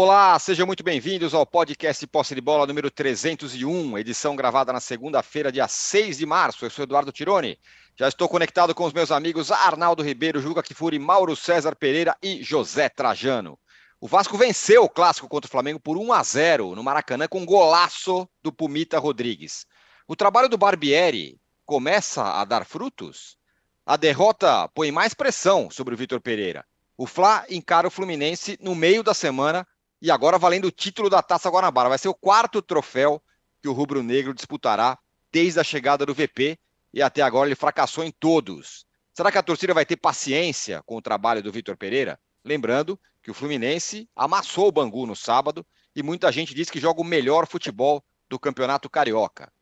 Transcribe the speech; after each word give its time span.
Olá, 0.00 0.38
sejam 0.38 0.64
muito 0.64 0.84
bem-vindos 0.84 1.34
ao 1.34 1.44
podcast 1.44 2.06
Posse 2.06 2.32
de 2.32 2.40
Bola 2.40 2.68
número 2.68 2.88
301, 2.88 3.98
edição 3.98 4.36
gravada 4.36 4.72
na 4.72 4.78
segunda-feira, 4.78 5.50
dia 5.50 5.66
6 5.66 6.18
de 6.18 6.24
março. 6.24 6.64
Eu 6.64 6.70
sou 6.70 6.84
Eduardo 6.84 7.10
Tironi. 7.10 7.58
Já 7.96 8.06
estou 8.06 8.28
conectado 8.28 8.72
com 8.76 8.84
os 8.84 8.92
meus 8.92 9.10
amigos 9.10 9.50
Arnaldo 9.50 10.04
Ribeiro, 10.04 10.40
Juca 10.40 10.62
Kifuri, 10.62 11.00
Mauro 11.00 11.34
César 11.34 11.74
Pereira 11.74 12.16
e 12.22 12.44
José 12.44 12.88
Trajano. 12.88 13.58
O 14.00 14.06
Vasco 14.06 14.38
venceu 14.38 14.84
o 14.84 14.88
clássico 14.88 15.28
contra 15.28 15.48
o 15.48 15.50
Flamengo 15.50 15.80
por 15.80 15.96
1 15.96 16.12
a 16.12 16.22
0 16.22 16.76
no 16.76 16.84
Maracanã 16.84 17.26
com 17.26 17.40
um 17.40 17.44
golaço 17.44 18.28
do 18.40 18.52
Pumita 18.52 19.00
Rodrigues. 19.00 19.66
O 20.06 20.14
trabalho 20.14 20.48
do 20.48 20.56
Barbieri 20.56 21.40
começa 21.66 22.22
a 22.22 22.44
dar 22.44 22.64
frutos? 22.64 23.36
A 23.84 23.96
derrota 23.96 24.68
põe 24.68 24.92
mais 24.92 25.12
pressão 25.12 25.68
sobre 25.72 25.92
o 25.92 25.98
Vitor 25.98 26.20
Pereira. 26.20 26.64
O 26.96 27.04
Fla 27.04 27.44
encara 27.50 27.88
o 27.88 27.90
Fluminense 27.90 28.56
no 28.62 28.76
meio 28.76 29.02
da 29.02 29.12
semana 29.12 29.66
e 30.00 30.10
agora 30.10 30.38
valendo 30.38 30.66
o 30.66 30.70
título 30.70 31.10
da 31.10 31.22
Taça 31.22 31.50
Guanabara. 31.50 31.88
Vai 31.88 31.98
ser 31.98 32.08
o 32.08 32.14
quarto 32.14 32.62
troféu 32.62 33.22
que 33.60 33.68
o 33.68 33.72
Rubro 33.72 34.02
Negro 34.02 34.32
disputará 34.32 34.98
desde 35.32 35.60
a 35.60 35.64
chegada 35.64 36.06
do 36.06 36.14
VP 36.14 36.58
e 36.92 37.02
até 37.02 37.22
agora 37.22 37.48
ele 37.48 37.54
fracassou 37.54 38.04
em 38.04 38.10
todos. 38.10 38.86
Será 39.12 39.32
que 39.32 39.38
a 39.38 39.42
torcida 39.42 39.74
vai 39.74 39.84
ter 39.84 39.96
paciência 39.96 40.82
com 40.86 40.96
o 40.96 41.02
trabalho 41.02 41.42
do 41.42 41.50
Vitor 41.50 41.76
Pereira? 41.76 42.18
Lembrando 42.44 42.98
que 43.22 43.30
o 43.30 43.34
Fluminense 43.34 44.08
amassou 44.14 44.68
o 44.68 44.72
Bangu 44.72 45.04
no 45.04 45.16
sábado 45.16 45.66
e 45.94 46.02
muita 46.02 46.30
gente 46.30 46.54
diz 46.54 46.70
que 46.70 46.78
joga 46.78 47.00
o 47.00 47.04
melhor 47.04 47.46
futebol 47.46 48.02
do 48.28 48.38
Campeonato 48.38 48.88
Carioca. 48.88 49.52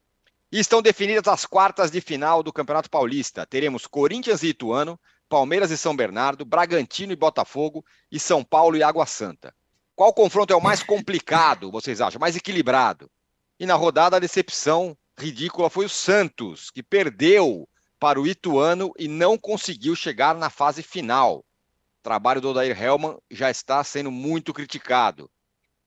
E 0.52 0.60
estão 0.60 0.82
definidas 0.82 1.26
as 1.26 1.46
quartas 1.46 1.90
de 1.90 2.00
final 2.00 2.42
do 2.42 2.52
Campeonato 2.52 2.90
Paulista. 2.90 3.46
Teremos 3.46 3.86
Corinthians 3.86 4.42
e 4.42 4.48
Ituano, 4.48 5.00
Palmeiras 5.28 5.70
e 5.70 5.78
São 5.78 5.96
Bernardo, 5.96 6.44
Bragantino 6.44 7.12
e 7.12 7.16
Botafogo 7.16 7.84
e 8.12 8.20
São 8.20 8.44
Paulo 8.44 8.76
e 8.76 8.82
Água 8.82 9.06
Santa. 9.06 9.55
Qual 9.96 10.12
confronto 10.12 10.52
é 10.52 10.56
o 10.56 10.60
mais 10.60 10.82
complicado, 10.82 11.70
vocês 11.70 12.02
acham? 12.02 12.20
Mais 12.20 12.36
equilibrado? 12.36 13.10
E 13.58 13.64
na 13.64 13.74
rodada, 13.74 14.18
a 14.18 14.20
decepção 14.20 14.94
ridícula 15.18 15.70
foi 15.70 15.86
o 15.86 15.88
Santos, 15.88 16.70
que 16.70 16.82
perdeu 16.82 17.66
para 17.98 18.20
o 18.20 18.26
Ituano 18.26 18.92
e 18.98 19.08
não 19.08 19.38
conseguiu 19.38 19.96
chegar 19.96 20.34
na 20.34 20.50
fase 20.50 20.82
final. 20.82 21.38
O 21.38 22.02
trabalho 22.02 22.42
do 22.42 22.50
Odair 22.50 22.78
Helman 22.78 23.16
já 23.30 23.50
está 23.50 23.82
sendo 23.82 24.10
muito 24.10 24.52
criticado. 24.52 25.30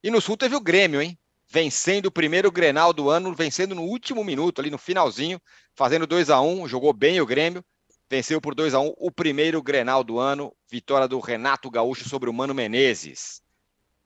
E 0.02 0.10
no 0.10 0.20
Sul 0.20 0.36
teve 0.36 0.56
o 0.56 0.60
Grêmio, 0.60 1.00
hein? 1.00 1.16
Vencendo 1.48 2.06
o 2.06 2.12
primeiro 2.12 2.50
Grenal 2.50 2.92
do 2.92 3.08
ano, 3.08 3.32
vencendo 3.32 3.76
no 3.76 3.82
último 3.82 4.24
minuto, 4.24 4.60
ali 4.60 4.70
no 4.70 4.78
finalzinho, 4.78 5.40
fazendo 5.72 6.04
2 6.04 6.30
a 6.30 6.40
1 6.40 6.66
jogou 6.66 6.92
bem 6.92 7.20
o 7.20 7.26
Grêmio, 7.26 7.64
venceu 8.10 8.40
por 8.40 8.56
2 8.56 8.74
a 8.74 8.80
1 8.80 8.92
o 8.96 9.12
primeiro 9.12 9.62
Grenal 9.62 10.02
do 10.02 10.18
ano, 10.18 10.52
vitória 10.68 11.06
do 11.06 11.20
Renato 11.20 11.70
Gaúcho 11.70 12.08
sobre 12.08 12.28
o 12.28 12.34
Mano 12.34 12.52
Menezes. 12.52 13.40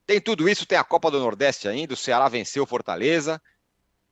Tem 0.07 0.21
tudo 0.21 0.49
isso, 0.49 0.67
tem 0.67 0.77
a 0.77 0.85
Copa 0.85 1.11
do 1.11 1.19
Nordeste 1.19 1.67
ainda, 1.67 1.95
o 1.95 1.97
Ceará 1.97 2.29
venceu 2.29 2.67
Fortaleza. 2.67 3.41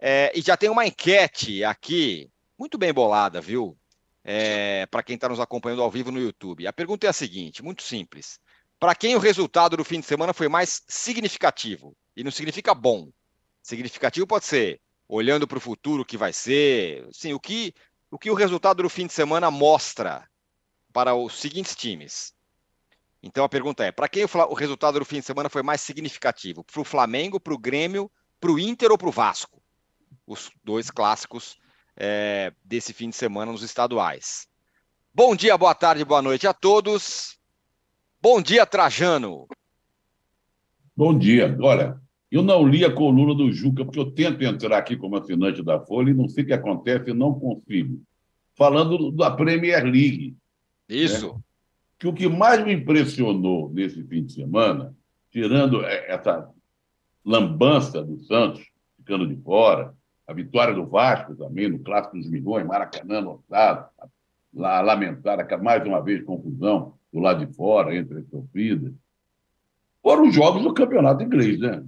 É, 0.01 0.33
e 0.35 0.41
já 0.41 0.57
tem 0.57 0.71
uma 0.71 0.87
enquete 0.87 1.63
aqui, 1.63 2.31
muito 2.59 2.79
bem 2.79 2.93
bolada, 2.93 3.41
viu? 3.41 3.77
É, 4.25 4.87
para 4.87 5.03
quem 5.03 5.17
está 5.17 5.29
nos 5.29 5.41
acompanhando 5.41 5.83
ao 5.83 5.91
vivo 5.91 6.11
no 6.11 6.21
YouTube. 6.21 6.67
A 6.67 6.73
pergunta 6.73 7.07
é 7.07 7.11
a 7.11 7.13
seguinte: 7.13 7.63
muito 7.63 7.83
simples. 7.83 8.41
Para 8.79 8.95
quem 8.95 9.15
o 9.15 9.21
resultado 9.21 9.77
do 9.77 9.85
fim 9.85 10.01
de 10.01 10.07
semana 10.07 10.33
foi 10.33 10.49
mais 10.49 10.83
significativo? 10.89 11.97
E 12.17 12.25
não 12.25 12.31
significa 12.31 12.75
bom. 12.75 13.11
Significativo 13.63 14.27
pode 14.27 14.45
ser 14.45 14.81
olhando 15.09 15.47
para 15.47 15.59
o 15.59 15.61
futuro 15.61 16.05
que 16.05 16.17
vai 16.17 16.33
ser. 16.33 17.07
Sim, 17.13 17.33
o 17.33 17.41
que, 17.41 17.75
o 18.11 18.19
que 18.19 18.31
o 18.31 18.35
resultado 18.35 18.83
do 18.83 18.89
fim 18.89 19.07
de 19.07 19.13
semana 19.13 19.51
mostra 19.51 20.29
para 20.93 21.15
os 21.15 21.39
seguintes 21.41 21.77
times: 21.77 22.33
então 23.23 23.45
a 23.45 23.49
pergunta 23.49 23.85
é: 23.85 23.93
para 23.93 24.09
quem 24.09 24.25
o, 24.25 24.55
resultado 24.55 24.99
do 24.99 25.05
fim 25.05 25.21
de 25.21 25.27
semana 25.27 25.49
foi 25.49 25.63
mais 25.63 25.81
significativo? 25.81 26.65
Para 26.65 26.81
o 26.81 26.85
Flamengo, 26.85 27.39
para 27.39 27.55
o 27.55 27.59
Grêmio, 27.59 28.11
para 28.41 28.51
o 28.51 28.59
Inter 28.59 28.91
ou 28.91 28.99
para 28.99 29.09
o 29.09 29.13
Vasco? 29.13 29.63
Os 30.27 30.51
dois 30.65 30.91
clássicos 30.91 31.57
é, 31.97 32.53
desse 32.65 32.93
fim 32.93 33.11
de 33.11 33.17
semana 33.17 33.53
nos 33.53 33.63
estaduais. 33.63 34.49
Bom 35.15 35.37
dia, 35.37 35.57
boa 35.57 35.75
tarde, 35.75 36.05
boa 36.05 36.23
noite 36.23 36.47
a 36.47 36.53
todos. 36.53 37.39
Bom 38.21 38.41
dia, 38.41 38.65
Trajano. 38.65 39.47
Bom 40.97 41.17
dia. 41.17 41.57
Olha, 41.61 42.01
eu 42.31 42.43
não 42.43 42.67
li 42.67 42.85
a 42.85 42.93
coluna 42.93 43.35
do 43.35 43.53
Juca, 43.53 43.85
porque 43.85 43.99
eu 43.99 44.11
tento 44.11 44.43
entrar 44.43 44.79
aqui 44.79 44.97
como 44.97 45.17
assinante 45.17 45.63
da 45.63 45.79
Folha 45.81 46.11
e 46.11 46.15
não 46.15 46.29
sei 46.29 46.45
o 46.45 46.47
que 46.47 46.53
acontece 46.53 47.11
e 47.11 47.15
não 47.15 47.39
consigo. 47.39 48.03
Falando 48.55 49.11
da 49.11 49.31
Premier 49.31 49.85
League. 49.85 50.37
Isso. 50.89 51.35
Né? 51.35 51.41
Que 52.03 52.09
o 52.09 52.13
que 52.13 52.29
mais 52.29 52.65
me 52.65 52.73
impressionou 52.73 53.71
nesse 53.73 54.03
fim 54.03 54.25
de 54.25 54.33
semana, 54.33 54.93
tirando 55.31 55.85
essa 55.85 56.51
lambança 57.25 58.03
do 58.03 58.19
Santos 58.25 58.61
ficando 58.97 59.25
de 59.25 59.37
fora, 59.37 59.95
a 60.27 60.33
vitória 60.33 60.75
do 60.75 60.85
Vasco 60.85 61.37
também, 61.37 61.69
no 61.69 61.79
Clássico 61.79 62.17
dos 62.17 62.29
Milhões, 62.29 62.67
Maracanã 62.67 63.21
lotado, 63.21 63.89
lá 64.53 64.81
lamentar 64.81 65.47
mais 65.63 65.87
uma 65.87 66.01
vez 66.01 66.25
confusão 66.25 66.95
do 67.13 67.21
lado 67.21 67.47
de 67.47 67.55
fora 67.55 67.95
entre 67.95 68.19
as 68.19 68.27
torcidas, 68.27 68.93
foram 70.03 70.27
os 70.27 70.35
jogos 70.35 70.61
do 70.61 70.75
campeonato 70.75 71.23
inglês, 71.23 71.61
né? 71.61 71.85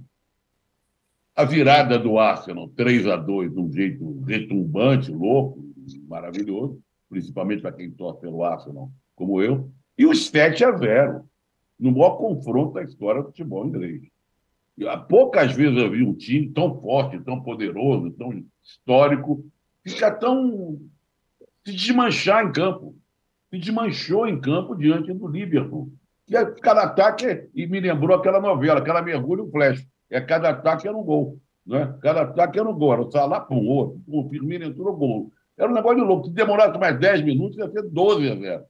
A 1.35 1.43
virada 1.43 1.99
do 1.99 2.17
Arsenal 2.17 2.69
3 2.69 3.07
a 3.07 3.17
2 3.17 3.51
de 3.51 3.59
um 3.59 3.69
jeito 3.69 4.21
retumbante, 4.21 5.11
louco, 5.11 5.61
maravilhoso, 6.07 6.81
principalmente 7.09 7.61
para 7.61 7.73
quem 7.73 7.91
torce 7.91 8.21
pelo 8.21 8.45
Arsenal, 8.45 8.89
como 9.13 9.41
eu, 9.41 9.69
e 9.97 10.05
os 10.05 10.27
7 10.27 10.63
a 10.65 10.71
0, 10.77 11.25
no 11.79 11.91
maior 11.91 12.17
confronto 12.17 12.73
da 12.73 12.83
história 12.83 13.21
do 13.21 13.27
futebol 13.27 13.65
inglês. 13.65 14.01
E, 14.77 14.85
poucas 15.07 15.53
vezes 15.53 15.77
eu 15.77 15.89
vi 15.89 16.03
um 16.03 16.13
time 16.13 16.49
tão 16.49 16.79
forte, 16.81 17.19
tão 17.21 17.41
poderoso, 17.41 18.11
tão 18.11 18.43
histórico, 18.63 19.45
ficar 19.83 20.11
tão. 20.15 20.79
se 21.65 21.73
desmanchar 21.73 22.45
em 22.45 22.51
campo. 22.51 22.95
Se 23.49 23.57
desmanchou 23.57 24.27
em 24.27 24.39
campo 24.39 24.75
diante 24.75 25.13
do 25.13 25.27
Liverpool. 25.27 25.91
E 26.27 26.33
cada 26.61 26.83
ataque, 26.83 27.47
e 27.53 27.67
me 27.67 27.79
lembrou 27.79 28.17
aquela 28.17 28.41
novela, 28.41 28.79
aquela 28.79 29.01
mergulho 29.01 29.49
flash. 29.49 29.85
É 30.09 30.19
cada 30.19 30.49
ataque 30.49 30.87
era 30.87 30.97
um 30.97 31.03
gol. 31.03 31.39
Né? 31.65 31.95
Cada 32.01 32.23
ataque 32.23 32.59
era 32.59 32.67
um 32.67 32.77
gol. 32.77 32.93
Era 32.93 33.01
o 33.01 33.11
Salah 33.11 33.39
para 33.39 33.55
um 33.55 33.67
outro, 33.67 34.01
o 34.07 34.27
Firmino 34.29 34.65
entrou 34.65 34.95
gol. 34.95 35.31
Era 35.57 35.71
um 35.71 35.73
negócio 35.73 35.99
de 35.99 36.03
louco. 36.03 36.27
Se 36.27 36.33
demorasse 36.33 36.77
mais 36.77 36.99
10 36.99 37.23
minutos, 37.23 37.57
ia 37.57 37.69
ser 37.69 37.83
12 37.83 38.29
a 38.29 38.35
0 38.35 38.65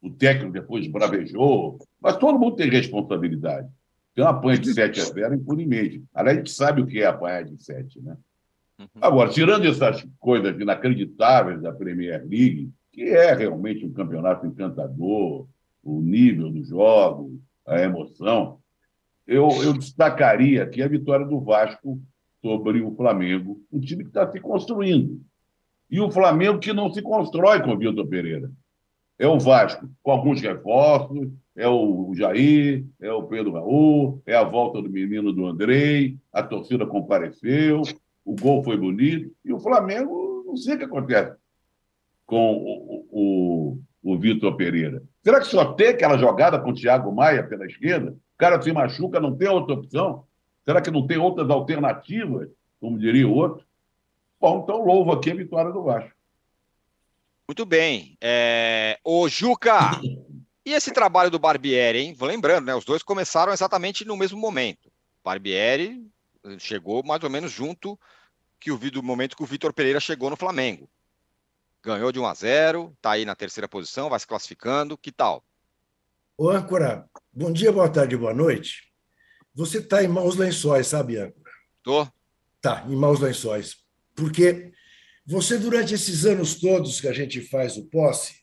o 0.00 0.10
técnico 0.10 0.52
depois 0.52 0.86
bravejou, 0.86 1.78
mas 2.00 2.16
todo 2.16 2.38
mundo 2.38 2.56
tem 2.56 2.70
responsabilidade. 2.70 3.68
Então 4.12 4.26
apanha 4.26 4.58
de 4.58 4.72
7 4.72 5.00
a 5.00 5.04
0 5.04 5.34
impunemente. 5.34 6.02
Aliás, 6.14 6.38
a 6.38 6.40
gente 6.40 6.52
sabe 6.52 6.82
o 6.82 6.86
que 6.86 7.00
é 7.00 7.06
apanhar 7.06 7.44
de 7.44 7.62
7, 7.62 8.00
né? 8.00 8.16
Uhum. 8.78 8.86
Agora, 9.00 9.30
tirando 9.30 9.66
essas 9.66 10.06
coisas 10.18 10.58
inacreditáveis 10.58 11.60
da 11.60 11.72
Premier 11.72 12.20
League, 12.20 12.70
que 12.92 13.02
é 13.02 13.34
realmente 13.34 13.84
um 13.84 13.92
campeonato 13.92 14.46
encantador, 14.46 15.46
o 15.82 16.00
nível 16.00 16.50
do 16.50 16.64
jogo, 16.64 17.40
a 17.66 17.80
emoção, 17.80 18.58
eu, 19.26 19.48
eu 19.62 19.72
destacaria 19.72 20.62
aqui 20.62 20.82
a 20.82 20.88
vitória 20.88 21.26
do 21.26 21.40
Vasco 21.40 22.00
sobre 22.40 22.80
o 22.80 22.94
Flamengo, 22.94 23.60
um 23.70 23.80
time 23.80 24.04
que 24.04 24.10
está 24.10 24.30
se 24.30 24.40
construindo. 24.40 25.20
E 25.90 26.00
o 26.00 26.10
Flamengo 26.10 26.58
que 26.58 26.72
não 26.72 26.92
se 26.92 27.02
constrói 27.02 27.62
com 27.62 27.72
o 27.72 27.78
Vitor 27.78 28.06
Pereira 28.06 28.50
é 29.18 29.26
o 29.26 29.38
Vasco, 29.38 29.88
com 30.02 30.10
alguns 30.12 30.40
reforços, 30.40 31.28
é 31.56 31.66
o 31.66 32.12
Jair, 32.14 32.84
é 33.00 33.12
o 33.12 33.24
Pedro 33.24 33.52
Raul, 33.52 34.22
é 34.24 34.36
a 34.36 34.44
volta 34.44 34.80
do 34.80 34.88
menino 34.88 35.32
do 35.32 35.46
Andrei, 35.46 36.16
a 36.32 36.42
torcida 36.42 36.86
compareceu, 36.86 37.82
o 38.24 38.36
gol 38.36 38.62
foi 38.62 38.76
bonito, 38.76 39.32
e 39.44 39.52
o 39.52 39.58
Flamengo, 39.58 40.44
não 40.46 40.56
sei 40.56 40.76
o 40.76 40.78
que 40.78 40.84
acontece 40.84 41.36
com 42.24 42.54
o, 42.54 43.06
o, 43.10 43.78
o 44.02 44.18
Vitor 44.18 44.54
Pereira. 44.54 45.02
Será 45.24 45.40
que 45.40 45.46
só 45.46 45.72
tem 45.72 45.88
aquela 45.88 46.16
jogada 46.16 46.60
com 46.60 46.70
o 46.70 46.74
Thiago 46.74 47.10
Maia 47.10 47.42
pela 47.42 47.66
esquerda? 47.66 48.12
O 48.12 48.38
cara 48.38 48.60
se 48.62 48.72
machuca, 48.72 49.18
não 49.18 49.34
tem 49.34 49.48
outra 49.48 49.74
opção? 49.74 50.24
Será 50.64 50.80
que 50.80 50.90
não 50.90 51.06
tem 51.06 51.16
outras 51.16 51.48
alternativas, 51.50 52.48
como 52.78 52.98
diria 52.98 53.26
o 53.26 53.34
outro? 53.34 53.64
Bom, 54.40 54.60
então 54.62 54.84
louvo 54.84 55.10
aqui 55.10 55.30
a 55.30 55.34
vitória 55.34 55.72
do 55.72 55.82
Vasco. 55.82 56.17
Muito 57.48 57.64
bem. 57.64 58.16
É... 58.20 58.98
Ô, 59.02 59.26
Juca, 59.26 59.98
e 60.66 60.74
esse 60.74 60.92
trabalho 60.92 61.30
do 61.30 61.38
Barbieri, 61.38 61.98
hein? 61.98 62.12
Vou 62.12 62.28
lembrando, 62.28 62.66
né? 62.66 62.74
Os 62.74 62.84
dois 62.84 63.02
começaram 63.02 63.54
exatamente 63.54 64.04
no 64.04 64.18
mesmo 64.18 64.38
momento. 64.38 64.92
Barbieri 65.24 66.06
eh, 66.44 66.58
chegou 66.58 67.02
mais 67.02 67.24
ou 67.24 67.30
menos 67.30 67.50
junto 67.50 67.98
que 68.60 68.70
o 68.70 68.76
do 68.76 69.02
momento 69.02 69.34
que 69.34 69.42
o 69.42 69.46
Vitor 69.46 69.72
Pereira 69.72 69.98
chegou 69.98 70.28
no 70.28 70.36
Flamengo. 70.36 70.90
Ganhou 71.82 72.12
de 72.12 72.20
1 72.20 72.26
a 72.26 72.34
0, 72.34 72.96
tá 73.00 73.12
aí 73.12 73.24
na 73.24 73.34
terceira 73.34 73.66
posição, 73.66 74.10
vai 74.10 74.20
se 74.20 74.26
classificando. 74.26 74.98
Que 74.98 75.10
tal? 75.10 75.42
Ô, 76.36 76.50
âncora, 76.50 77.08
bom 77.32 77.50
dia, 77.50 77.72
boa 77.72 77.88
tarde, 77.88 78.14
boa 78.14 78.34
noite. 78.34 78.92
Você 79.54 79.78
está 79.78 80.04
em 80.04 80.08
maus 80.08 80.36
lençóis, 80.36 80.86
sabe, 80.86 81.16
âncora? 81.16 81.50
Tô. 81.82 82.06
Tá, 82.60 82.84
em 82.86 82.94
maus 82.94 83.20
lençóis. 83.20 83.78
Porque 84.14 84.70
você, 85.30 85.58
durante 85.58 85.92
esses 85.92 86.24
anos 86.24 86.54
todos 86.54 87.02
que 87.02 87.06
a 87.06 87.12
gente 87.12 87.42
faz 87.42 87.76
o 87.76 87.84
posse, 87.84 88.40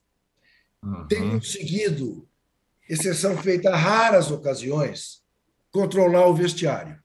uhum. 0.84 1.08
tem 1.08 1.32
conseguido, 1.32 2.30
exceção 2.88 3.36
feita 3.42 3.72
a 3.72 3.76
raras 3.76 4.30
ocasiões, 4.30 5.24
controlar 5.72 6.28
o 6.28 6.36
vestiário. 6.36 7.02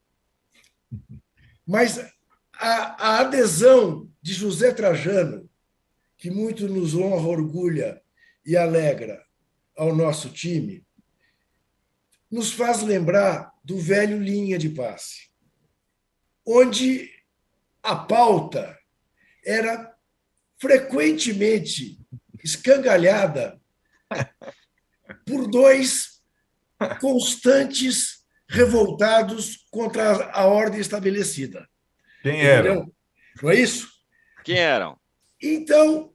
Mas 1.67 1.99
a, 2.53 3.06
a 3.06 3.21
adesão 3.21 4.06
de 4.21 4.35
José 4.35 4.71
Trajano, 4.71 5.49
que 6.19 6.31
muito 6.31 6.69
nos 6.69 6.94
honra, 6.94 7.27
orgulha 7.27 8.03
e 8.44 8.59
alegra 8.59 9.25
ao 9.75 9.97
nosso 9.97 10.29
time, 10.29 10.87
nos 12.31 12.53
faz 12.53 12.82
lembrar 12.82 13.50
do 13.65 13.79
velho 13.79 14.23
linha 14.23 14.59
de 14.59 14.69
passe, 14.69 15.31
onde 16.47 17.09
a 17.82 17.97
pauta 17.97 18.79
era 19.44 19.94
frequentemente 20.58 21.98
escangalhada 22.42 23.60
por 25.26 25.48
dois 25.48 26.20
constantes 27.00 28.20
revoltados 28.48 29.66
contra 29.70 30.31
a 30.32 30.44
ordem 30.46 30.81
estabelecida. 30.81 31.69
Quem 32.22 32.40
eram? 32.42 32.92
Não 33.42 33.50
é 33.50 33.54
isso? 33.54 33.88
Quem 34.44 34.58
eram? 34.58 34.98
Então, 35.40 36.12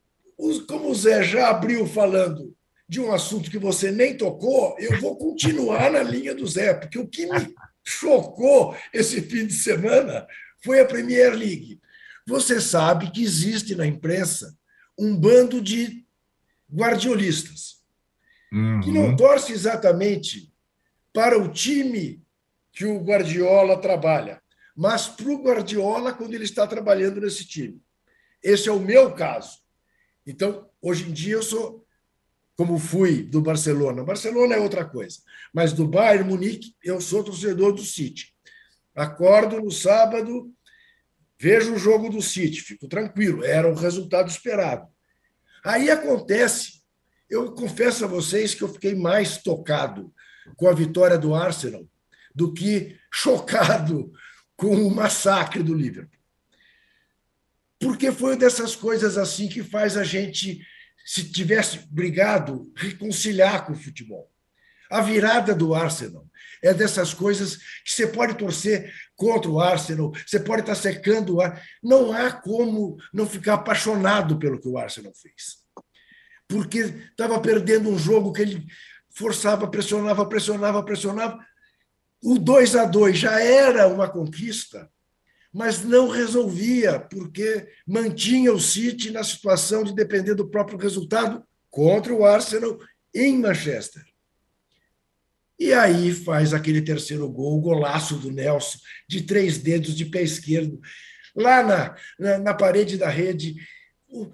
como 0.68 0.90
o 0.90 0.96
Zé 0.96 1.24
já 1.24 1.50
abriu 1.50 1.88
falando 1.88 2.56
de 2.88 3.00
um 3.00 3.12
assunto 3.12 3.50
que 3.50 3.58
você 3.58 3.90
nem 3.90 4.16
tocou, 4.16 4.76
eu 4.78 5.00
vou 5.00 5.18
continuar 5.18 5.92
na 5.92 6.04
linha 6.04 6.36
do 6.36 6.46
Zé, 6.46 6.74
porque 6.74 7.00
o 7.00 7.08
que 7.08 7.26
me 7.26 7.56
chocou 7.84 8.76
esse 8.94 9.22
fim 9.22 9.48
de 9.48 9.54
semana 9.54 10.28
foi 10.64 10.80
a 10.80 10.86
Premier 10.86 11.34
League. 11.34 11.80
Você 12.28 12.60
sabe 12.60 13.12
que 13.12 13.24
existe 13.24 13.76
na 13.76 13.86
imprensa 13.86 14.58
um 14.98 15.16
bando 15.16 15.62
de 15.62 16.06
guardiolistas 16.72 17.84
uhum. 18.52 18.82
que 18.82 18.92
não 18.92 19.16
torce 19.16 19.54
exatamente 19.54 20.52
para 21.14 21.40
o 21.40 21.50
time 21.50 22.24
que 22.72 22.86
o 22.86 23.00
Guardiola 23.00 23.80
trabalha, 23.80 24.42
mas 24.76 25.08
para 25.08 25.30
o 25.30 25.42
Guardiola 25.42 26.14
quando 26.14 26.34
ele 26.34 26.44
está 26.44 26.68
trabalhando 26.68 27.22
nesse 27.22 27.46
time. 27.46 27.82
Esse 28.44 28.68
é 28.68 28.72
o 28.72 28.80
meu 28.80 29.14
caso. 29.14 29.60
Então, 30.26 30.70
hoje 30.82 31.10
em 31.10 31.14
dia, 31.14 31.36
eu 31.36 31.44
sou 31.44 31.86
como 32.56 32.80
fui 32.80 33.22
do 33.22 33.42
Barcelona. 33.42 34.04
Barcelona 34.04 34.56
é 34.56 34.60
outra 34.60 34.86
coisa, 34.86 35.20
mas 35.54 35.74
do 35.74 35.88
Bayern 35.88 36.30
Munique, 36.30 36.74
eu 36.84 37.02
sou 37.02 37.24
torcedor 37.24 37.74
do 37.74 37.82
City. 37.82 38.34
Acordo 38.96 39.60
no 39.60 39.72
sábado, 39.72 40.54
vejo 41.46 41.76
o 41.76 41.78
jogo 41.78 42.10
do 42.10 42.24
City, 42.24 42.60
fico 42.60 42.88
tranquilo, 42.88 43.46
era 43.46 43.72
o 43.72 43.76
resultado 43.76 44.28
esperado. 44.28 44.88
Aí 45.64 45.92
acontece, 45.92 46.82
eu 47.30 47.54
confesso 47.54 48.04
a 48.04 48.08
vocês 48.08 48.56
que 48.56 48.64
eu 48.64 48.68
fiquei 48.68 48.96
mais 48.96 49.38
tocado 49.38 50.12
com 50.58 50.68
a 50.68 50.74
vitória 50.74 51.20
do 51.20 51.36
Arsenal 51.36 51.88
do 52.34 52.52
que 52.52 52.98
chocado 53.14 54.12
com 54.58 54.76
o 54.88 54.94
massacre 54.94 55.62
do 55.62 55.76
Liverpool. 55.76 56.20
Porque 57.80 58.12
foi 58.12 58.36
dessas 58.36 58.76
coisas 58.76 59.16
assim 59.16 59.48
que 59.48 59.62
faz 59.62 59.98
a 59.98 60.04
gente 60.04 60.66
se 61.06 61.32
tivesse 61.32 61.88
brigado, 61.92 62.74
reconciliar 62.76 63.68
com 63.68 63.74
o 63.74 63.80
futebol. 63.80 64.32
A 64.90 65.02
virada 65.02 65.54
do 65.54 65.74
Arsenal 65.74 66.26
é 66.64 66.74
dessas 66.74 67.14
coisas 67.14 67.58
que 67.84 67.92
você 67.92 68.08
pode 68.08 68.36
torcer 68.36 68.94
contra 69.16 69.50
o 69.50 69.60
Arsenal, 69.60 70.12
você 70.26 70.40
pode 70.40 70.62
estar 70.62 70.76
secando 70.76 71.36
o 71.36 71.42
Arsenal. 71.42 71.64
Não 71.84 72.12
há 72.12 72.32
como 72.32 72.98
não 73.14 73.28
ficar 73.28 73.56
apaixonado 73.56 74.38
pelo 74.38 74.60
que 74.60 74.68
o 74.68 74.78
Arsenal 74.78 75.14
fez. 75.14 75.64
Porque 76.48 76.80
estava 77.10 77.40
perdendo 77.40 77.90
um 77.90 77.98
jogo 77.98 78.32
que 78.32 78.42
ele 78.42 78.66
forçava, 79.12 79.68
pressionava, 79.68 80.26
pressionava, 80.26 80.84
pressionava. 80.84 81.40
O 82.24 82.38
2 82.40 82.76
a 82.76 82.86
2 82.86 83.18
já 83.18 83.40
era 83.40 83.88
uma 83.88 84.10
conquista 84.10 84.90
mas 85.56 85.86
não 85.86 86.10
resolvia, 86.10 87.00
porque 87.00 87.66
mantinha 87.88 88.52
o 88.52 88.60
City 88.60 89.10
na 89.10 89.24
situação 89.24 89.86
de 89.86 89.96
depender 89.96 90.36
do 90.36 90.50
próprio 90.50 90.78
resultado 90.78 91.42
contra 91.70 92.14
o 92.14 92.26
Arsenal 92.26 92.78
em 93.14 93.40
Manchester. 93.40 94.04
E 95.60 95.74
aí 95.74 96.12
faz 96.12 96.54
aquele 96.54 96.82
terceiro 96.82 97.30
gol, 97.30 97.58
o 97.58 97.62
golaço 97.62 98.18
do 98.18 98.32
Nelson, 98.32 98.78
de 99.08 99.22
três 99.22 99.58
dedos 99.58 99.96
de 99.96 100.06
pé 100.06 100.22
esquerdo, 100.22 100.80
lá 101.36 101.64
na, 101.64 101.96
na, 102.20 102.38
na 102.40 102.54
parede 102.54 102.98
da 102.98 103.10
rede. 103.10 103.56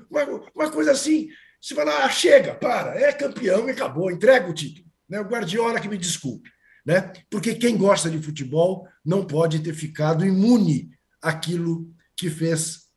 Uma, 0.09 0.23
uma, 0.55 0.71
coisa 0.71 0.91
assim, 0.91 1.29
você 1.61 1.75
fala, 1.75 2.05
ah, 2.05 2.09
chega, 2.09 2.55
para, 2.55 2.99
é 2.99 3.13
campeão 3.13 3.67
e 3.67 3.71
acabou, 3.71 4.09
entrega 4.09 4.49
o 4.49 4.53
título. 4.53 4.85
Né? 5.07 5.19
O 5.19 5.25
Guardiola 5.25 5.79
que 5.79 5.87
me 5.87 5.97
desculpe. 5.97 6.49
Né? 6.85 7.13
Porque 7.29 7.53
quem 7.53 7.77
gosta 7.77 8.09
de 8.09 8.19
futebol 8.19 8.87
não 9.05 9.25
pode 9.25 9.59
ter 9.59 9.73
ficado 9.73 10.25
imune 10.25 10.89
aquilo 11.21 11.93
que 12.17 12.29
fez 12.29 12.87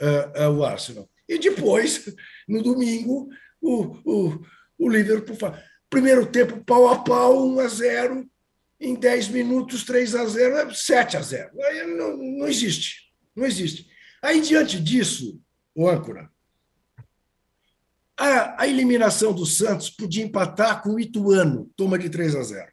uh, 0.00 0.48
uh, 0.48 0.50
o 0.50 0.64
Arsenal. 0.64 1.08
E 1.28 1.38
depois, 1.38 2.14
no 2.46 2.62
domingo, 2.62 3.28
o, 3.60 3.84
o, 4.04 4.42
o 4.78 4.88
Liverpool 4.88 5.36
faz. 5.36 5.71
Primeiro 5.92 6.24
tempo, 6.24 6.64
pau 6.64 6.88
a 6.88 7.04
pau, 7.04 7.46
1 7.48 7.60
a 7.60 7.68
0. 7.68 8.30
Em 8.80 8.94
10 8.94 9.28
minutos, 9.28 9.84
3 9.84 10.14
a 10.14 10.24
0, 10.24 10.74
7 10.74 11.16
a 11.18 11.20
0. 11.20 11.50
Aí 11.64 11.86
não, 11.86 12.16
não 12.16 12.48
existe. 12.48 13.12
Não 13.36 13.44
existe. 13.44 13.86
Aí, 14.22 14.40
diante 14.40 14.80
disso, 14.80 15.38
o 15.74 15.86
âncora, 15.86 16.30
a, 18.16 18.62
a 18.62 18.66
eliminação 18.66 19.34
do 19.34 19.44
Santos 19.44 19.90
podia 19.90 20.24
empatar 20.24 20.82
com 20.82 20.94
o 20.94 21.00
Ituano, 21.00 21.70
toma 21.76 21.98
de 21.98 22.08
3 22.08 22.36
a 22.36 22.42
0. 22.42 22.72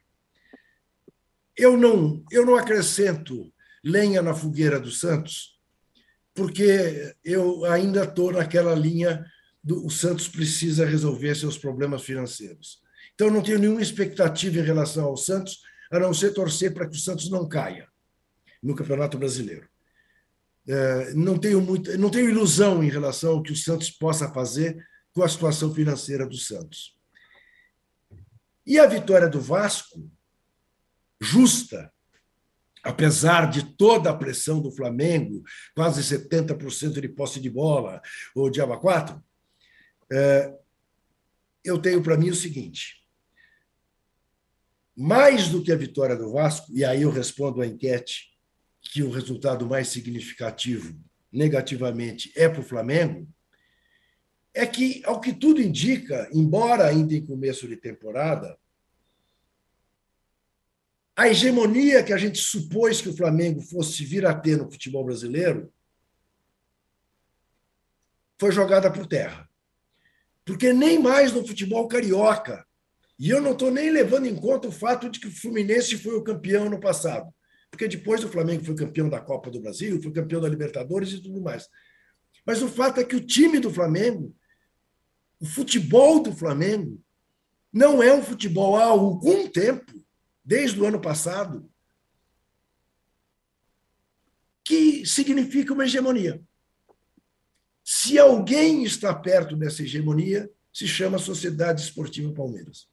Eu 1.54 1.76
não, 1.76 2.24
eu 2.30 2.46
não 2.46 2.56
acrescento 2.56 3.52
lenha 3.84 4.22
na 4.22 4.32
fogueira 4.32 4.80
do 4.80 4.90
Santos, 4.90 5.60
porque 6.32 7.14
eu 7.22 7.66
ainda 7.66 8.04
estou 8.04 8.32
naquela 8.32 8.74
linha 8.74 9.22
do 9.62 9.84
o 9.84 9.90
Santos 9.90 10.26
precisa 10.26 10.86
resolver 10.86 11.34
seus 11.34 11.58
problemas 11.58 12.02
financeiros. 12.02 12.80
Então, 13.20 13.30
não 13.30 13.42
tenho 13.42 13.58
nenhuma 13.58 13.82
expectativa 13.82 14.60
em 14.60 14.62
relação 14.62 15.04
ao 15.04 15.14
Santos, 15.14 15.60
a 15.92 15.98
não 15.98 16.14
ser 16.14 16.32
torcer 16.32 16.72
para 16.72 16.88
que 16.88 16.96
o 16.96 16.98
Santos 16.98 17.28
não 17.28 17.46
caia 17.46 17.86
no 18.62 18.74
Campeonato 18.74 19.18
Brasileiro. 19.18 19.68
É, 20.66 21.12
não 21.12 21.36
tenho 21.36 21.60
muito, 21.60 21.98
não 21.98 22.08
tenho 22.08 22.30
ilusão 22.30 22.82
em 22.82 22.88
relação 22.88 23.32
ao 23.32 23.42
que 23.42 23.52
o 23.52 23.56
Santos 23.56 23.90
possa 23.90 24.32
fazer 24.32 24.82
com 25.12 25.22
a 25.22 25.28
situação 25.28 25.74
financeira 25.74 26.26
do 26.26 26.38
Santos. 26.38 26.96
E 28.66 28.78
a 28.78 28.86
vitória 28.86 29.28
do 29.28 29.38
Vasco, 29.38 30.10
justa, 31.20 31.92
apesar 32.82 33.50
de 33.50 33.76
toda 33.76 34.08
a 34.08 34.16
pressão 34.16 34.62
do 34.62 34.72
Flamengo, 34.72 35.42
quase 35.74 36.00
70% 36.00 37.02
de 37.02 37.08
posse 37.10 37.38
de 37.38 37.50
bola, 37.50 38.00
ou 38.34 38.48
de 38.48 38.62
Aba 38.62 38.78
4, 38.78 39.22
é, 40.10 40.58
eu 41.62 41.78
tenho 41.78 42.02
para 42.02 42.16
mim 42.16 42.30
o 42.30 42.34
seguinte: 42.34 42.99
mais 45.00 45.48
do 45.48 45.62
que 45.62 45.72
a 45.72 45.76
vitória 45.76 46.14
do 46.14 46.30
Vasco, 46.30 46.70
e 46.70 46.84
aí 46.84 47.02
eu 47.02 47.10
respondo 47.10 47.62
à 47.62 47.66
enquete 47.66 48.36
que 48.82 49.02
o 49.02 49.10
resultado 49.10 49.66
mais 49.66 49.88
significativo 49.88 50.94
negativamente 51.32 52.30
é 52.36 52.46
para 52.50 52.60
o 52.60 52.64
Flamengo, 52.64 53.26
é 54.52 54.66
que, 54.66 55.00
ao 55.06 55.18
que 55.18 55.32
tudo 55.32 55.62
indica, 55.62 56.28
embora 56.34 56.86
ainda 56.86 57.14
em 57.14 57.24
começo 57.24 57.66
de 57.66 57.78
temporada, 57.78 58.58
a 61.16 61.28
hegemonia 61.28 62.02
que 62.02 62.12
a 62.12 62.18
gente 62.18 62.38
supôs 62.38 63.00
que 63.00 63.08
o 63.08 63.16
Flamengo 63.16 63.62
fosse 63.62 64.04
vir 64.04 64.26
a 64.26 64.34
ter 64.34 64.58
no 64.58 64.70
futebol 64.70 65.06
brasileiro 65.06 65.72
foi 68.38 68.52
jogada 68.52 68.92
por 68.92 69.06
terra. 69.06 69.48
Porque 70.44 70.74
nem 70.74 70.98
mais 70.98 71.32
no 71.32 71.46
futebol 71.46 71.88
carioca. 71.88 72.66
E 73.20 73.28
eu 73.28 73.38
não 73.38 73.52
estou 73.52 73.70
nem 73.70 73.90
levando 73.90 74.24
em 74.24 74.34
conta 74.34 74.66
o 74.66 74.72
fato 74.72 75.10
de 75.10 75.20
que 75.20 75.28
o 75.28 75.30
Fluminense 75.30 75.98
foi 75.98 76.14
o 76.14 76.24
campeão 76.24 76.70
no 76.70 76.80
passado. 76.80 77.30
Porque 77.70 77.86
depois 77.86 78.24
o 78.24 78.30
Flamengo 78.30 78.64
foi 78.64 78.74
campeão 78.74 79.10
da 79.10 79.20
Copa 79.20 79.50
do 79.50 79.60
Brasil, 79.60 80.02
foi 80.02 80.10
campeão 80.10 80.40
da 80.40 80.48
Libertadores 80.48 81.12
e 81.12 81.22
tudo 81.22 81.38
mais. 81.42 81.68
Mas 82.46 82.62
o 82.62 82.68
fato 82.68 82.98
é 82.98 83.04
que 83.04 83.14
o 83.14 83.24
time 83.24 83.60
do 83.60 83.70
Flamengo, 83.70 84.34
o 85.38 85.44
futebol 85.44 86.22
do 86.22 86.32
Flamengo, 86.32 86.98
não 87.70 88.02
é 88.02 88.10
um 88.10 88.22
futebol 88.22 88.74
há 88.76 88.84
algum 88.84 89.46
tempo 89.46 89.92
desde 90.42 90.80
o 90.80 90.86
ano 90.86 90.98
passado, 90.98 91.70
que 94.64 95.04
significa 95.04 95.74
uma 95.74 95.84
hegemonia. 95.84 96.42
Se 97.84 98.18
alguém 98.18 98.82
está 98.82 99.14
perto 99.14 99.54
dessa 99.56 99.82
hegemonia, 99.82 100.50
se 100.72 100.88
chama 100.88 101.18
Sociedade 101.18 101.82
Esportiva 101.82 102.32
Palmeiras. 102.32 102.88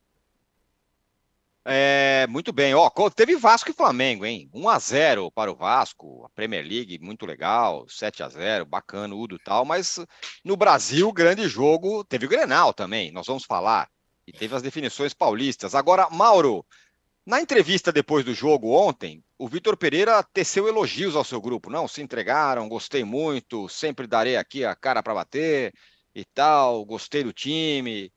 É, 1.70 2.26
muito 2.28 2.54
bem. 2.54 2.74
Ó, 2.74 2.90
teve 3.10 3.36
Vasco 3.36 3.70
e 3.70 3.74
Flamengo, 3.74 4.26
hein? 4.26 4.50
1 4.54 4.70
a 4.70 4.80
0 4.80 5.30
para 5.32 5.52
o 5.52 5.56
Vasco, 5.56 6.24
a 6.26 6.30
Premier 6.30 6.64
League, 6.66 6.98
muito 7.00 7.26
legal, 7.26 7.86
7 7.90 8.24
a 8.24 8.30
0 8.30 8.66
bacana, 8.66 9.14
Udo 9.14 9.38
tal, 9.38 9.66
mas 9.66 10.00
no 10.46 10.56
Brasil, 10.56 11.12
grande 11.12 11.48
jogo, 11.50 12.06
teve 12.06 12.26
o 12.26 12.30
Grenal 12.30 12.74
também, 12.74 13.12
nós 13.12 13.28
vamos 13.28 13.44
falar. 13.44 13.90
E 14.26 14.32
teve 14.32 14.56
as 14.56 14.62
definições 14.62 15.14
paulistas. 15.14 15.76
Agora, 15.76 16.10
Mauro, 16.10 16.66
Na 17.26 17.42
entrevista 17.42 17.92
depois 17.92 18.26
do 18.26 18.34
jogo 18.34 18.72
ontem, 18.72 19.24
o 19.38 19.48
Vitor 19.50 19.78
Pereira 19.78 20.24
teceu 20.24 20.68
elogios 20.68 21.16
ao 21.16 21.24
seu 21.26 21.42
grupo. 21.42 21.70
Não, 21.70 21.88
se 21.88 22.02
entregaram, 22.02 22.70
gostei 22.70 23.04
muito, 23.04 23.70
sempre 23.70 24.08
darei 24.08 24.38
aqui 24.38 24.66
a 24.66 24.76
cara 24.76 25.04
para 25.04 25.14
bater 25.16 25.74
e 26.16 26.26
tal, 26.26 26.86
gostei 26.86 27.24
do 27.24 27.34
time. 27.34 28.12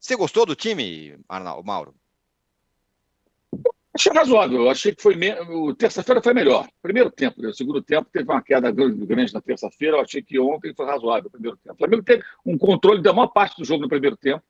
Você 0.00 0.16
gostou 0.16 0.46
do 0.46 0.56
time, 0.56 1.18
Arnaldo, 1.28 1.64
Mauro? 1.66 1.94
Achei 3.94 4.12
razoável. 4.12 4.62
Eu 4.62 4.70
achei 4.70 4.94
que 4.94 5.00
foi. 5.00 5.14
Me... 5.14 5.32
Terça-feira 5.76 6.20
foi 6.20 6.34
melhor. 6.34 6.66
Primeiro 6.82 7.10
tempo, 7.10 7.40
né? 7.40 7.48
o 7.48 7.54
segundo 7.54 7.80
tempo 7.80 8.08
teve 8.12 8.28
uma 8.28 8.42
queda 8.42 8.70
grande 8.72 9.32
na 9.32 9.40
terça-feira. 9.40 9.96
Eu 9.96 10.00
achei 10.00 10.20
que 10.20 10.38
ontem 10.38 10.74
foi 10.74 10.84
razoável 10.84 11.28
o 11.28 11.30
primeiro 11.30 11.56
tempo. 11.56 11.74
O 11.74 11.78
Flamengo 11.78 12.02
teve 12.02 12.24
um 12.44 12.58
controle 12.58 13.00
da 13.00 13.12
maior 13.12 13.28
parte 13.28 13.56
do 13.56 13.64
jogo 13.64 13.82
no 13.82 13.88
primeiro 13.88 14.16
tempo. 14.16 14.42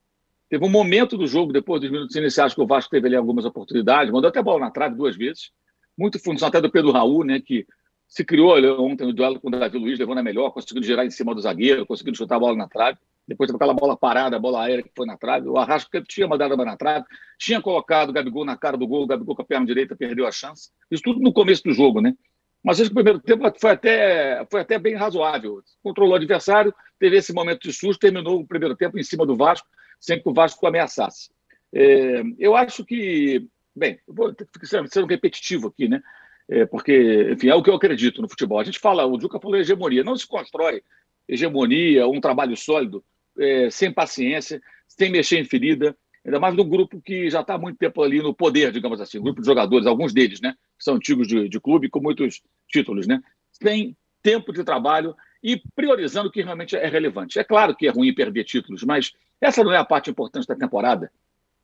Teve 0.49 0.65
um 0.65 0.71
momento 0.71 1.19
do 1.19 1.27
jogo, 1.27 1.53
depois 1.53 1.81
dos 1.81 1.91
minutos 1.91 2.17
iniciais, 2.17 2.55
que 2.55 2.61
o 2.61 2.67
Vasco 2.67 2.91
teve 2.91 3.07
ali 3.07 3.17
algumas 3.17 3.45
oportunidades, 3.45 4.13
mandou 4.13 4.29
até 4.29 4.43
bola 4.43 4.61
na 4.61 4.71
trave 4.71 4.95
duas 4.95 5.17
vezes. 5.17 5.51
Muito 5.97 6.19
função 6.19 6.49
até 6.49 6.61
do 6.61 6.71
Pedro 6.71 6.93
Raul, 6.93 7.25
né, 7.25 7.41
que 7.41 7.67
se 8.07 8.25
criou 8.25 8.55
ontem 8.81 9.07
no 9.07 9.13
duelo 9.13 9.41
com 9.41 9.49
o 9.49 9.51
Davi 9.51 9.79
Luiz, 9.79 9.99
levou 9.99 10.15
na 10.15 10.23
melhor, 10.23 10.51
conseguiu 10.51 10.83
girar 10.83 11.05
em 11.05 11.11
cima 11.11 11.35
do 11.35 11.41
zagueiro, 11.41 11.87
conseguiu 11.87 12.15
chutar 12.15 12.37
a 12.37 12.39
bola 12.39 12.57
na 12.57 12.69
trave. 12.69 12.99
Depois 13.27 13.49
teve 13.49 13.57
aquela 13.57 13.75
bola 13.75 13.97
parada, 13.97 14.37
a 14.37 14.39
bola 14.39 14.65
aérea 14.65 14.83
que 14.83 14.93
foi 14.95 15.07
na 15.07 15.17
trave. 15.17 15.49
O 15.49 15.57
Arrasca 15.57 16.03
tinha 16.03 16.29
mandado 16.29 16.61
a 16.61 16.65
na 16.65 16.77
trave, 16.77 17.07
tinha 17.39 17.61
colocado 17.61 18.11
o 18.11 18.13
Gabigol 18.13 18.45
na 18.45 18.57
cara 18.57 18.77
do 18.77 18.87
gol, 18.87 19.05
o 19.05 19.07
Gabigol 19.07 19.35
com 19.35 19.43
a 19.43 19.47
perna 19.47 19.67
direita 19.67 19.97
perdeu 19.97 20.27
a 20.27 20.33
chance. 20.33 20.71
Isso 20.91 21.03
tudo 21.03 21.21
no 21.21 21.33
começo 21.33 21.63
do 21.63 21.73
jogo, 21.73 22.01
né? 22.01 22.15
Mas 22.63 22.81
acho 22.81 22.89
que 22.91 22.95
o 22.95 23.03
primeiro 23.03 23.21
tempo 23.21 23.51
foi 23.59 23.71
até, 23.71 24.47
foi 24.51 24.61
até 24.61 24.79
bem 24.79 24.95
razoável. 24.95 25.63
Controlou 25.83 26.13
o 26.13 26.17
adversário, 26.17 26.75
teve 26.99 27.17
esse 27.17 27.33
momento 27.33 27.63
de 27.63 27.73
susto, 27.73 28.01
terminou 28.01 28.41
o 28.41 28.47
primeiro 28.47 28.77
tempo 28.77 28.99
em 28.99 29.03
cima 29.03 29.27
do 29.27 29.37
Vasco 29.37 29.69
sempre 30.05 30.23
que 30.23 30.29
o 30.29 30.35
Vasco 30.35 30.67
ameaçasse. 30.67 31.31
É, 31.73 32.23
eu 32.39 32.55
acho 32.55 32.85
que, 32.85 33.49
bem, 33.75 33.99
eu 34.07 34.15
vou 34.15 34.35
sendo 34.65 35.07
repetitivo 35.07 35.69
aqui, 35.69 35.89
né? 35.89 36.03
É, 36.49 36.67
porque, 36.67 37.31
enfim, 37.33 37.49
é 37.49 37.55
o 37.55 37.63
que 37.63 37.71
eu 37.71 37.75
acredito 37.75 38.21
no 38.21 38.29
futebol. 38.29 38.61
A 38.61 38.65
gente 38.65 38.79
fala, 38.79 39.07
o 39.07 39.19
Juca 39.19 39.41
falou 39.41 39.57
hegemonia, 39.57 40.05
não 40.05 40.17
se 40.17 40.27
constrói 40.27 40.83
hegemonia, 41.27 42.07
um 42.07 42.21
trabalho 42.21 42.55
sólido, 42.55 43.03
é, 43.39 43.71
sem 43.71 43.93
paciência, 43.93 44.61
sem 44.89 45.11
mexer 45.11 45.39
em 45.39 45.45
ferida, 45.45 45.97
ainda 46.25 46.41
mais 46.41 46.55
num 46.55 46.69
grupo 46.69 47.01
que 47.01 47.29
já 47.29 47.41
está 47.41 47.55
há 47.55 47.59
muito 47.59 47.79
tempo 47.79 48.03
ali 48.03 48.23
no 48.23 48.35
poder, 48.35 48.73
digamos 48.73 49.01
assim, 49.01 49.21
grupo 49.21 49.41
de 49.41 49.47
jogadores, 49.47 49.87
alguns 49.87 50.13
deles, 50.13 50.41
né, 50.41 50.55
são 50.79 50.95
antigos 50.95 51.29
de, 51.29 51.49
de 51.49 51.61
clube 51.61 51.89
com 51.89 52.01
muitos 52.01 52.43
títulos, 52.69 53.07
né, 53.07 53.21
tem 53.61 53.97
tempo 54.23 54.53
de 54.53 54.65
trabalho 54.65 55.15
e 55.43 55.61
priorizando 55.77 56.29
o 56.29 56.33
que 56.33 56.43
realmente 56.43 56.75
é 56.75 56.87
relevante. 56.87 57.39
É 57.39 57.45
claro 57.45 57.77
que 57.77 57.87
é 57.87 57.91
ruim 57.91 58.15
perder 58.15 58.45
títulos, 58.45 58.83
mas 58.83 59.13
essa 59.39 59.63
não 59.63 59.73
é 59.73 59.77
a 59.77 59.85
parte 59.85 60.11
importante 60.11 60.47
da 60.47 60.57
temporada. 60.57 61.13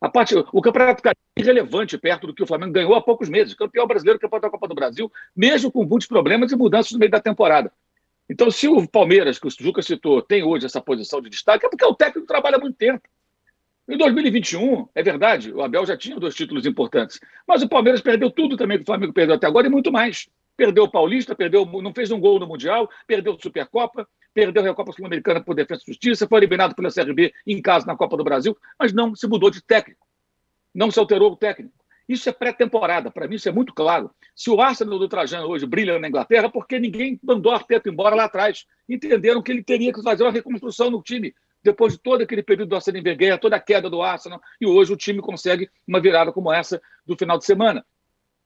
A 0.01 0.09
parte, 0.09 0.35
o 0.35 0.63
campeonato 0.63 1.07
é 1.09 1.13
irrelevante 1.37 1.97
perto 1.99 2.27
do 2.27 2.35
que 2.35 2.43
o 2.43 2.47
Flamengo 2.47 2.73
ganhou 2.73 2.95
há 2.95 3.03
poucos 3.03 3.29
meses. 3.29 3.55
Campeão 3.55 3.87
brasileiro, 3.87 4.19
campeão 4.19 4.41
da 4.41 4.51
Copa 4.51 4.67
do 4.67 4.75
Brasil, 4.75 5.11
mesmo 5.37 5.71
com 5.71 5.85
muitos 5.85 6.07
problemas 6.07 6.53
e 6.53 6.57
mudanças 6.57 6.93
no 6.93 6.99
meio 6.99 7.11
da 7.11 7.21
temporada. 7.21 7.71
Então, 8.31 8.49
se 8.49 8.69
o 8.69 8.87
Palmeiras, 8.87 9.41
que 9.41 9.49
o 9.49 9.51
Juca 9.51 9.83
citou, 9.83 10.23
tem 10.23 10.45
hoje 10.45 10.65
essa 10.65 10.81
posição 10.81 11.21
de 11.21 11.29
destaque, 11.29 11.67
é 11.67 11.69
porque 11.69 11.85
o 11.85 11.93
técnico 11.93 12.29
trabalha 12.29 12.59
há 12.59 12.61
muito 12.61 12.77
tempo. 12.77 13.03
Em 13.89 13.99
2021, 13.99 14.87
é 14.95 15.03
verdade, 15.03 15.53
o 15.53 15.61
Abel 15.61 15.85
já 15.85 15.97
tinha 15.97 16.15
dois 16.15 16.33
títulos 16.33 16.65
importantes, 16.65 17.19
mas 17.45 17.61
o 17.61 17.69
Palmeiras 17.69 18.01
perdeu 18.01 18.31
tudo 18.31 18.57
também 18.57 18.79
que 18.79 18.85
o 18.85 18.87
Flamengo 18.87 19.13
perdeu 19.13 19.35
até 19.35 19.49
agora 19.49 19.67
e 19.67 19.71
muito 19.71 19.91
mais. 19.91 20.29
Perdeu 20.57 20.85
o 20.85 20.89
Paulista, 20.89 21.35
perdeu, 21.35 21.67
não 21.67 21.93
fez 21.93 22.13
um 22.13 22.21
gol 22.21 22.39
no 22.39 22.47
Mundial, 22.47 22.89
perdeu 23.05 23.33
a 23.33 23.43
Supercopa, 23.43 24.07
perdeu 24.33 24.63
a 24.63 24.67
Recopa 24.67 24.93
Sul-Americana 24.93 25.43
por 25.43 25.57
Defesa 25.57 25.83
e 25.83 25.91
Justiça, 25.91 26.29
foi 26.29 26.39
eliminado 26.39 26.77
pela 26.77 26.89
CRB 26.93 27.35
em 27.45 27.61
casa 27.61 27.85
na 27.85 27.97
Copa 27.97 28.17
do 28.17 28.23
Brasil, 28.23 28.57
mas 28.79 28.93
não 28.93 29.13
se 29.13 29.27
mudou 29.27 29.51
de 29.51 29.61
técnico. 29.61 30.07
Não 30.73 30.89
se 30.89 31.01
alterou 31.01 31.33
o 31.33 31.37
técnico. 31.37 31.75
Isso 32.11 32.29
é 32.29 32.33
pré-temporada, 32.33 33.09
para 33.09 33.29
mim 33.29 33.37
isso 33.37 33.49
é 33.49 33.53
muito 33.53 33.73
claro. 33.73 34.11
Se 34.35 34.51
o 34.51 34.61
Arsenal 34.61 34.99
do 34.99 35.09
Trajano 35.09 35.47
hoje 35.47 35.65
brilha 35.65 35.97
na 35.97 36.09
Inglaterra, 36.09 36.51
porque 36.51 36.77
ninguém 36.77 37.21
mandou 37.23 37.53
Arteta 37.53 37.89
embora 37.89 38.17
lá 38.17 38.25
atrás. 38.25 38.67
Entenderam 38.89 39.41
que 39.41 39.53
ele 39.53 39.63
teria 39.63 39.93
que 39.93 40.03
fazer 40.03 40.25
uma 40.25 40.33
reconstrução 40.33 40.91
no 40.91 41.01
time, 41.01 41.33
depois 41.63 41.93
de 41.93 42.01
todo 42.01 42.23
aquele 42.23 42.43
período 42.43 42.71
do 42.71 42.75
Arsene 42.75 43.01
Wenger, 43.01 43.39
toda 43.39 43.55
a 43.55 43.61
queda 43.61 43.89
do 43.89 44.03
Arsenal, 44.03 44.41
e 44.61 44.67
hoje 44.67 44.93
o 44.93 44.97
time 44.97 45.21
consegue 45.21 45.71
uma 45.87 46.01
virada 46.01 46.33
como 46.33 46.53
essa 46.53 46.83
do 47.07 47.17
final 47.17 47.39
de 47.39 47.45
semana 47.45 47.87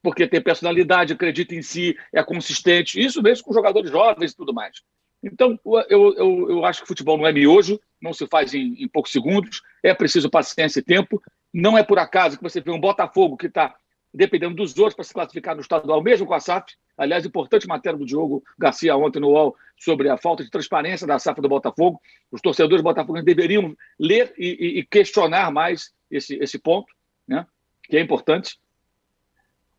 porque 0.03 0.29
tem 0.29 0.43
personalidade, 0.43 1.15
acredita 1.15 1.55
em 1.55 1.63
si, 1.63 1.97
é 2.13 2.23
consistente. 2.23 3.01
Isso 3.01 3.23
mesmo 3.23 3.43
com 3.43 3.55
jogadores 3.55 3.91
jovens 3.91 4.33
e 4.33 4.37
tudo 4.37 4.53
mais. 4.53 4.83
Então, 5.23 5.59
eu, 5.89 6.15
eu, 6.15 6.51
eu 6.51 6.65
acho 6.67 6.83
que 6.83 6.89
futebol 6.89 7.17
não 7.17 7.27
é 7.27 7.33
miojo, 7.33 7.81
não 8.03 8.13
se 8.13 8.27
faz 8.27 8.53
em, 8.53 8.75
em 8.83 8.87
poucos 8.87 9.11
segundos, 9.11 9.63
é 9.83 9.95
preciso 9.95 10.29
paciência 10.29 10.81
e 10.81 10.83
tempo. 10.83 11.23
Não 11.55 11.79
é 11.79 11.85
por 11.85 12.01
acaso 12.01 12.37
que 12.37 12.43
você 12.43 12.61
vê 12.61 12.73
um 12.73 12.81
Botafogo 12.81 13.37
que 13.37 13.47
está 13.47 13.77
dependendo 14.13 14.57
dos 14.57 14.77
outros 14.77 14.97
para 14.97 15.05
se 15.05 15.15
classificar 15.15 15.55
no 15.55 15.61
estadual, 15.61 16.03
mesmo 16.03 16.27
com 16.27 16.35
a 16.35 16.41
SAF. 16.41 16.75
Aliás, 16.99 17.25
importante 17.25 17.69
matéria 17.69 17.97
do 17.99 18.05
Diogo 18.05 18.43
Garcia 18.59 18.97
ontem 18.97 19.21
no 19.21 19.29
UOL 19.29 19.57
sobre 19.77 20.09
a 20.09 20.17
falta 20.17 20.43
de 20.43 20.51
transparência 20.51 21.07
da 21.07 21.19
SAF 21.19 21.41
do 21.41 21.49
Botafogo. 21.49 22.01
Os 22.31 22.41
torcedores 22.41 22.83
botafoguenses 22.83 23.25
deveriam 23.25 23.77
ler 23.99 24.35
e, 24.37 24.79
e, 24.81 24.85
questionar 24.85 25.53
mais 25.53 25.93
esse, 26.11 26.37
esse 26.37 26.59
ponto, 26.59 26.93
né? 27.27 27.47
que 27.85 27.97
é 27.97 28.01
importante. 28.01 28.59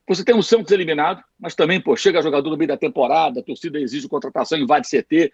Você 0.08 0.24
tem 0.24 0.36
um 0.36 0.42
Santos 0.42 0.72
eliminado, 0.72 1.22
mas 1.38 1.56
também, 1.56 1.82
pô, 1.82 1.96
chega 1.96 2.22
jogador 2.22 2.50
no 2.50 2.58
meio 2.58 2.68
da 2.68 2.78
temporada, 2.78 3.40
a 3.40 3.44
torcida 3.44 3.80
exige 3.80 4.08
contratação, 4.08 4.58
invade 4.58 4.88
CT, 4.88 5.32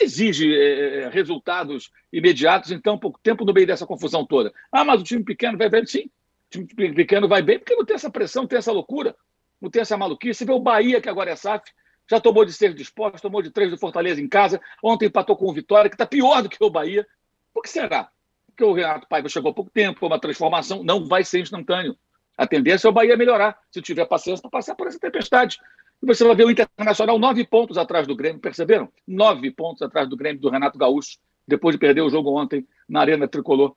exige 0.00 0.54
é, 0.54 1.08
resultados 1.08 1.90
imediatos 2.12 2.70
em 2.70 2.80
tão 2.80 2.98
pouco 2.98 3.18
tempo 3.22 3.44
no 3.44 3.52
meio 3.52 3.66
dessa 3.66 3.86
confusão 3.86 4.24
toda. 4.24 4.52
Ah, 4.70 4.84
mas 4.84 5.00
o 5.00 5.04
time 5.04 5.24
pequeno 5.24 5.58
vai 5.58 5.68
bem? 5.68 5.86
Sim, 5.86 6.10
o 6.54 6.66
time 6.66 6.94
pequeno 6.94 7.28
vai 7.28 7.42
bem 7.42 7.58
porque 7.58 7.74
não 7.74 7.84
tem 7.84 7.96
essa 7.96 8.10
pressão, 8.10 8.42
não 8.42 8.48
tem 8.48 8.58
essa 8.58 8.72
loucura, 8.72 9.16
não 9.60 9.70
tem 9.70 9.82
essa 9.82 9.96
maluquice. 9.96 10.38
Você 10.38 10.44
vê 10.44 10.52
o 10.52 10.60
Bahia, 10.60 11.00
que 11.00 11.08
agora 11.08 11.30
é 11.30 11.36
SAF, 11.36 11.70
já 12.10 12.20
tomou 12.20 12.44
de 12.44 12.52
seis 12.52 12.74
esporte, 12.80 13.20
tomou 13.20 13.42
de 13.42 13.50
três 13.50 13.70
do 13.70 13.78
Fortaleza 13.78 14.20
em 14.20 14.28
casa, 14.28 14.60
ontem 14.82 15.06
empatou 15.06 15.36
com 15.36 15.46
o 15.46 15.52
Vitória, 15.52 15.90
que 15.90 15.94
está 15.94 16.06
pior 16.06 16.42
do 16.42 16.48
que 16.48 16.62
o 16.62 16.70
Bahia. 16.70 17.06
Por 17.52 17.62
que 17.62 17.68
será? 17.68 18.10
Porque 18.46 18.64
o 18.64 18.72
Renato 18.72 19.06
Paiva 19.08 19.28
chegou 19.28 19.50
há 19.50 19.54
pouco 19.54 19.70
tempo, 19.70 20.00
foi 20.00 20.08
uma 20.08 20.18
transformação, 20.18 20.82
não 20.82 21.04
vai 21.04 21.22
ser 21.22 21.40
instantâneo. 21.40 21.96
A 22.36 22.46
tendência 22.46 22.86
é 22.86 22.90
o 22.90 22.92
Bahia 22.92 23.16
melhorar, 23.16 23.58
se 23.70 23.82
tiver 23.82 24.06
paciência 24.06 24.40
para 24.40 24.50
passar 24.50 24.74
por 24.74 24.86
essa 24.86 24.98
tempestade. 24.98 25.58
E 26.02 26.06
você 26.06 26.24
vai 26.24 26.34
ver 26.34 26.44
o 26.44 26.50
Internacional 26.50 27.18
nove 27.18 27.44
pontos 27.44 27.76
atrás 27.76 28.06
do 28.06 28.14
Grêmio, 28.14 28.40
perceberam? 28.40 28.88
Nove 29.06 29.50
pontos 29.50 29.82
atrás 29.82 30.08
do 30.08 30.16
Grêmio 30.16 30.40
do 30.40 30.48
Renato 30.48 30.78
Gaúcho, 30.78 31.18
depois 31.46 31.74
de 31.74 31.80
perder 31.80 32.02
o 32.02 32.10
jogo 32.10 32.38
ontem 32.38 32.66
na 32.88 33.00
Arena 33.00 33.26
Tricolor 33.26 33.74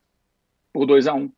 por 0.71 0.85
2 0.85 1.07
a 1.07 1.13
1 1.13 1.17
um. 1.17 1.31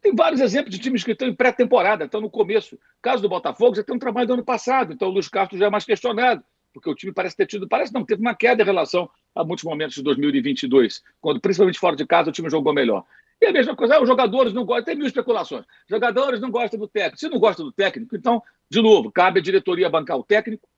Tem 0.00 0.14
vários 0.14 0.40
exemplos 0.40 0.74
de 0.74 0.80
times 0.80 1.04
que 1.04 1.12
estão 1.12 1.28
em 1.28 1.34
pré-temporada, 1.34 2.04
estão 2.04 2.20
no 2.20 2.30
começo. 2.30 2.76
O 2.76 2.78
caso 3.02 3.20
do 3.20 3.28
Botafogo 3.28 3.74
já 3.74 3.82
tem 3.82 3.94
um 3.94 3.98
trabalho 3.98 4.26
do 4.26 4.34
ano 4.34 4.44
passado, 4.44 4.92
então 4.92 5.08
o 5.08 5.10
Luiz 5.10 5.28
Castro 5.28 5.58
já 5.58 5.66
é 5.66 5.70
mais 5.70 5.84
questionado, 5.84 6.42
porque 6.72 6.88
o 6.88 6.94
time 6.94 7.12
parece 7.12 7.36
ter 7.36 7.46
tido, 7.46 7.68
parece 7.68 7.92
não, 7.92 8.04
teve 8.04 8.20
uma 8.22 8.34
queda 8.34 8.62
em 8.62 8.66
relação 8.66 9.10
a 9.34 9.44
muitos 9.44 9.64
momentos 9.64 9.96
de 9.96 10.02
2022, 10.02 11.02
quando 11.20 11.40
principalmente 11.40 11.78
fora 11.78 11.96
de 11.96 12.06
casa 12.06 12.30
o 12.30 12.32
time 12.32 12.48
jogou 12.48 12.72
melhor. 12.72 13.04
E 13.42 13.46
a 13.46 13.52
mesma 13.52 13.74
coisa, 13.74 14.00
os 14.00 14.06
jogadores 14.06 14.52
não 14.52 14.64
gostam, 14.64 14.84
tem 14.84 14.94
mil 14.94 15.06
especulações. 15.08 15.64
Jogadores 15.90 16.40
não 16.40 16.48
gostam 16.48 16.78
do 16.78 16.86
técnico. 16.86 17.18
Se 17.18 17.28
não 17.28 17.40
gostam 17.40 17.66
do 17.66 17.72
técnico, 17.72 18.14
então, 18.14 18.40
de 18.70 18.80
novo, 18.80 19.10
cabe 19.10 19.40
a 19.40 19.42
diretoria 19.42 19.90
bancar 19.90 20.16
o 20.16 20.22
técnico 20.22 20.68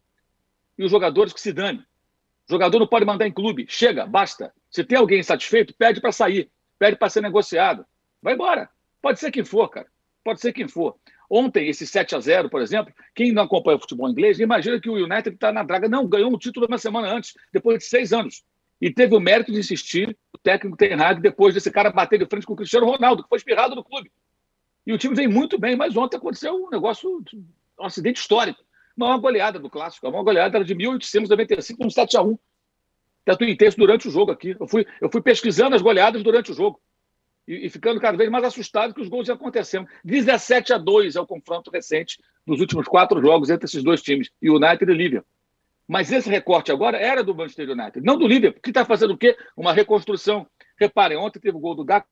e 0.78 0.83
os 0.83 0.90
jogadores 0.90 1.35
que 1.35 1.40
se 1.42 1.52
dane. 1.52 1.85
O 2.49 2.52
jogador 2.52 2.78
não 2.78 2.87
pode 2.87 3.04
mandar 3.04 3.26
em 3.26 3.33
clube. 3.33 3.66
Chega, 3.68 4.06
basta. 4.06 4.50
Se 4.71 4.83
tem 4.83 4.97
alguém 4.97 5.21
insatisfeito, 5.21 5.75
pede 5.75 6.00
para 6.00 6.11
sair, 6.11 6.50
pede 6.78 6.97
para 6.97 7.11
ser 7.11 7.21
negociado. 7.21 7.85
Vai 8.23 8.33
embora. 8.33 8.71
Pode 9.02 9.21
ser 9.21 9.30
quem 9.30 9.44
for, 9.44 9.68
cara. 9.68 9.88
Pode 10.25 10.40
ser 10.40 10.54
quem 10.54 10.66
for. 10.66 10.97
Ontem, 11.28 11.68
esse 11.68 11.87
7 11.87 12.16
a 12.16 12.21
0 12.21 12.49
por 12.49 12.62
exemplo, 12.62 12.94
quem 13.14 13.30
não 13.30 13.42
acompanha 13.42 13.76
o 13.76 13.80
futebol 13.80 14.09
inglês, 14.09 14.40
imagina 14.40 14.80
que 14.80 14.88
o 14.88 14.94
United 14.94 15.35
está 15.35 15.52
na 15.52 15.62
draga. 15.62 15.87
Não, 15.87 16.09
ganhou 16.09 16.33
um 16.33 16.38
título 16.38 16.66
uma 16.66 16.78
semana 16.78 17.12
antes, 17.12 17.35
depois 17.52 17.80
de 17.80 17.85
seis 17.85 18.11
anos 18.14 18.42
e 18.81 18.93
teve 18.93 19.14
o 19.14 19.21
mérito 19.21 19.52
de 19.52 19.59
insistir 19.59 20.16
o 20.33 20.38
técnico 20.38 20.76
Ten 20.76 20.95
Hag 20.95 21.21
depois 21.21 21.54
desse 21.54 21.71
cara 21.71 21.90
bater 21.90 22.19
de 22.19 22.26
frente 22.26 22.47
com 22.47 22.52
o 22.52 22.57
Cristiano 22.57 22.87
Ronaldo, 22.87 23.23
que 23.23 23.28
foi 23.28 23.38
espirrado 23.38 23.75
no 23.75 23.85
clube. 23.85 24.11
E 24.87 24.93
o 24.93 24.99
time 24.99 25.14
vem 25.14 25.28
muito 25.28 25.59
bem, 25.59 25.76
mas 25.76 25.97
ontem 25.97 26.16
aconteceu 26.16 26.54
um 26.54 26.71
negócio, 26.71 27.23
um 27.81 27.85
acidente 27.85 28.21
histórico. 28.21 28.62
Uma 28.97 29.16
goleada 29.19 29.59
do 29.59 29.71
Clássico. 29.71 30.07
A 30.07 30.11
maior 30.11 30.23
goleada 30.23 30.59
era 30.59 30.64
de 30.64 30.75
1895, 30.75 31.85
um 31.85 31.90
7 31.90 32.16
a 32.16 32.23
1 32.23 32.38
Tatuitei 33.25 33.69
isso 33.69 33.78
durante 33.78 34.07
o 34.07 34.11
jogo 34.11 34.31
aqui. 34.31 34.54
Eu 34.59 34.69
fui, 34.69 34.87
eu 35.00 35.11
fui 35.11 35.23
pesquisando 35.23 35.75
as 35.75 35.83
goleadas 35.83 36.23
durante 36.23 36.52
o 36.52 36.54
jogo. 36.54 36.81
E, 37.49 37.66
e, 37.66 37.71
ficando 37.71 38.00
cada 38.00 38.16
vez 38.16 38.31
mais 38.31 38.45
assustado 38.45 38.95
que 38.95 39.00
os 39.00 39.09
gols 39.09 39.28
iam 39.28 39.37
acontecendo. 39.37 39.88
17 40.04 40.73
a 40.73 40.78
2 40.78 41.16
é 41.16 41.21
o 41.21 41.26
confronto 41.26 41.71
recente 41.71 42.23
dos 42.47 42.61
últimos 42.61 42.87
quatro 42.87 43.21
jogos 43.21 43.50
entre 43.50 43.66
esses 43.66 43.83
dois 43.83 44.02
times, 44.02 44.31
United 44.43 44.90
e 44.90 44.95
Liverpool. 44.95 45.28
Mas 45.86 46.10
esse 46.10 46.30
recorte 46.30 46.72
agora 46.72 46.96
era 46.96 47.22
do 47.22 47.34
Manchester 47.34 47.70
United, 47.70 48.04
não 48.04 48.18
do 48.18 48.26
Liverpool, 48.26 48.60
que 48.62 48.70
está 48.70 48.84
fazendo 48.84 49.12
o 49.12 49.18
quê? 49.18 49.36
Uma 49.56 49.72
reconstrução. 49.72 50.46
Reparem, 50.78 51.16
ontem 51.18 51.38
teve 51.38 51.56
o 51.56 51.60
gol 51.60 51.74
do 51.74 51.84
Gato, 51.84 52.08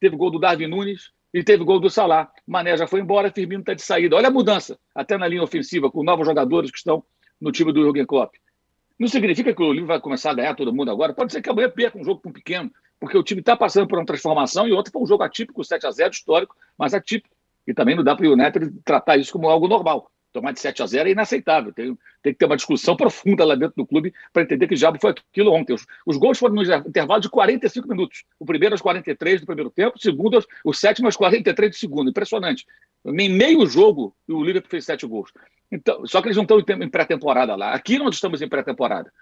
teve 0.00 0.14
o 0.14 0.18
gol 0.18 0.30
do 0.30 0.38
Darwin 0.38 0.66
Nunes 0.66 1.12
e 1.32 1.42
teve 1.42 1.62
o 1.62 1.66
gol 1.66 1.78
do 1.78 1.88
Salah. 1.88 2.30
Mané 2.46 2.76
já 2.76 2.86
foi 2.86 3.00
embora, 3.00 3.30
Firmino 3.30 3.60
está 3.60 3.74
de 3.74 3.82
saída. 3.82 4.16
Olha 4.16 4.28
a 4.28 4.30
mudança, 4.30 4.78
até 4.94 5.16
na 5.16 5.28
linha 5.28 5.42
ofensiva, 5.42 5.90
com 5.90 6.02
novos 6.02 6.26
jogadores 6.26 6.70
que 6.70 6.78
estão 6.78 7.04
no 7.40 7.52
time 7.52 7.72
do 7.72 7.82
Jürgen 7.82 8.04
Klopp. 8.04 8.34
Não 8.98 9.08
significa 9.08 9.54
que 9.54 9.62
o 9.62 9.72
Liverpool 9.72 9.88
vai 9.88 10.00
começar 10.00 10.30
a 10.30 10.34
ganhar 10.34 10.54
todo 10.54 10.72
mundo 10.72 10.90
agora. 10.90 11.14
Pode 11.14 11.32
ser 11.32 11.40
que 11.40 11.48
amanhã 11.48 11.70
perca 11.70 11.98
um 11.98 12.04
jogo 12.04 12.20
com 12.20 12.28
um 12.28 12.32
pequeno, 12.32 12.70
porque 13.00 13.16
o 13.16 13.22
time 13.22 13.40
está 13.40 13.56
passando 13.56 13.88
por 13.88 13.98
uma 13.98 14.04
transformação 14.04 14.68
e 14.68 14.72
ontem 14.72 14.90
foi 14.90 15.02
um 15.02 15.06
jogo 15.06 15.22
atípico, 15.22 15.64
7 15.64 15.86
a 15.86 15.90
0 15.90 16.10
histórico, 16.12 16.54
mas 16.76 16.92
atípico. 16.92 17.34
E 17.66 17.72
também 17.72 17.94
não 17.96 18.04
dá 18.04 18.14
para 18.14 18.26
o 18.26 18.32
United 18.32 18.72
tratar 18.84 19.16
isso 19.16 19.32
como 19.32 19.48
algo 19.48 19.66
normal. 19.66 20.10
Tomar 20.32 20.52
de 20.52 20.60
7 20.60 20.82
a 20.82 20.86
0 20.86 21.08
é 21.08 21.12
inaceitável. 21.12 21.72
Tem, 21.72 21.96
tem 22.22 22.32
que 22.32 22.38
ter 22.38 22.46
uma 22.46 22.56
discussão 22.56 22.96
profunda 22.96 23.44
lá 23.44 23.54
dentro 23.54 23.74
do 23.76 23.86
clube 23.86 24.14
para 24.32 24.42
entender 24.42 24.66
que 24.66 24.74
diabo 24.74 24.98
foi 25.00 25.10
aquilo 25.10 25.52
ontem. 25.52 25.74
Os, 25.74 25.86
os, 26.06 26.16
gols 26.16 26.38
foram 26.38 26.54
no 26.54 26.62
intervalo 26.62 27.20
de 27.20 27.28
45 27.28 27.88
minutos. 27.88 28.24
O 28.38 28.46
primeiro 28.46 28.74
aos 28.74 28.80
43 28.80 29.40
do 29.40 29.46
primeiro 29.46 29.70
tempo, 29.70 29.96
o 29.96 30.00
segundo, 30.00 30.36
aos, 30.36 30.46
o 30.64 30.72
sétimo 30.72 31.06
aos 31.06 31.16
43 31.16 31.70
do 31.70 31.76
segundo. 31.76 32.10
Impressionante. 32.10 32.66
Em 33.04 33.28
meio 33.28 33.66
jogo, 33.66 34.14
o 34.28 34.42
Liverpool 34.42 34.70
fez 34.70 34.84
sete 34.84 35.06
gols. 35.06 35.30
Então, 35.70 36.06
só 36.06 36.20
que 36.20 36.28
eles 36.28 36.36
não 36.36 36.44
estão 36.44 36.58
em 36.58 36.88
pré-temporada 36.88 37.54
lá. 37.56 37.72
Aqui 37.72 37.98
nós 37.98 38.14
estamos 38.14 38.40
em 38.40 38.48
pré-temporada. 38.48 39.12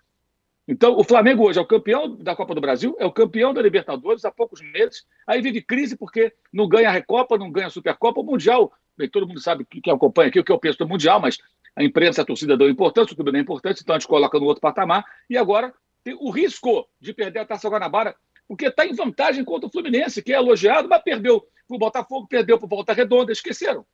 Então, 0.70 0.96
o 0.96 1.02
Flamengo 1.02 1.48
hoje 1.48 1.58
é 1.58 1.62
o 1.62 1.66
campeão 1.66 2.16
da 2.16 2.36
Copa 2.36 2.54
do 2.54 2.60
Brasil, 2.60 2.94
é 3.00 3.04
o 3.04 3.10
campeão 3.10 3.52
da 3.52 3.60
Libertadores 3.60 4.24
há 4.24 4.30
poucos 4.30 4.60
meses. 4.60 5.04
Aí 5.26 5.42
vive 5.42 5.60
crise 5.60 5.96
porque 5.96 6.32
não 6.52 6.68
ganha 6.68 6.88
a 6.88 6.92
Recopa, 6.92 7.36
não 7.36 7.50
ganha 7.50 7.66
a 7.66 7.70
Supercopa. 7.70 8.20
O 8.20 8.24
Mundial, 8.24 8.72
todo 9.08 9.26
mundo 9.26 9.40
sabe 9.40 9.64
que, 9.64 9.80
que 9.80 9.90
acompanha 9.90 10.28
aqui 10.28 10.40
o 10.40 10.44
que 10.44 10.52
eu 10.52 10.58
penso 10.58 10.78
do 10.78 10.88
Mundial, 10.88 11.20
mas 11.20 11.38
a 11.76 11.84
imprensa, 11.84 12.22
a 12.22 12.24
torcida 12.24 12.56
dão 12.56 12.68
importância, 12.68 13.12
o 13.12 13.16
clube 13.16 13.32
dá 13.32 13.38
importância, 13.38 13.82
então 13.82 13.94
a 13.94 13.98
gente 13.98 14.08
coloca 14.08 14.38
no 14.38 14.46
outro 14.46 14.60
patamar. 14.60 15.04
E 15.28 15.36
agora 15.36 15.72
tem 16.02 16.14
o 16.18 16.30
risco 16.30 16.88
de 17.00 17.12
perder 17.12 17.40
a 17.40 17.44
Taça 17.44 17.68
Guanabara, 17.68 18.14
porque 18.48 18.66
está 18.66 18.84
em 18.84 18.94
vantagem 18.94 19.44
contra 19.44 19.68
o 19.68 19.70
Fluminense, 19.70 20.22
que 20.22 20.32
é 20.32 20.36
elogiado, 20.36 20.88
mas 20.88 21.02
perdeu 21.02 21.46
para 21.68 21.76
o 21.76 21.78
Botafogo, 21.78 22.26
perdeu 22.26 22.58
para 22.58 22.66
o 22.66 22.68
Volta 22.68 22.92
Redonda, 22.92 23.30
esqueceram. 23.30 23.86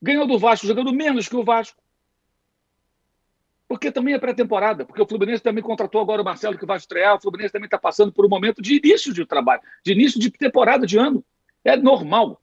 Ganhou 0.00 0.26
do 0.26 0.38
Vasco 0.38 0.66
jogando 0.66 0.92
menos 0.92 1.28
que 1.28 1.36
o 1.36 1.44
Vasco. 1.44 1.80
Porque 3.66 3.90
também 3.90 4.12
é 4.12 4.18
pré-temporada, 4.18 4.84
porque 4.84 5.00
o 5.00 5.06
Fluminense 5.06 5.42
também 5.42 5.62
contratou 5.62 6.00
agora 6.02 6.20
o 6.20 6.24
Marcelo 6.24 6.58
que 6.58 6.66
vai 6.66 6.76
estrear, 6.76 7.16
o 7.16 7.20
Fluminense 7.20 7.52
também 7.52 7.66
está 7.66 7.78
passando 7.78 8.12
por 8.12 8.26
um 8.26 8.28
momento 8.28 8.60
de 8.60 8.76
início 8.76 9.14
de 9.14 9.24
trabalho, 9.24 9.62
de 9.82 9.92
início 9.92 10.20
de 10.20 10.30
temporada 10.30 10.86
de 10.86 10.98
ano. 10.98 11.24
É 11.64 11.76
normal. 11.76 12.41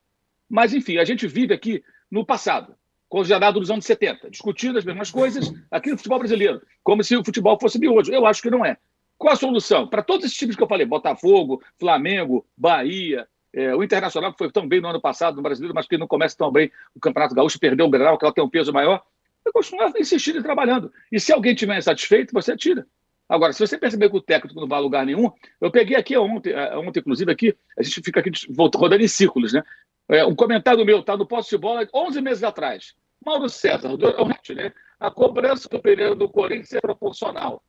Mas, 0.50 0.74
enfim, 0.74 0.98
a 0.98 1.06
gente 1.06 1.28
vive 1.28 1.54
aqui 1.54 1.84
no 2.10 2.26
passado, 2.26 2.76
congelado 3.08 3.60
dos 3.60 3.70
anos 3.70 3.86
70, 3.86 4.30
discutindo 4.30 4.78
as 4.80 4.86
mesmas 4.86 5.12
coisas 5.12 5.54
aqui 5.70 5.92
no 5.92 5.98
futebol 5.98 6.20
brasileiro, 6.20 6.62
como 6.84 7.04
se 7.04 7.16
o 7.16 7.24
futebol 7.24 7.58
fosse 7.60 7.80
de 7.80 7.88
hoje. 7.88 8.12
Eu 8.12 8.26
acho 8.26 8.42
que 8.42 8.50
não 8.50 8.66
é. 8.66 8.78
Qual 9.18 9.34
a 9.34 9.38
solução? 9.38 9.88
Para 9.88 10.02
todos 10.02 10.26
esses 10.26 10.38
times 10.38 10.56
que 10.56 10.64
eu 10.64 10.68
falei, 10.68 10.86
Botafogo, 10.86 11.62
Flamengo, 11.78 12.46
Bahia, 12.58 13.28
é, 13.54 13.76
o 13.76 13.84
Internacional, 13.84 14.32
que 14.32 14.38
foi 14.38 14.52
tão 14.52 14.68
bem 14.68 14.82
no 14.82 14.88
ano 14.88 15.02
passado 15.02 15.36
no 15.36 15.42
Brasileiro, 15.42 15.76
mas 15.76 15.88
que 15.88 15.98
não 15.98 16.08
começa 16.08 16.38
tão 16.38 16.52
bem 16.52 16.72
o 16.96 17.00
Campeonato 17.00 17.36
Gaúcho, 17.36 17.60
perdeu 17.60 17.86
o 17.86 17.90
Grenal, 17.90 18.18
que 18.18 18.26
ela 18.26 18.34
tem 18.34 18.44
um 18.44 18.50
peso 18.50 18.72
maior 18.74 19.04
vai 19.44 19.54
continuar 19.54 19.92
insistindo 19.98 20.40
e 20.40 20.44
trabalhando. 20.44 20.92
E 21.12 21.20
se 21.20 21.34
alguém 21.34 21.56
tiver 21.56 21.78
insatisfeito, 21.78 22.34
você 22.34 22.56
tira. 22.56 22.86
Agora, 23.28 23.54
se 23.54 23.60
você 23.60 23.78
perceber 23.78 24.10
que 24.10 24.18
o 24.18 24.22
técnico 24.22 24.60
não 24.60 24.68
vai 24.68 24.80
a 24.80 24.82
lugar 24.82 25.06
nenhum, 25.06 25.32
eu 25.62 25.70
peguei 25.70 25.96
aqui 25.96 26.18
ontem, 26.18 26.52
é, 26.52 26.76
ontem 26.78 27.00
inclusive 27.00 27.32
aqui, 27.32 27.56
a 27.78 27.84
gente 27.84 28.02
fica 28.02 28.20
aqui 28.20 28.32
rodando 28.76 29.04
em 29.04 29.08
círculos, 29.08 29.54
né? 29.54 29.64
É, 30.10 30.26
um 30.26 30.36
comentário 30.36 30.84
meu, 30.86 31.04
tá 31.04 31.16
no 31.16 31.26
posto 31.26 31.52
de 31.52 31.58
bola, 31.58 31.88
11 31.94 32.22
meses 32.22 32.44
atrás. 32.44 32.96
Mauro 33.24 33.50
César, 33.50 33.96
do 33.96 34.08
né? 34.56 34.74
A 35.00 35.12
cobrança 35.12 35.70
do 35.70 35.80
Pereira 35.80 36.16
do 36.16 36.28
Corinthians 36.28 36.74
é 36.74 36.82
proporcional. 36.82 37.64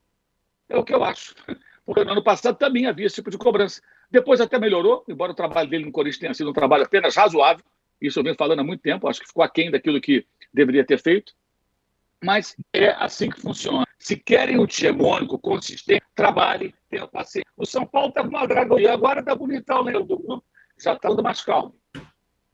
É 0.68 0.76
o 0.76 0.85
que 0.85 0.94
eu 0.94 1.04
acho. 1.04 1.35
Porque 1.85 2.04
no 2.04 2.12
ano 2.12 2.23
passado 2.23 2.56
também 2.56 2.87
havia 2.87 3.06
esse 3.06 3.16
tipo 3.16 3.30
de 3.30 3.38
cobrança. 3.38 3.80
Depois 4.11 4.40
até 4.40 4.59
melhorou, 4.59 5.04
embora 5.09 5.32
o 5.32 5.35
trabalho 5.35 5.68
dele 5.68 5.85
no 5.85 5.92
Corinthians 5.92 6.18
tenha 6.18 6.35
sido 6.35 6.50
um 6.50 6.52
trabalho 6.52 6.85
apenas 6.85 7.14
razoável. 7.16 7.64
Isso 8.00 8.18
eu 8.18 8.25
venho 8.25 8.37
falando 8.37 8.61
há 8.61 8.64
muito 8.64 8.80
tempo, 8.80 9.09
acho 9.09 9.20
que 9.20 9.26
ficou 9.26 9.42
aquém 9.42 9.70
daquilo 9.70 10.00
que 10.00 10.26
deveria 10.52 10.85
ter 10.85 10.99
feito 10.99 11.32
mas 12.23 12.54
é 12.73 12.90
assim 12.90 13.30
que 13.30 13.40
funciona. 13.40 13.87
Se 13.99 14.16
querem 14.16 14.59
o 14.59 14.64
hegemônico, 14.64 15.38
consistente, 15.38 16.04
trabalhe, 16.14 16.75
tenha 16.88 17.06
paciência. 17.06 17.50
O 17.56 17.66
São 17.66 17.87
Paulo 17.87 18.09
está 18.11 18.23
com 18.23 18.28
uma 18.28 18.47
draga 18.47 18.80
e 18.80 18.86
agora 18.86 19.21
está 19.21 19.34
bonitão, 19.34 19.84
né? 19.84 19.97
O 19.97 20.04
grupo 20.04 20.45
já 20.78 20.95
está 20.95 21.08
dando 21.08 21.23
mais 21.23 21.43
calmo. 21.43 21.75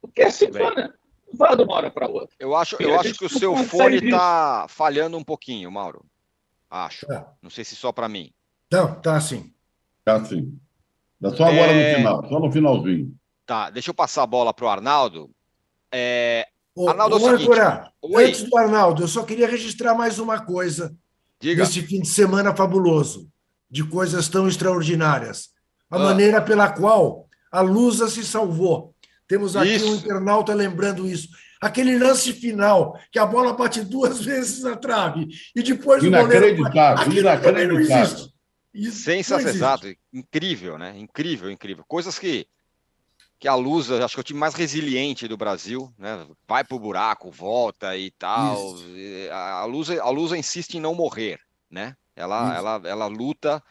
Porque 0.01 0.23
é 0.23 0.27
assim, 0.27 0.51
né? 0.51 0.93
vai 1.33 1.57
de 1.57 1.63
uma 1.63 1.75
hora 1.75 1.91
para 1.91 2.09
outra. 2.09 2.35
Eu 2.39 2.55
acho, 2.55 2.77
eu 2.81 2.99
acho 2.99 3.15
que 3.15 3.25
o 3.25 3.29
seu 3.29 3.57
fone 3.57 3.97
está 3.97 4.67
falhando 4.69 5.17
um 5.17 5.25
pouquinho, 5.25 5.71
Mauro. 5.71 6.05
Acho. 6.71 7.11
É. 7.13 7.25
Não 7.43 7.51
sei 7.51 7.65
se 7.65 7.77
só 7.77 7.93
para 7.93 8.09
mim. 8.09 8.33
Não, 8.71 9.01
tá 9.01 9.17
assim. 9.17 9.53
Tá 10.05 10.17
assim. 10.17 10.59
Dá 11.21 11.31
só 11.31 11.45
agora 11.45 11.73
é... 11.73 11.93
no 11.93 11.97
final, 11.97 12.29
só 12.29 12.41
no 12.41 12.53
finalzinho. 12.53 13.15
Tá, 13.45 13.71
deixa 13.71 13.91
eu 13.91 13.95
passar 13.95 14.23
a 14.23 14.27
bola 14.27 14.53
para 14.53 14.65
o 14.65 14.69
Arnaldo. 14.69 15.31
É, 15.93 16.49
Ô, 16.77 16.91
Arnaldo, 16.91 17.17
ô, 17.17 17.19
é 17.19 17.39
seguinte, 17.39 17.61
antes 18.17 18.43
do 18.43 18.59
Arnaldo, 18.59 19.03
eu 19.03 19.09
só 19.09 19.23
queria 19.23 19.49
registrar 19.49 19.95
mais 19.95 20.19
uma 20.19 20.45
coisa 20.45 20.95
Diga. 21.41 21.65
desse 21.65 21.81
fim 21.81 22.03
de 22.03 22.09
semana 22.09 22.55
fabuloso, 22.55 23.31
de 23.71 23.83
coisas 23.83 24.29
tão 24.29 24.47
extraordinárias. 24.47 25.51
A 25.91 25.97
ah. 25.97 25.99
maneira 26.01 26.43
pela 26.43 26.69
qual 26.69 27.29
a 27.51 27.63
Lusa 27.63 28.09
se 28.09 28.23
salvou. 28.25 28.95
Temos 29.27 29.57
aqui 29.57 29.75
isso. 29.75 29.91
um 29.91 29.95
internauta 29.97 30.55
lembrando 30.55 31.09
isso. 31.09 31.29
Aquele 31.61 31.99
lance 31.99 32.33
final, 32.33 32.99
que 33.11 33.19
a 33.19 33.27
bola 33.27 33.55
bate 33.55 33.83
duas 33.83 34.21
vezes 34.25 34.63
na 34.63 34.77
trave 34.77 35.27
e 35.55 35.63
depois 35.63 36.03
inacreditável, 36.03 37.03
o 37.03 37.07
goleiro... 37.07 37.75
Inacreditável. 37.81 38.29
Sensacional, 38.93 39.79
incrível, 40.13 40.77
né? 40.77 40.99
Incrível, 40.99 41.51
incrível. 41.51 41.83
Coisas 41.89 42.19
que 42.19 42.47
que 43.39 43.49
a 43.49 43.55
Luz, 43.55 43.91
acho 43.91 44.15
que 44.15 44.21
é 44.21 44.23
o 44.23 44.25
time 44.25 44.41
mais 44.41 44.55
resiliente 44.55 45.29
do 45.29 45.37
Brasil, 45.37 45.93
né? 45.99 46.27
Vai 46.49 46.65
pro 46.65 46.79
buraco, 46.79 47.31
volta 47.31 47.97
e 47.97 48.11
tal. 48.13 48.75
A 49.31 49.65
Luz, 49.65 49.91
a 49.91 50.09
Luz 50.09 50.33
insiste 50.33 50.75
em 50.75 50.81
não 50.81 50.95
morrer, 50.95 51.39
né? 51.71 51.95
Ela, 52.15 52.57
ela, 52.57 52.81
ela 52.85 53.07
luta 53.07 53.63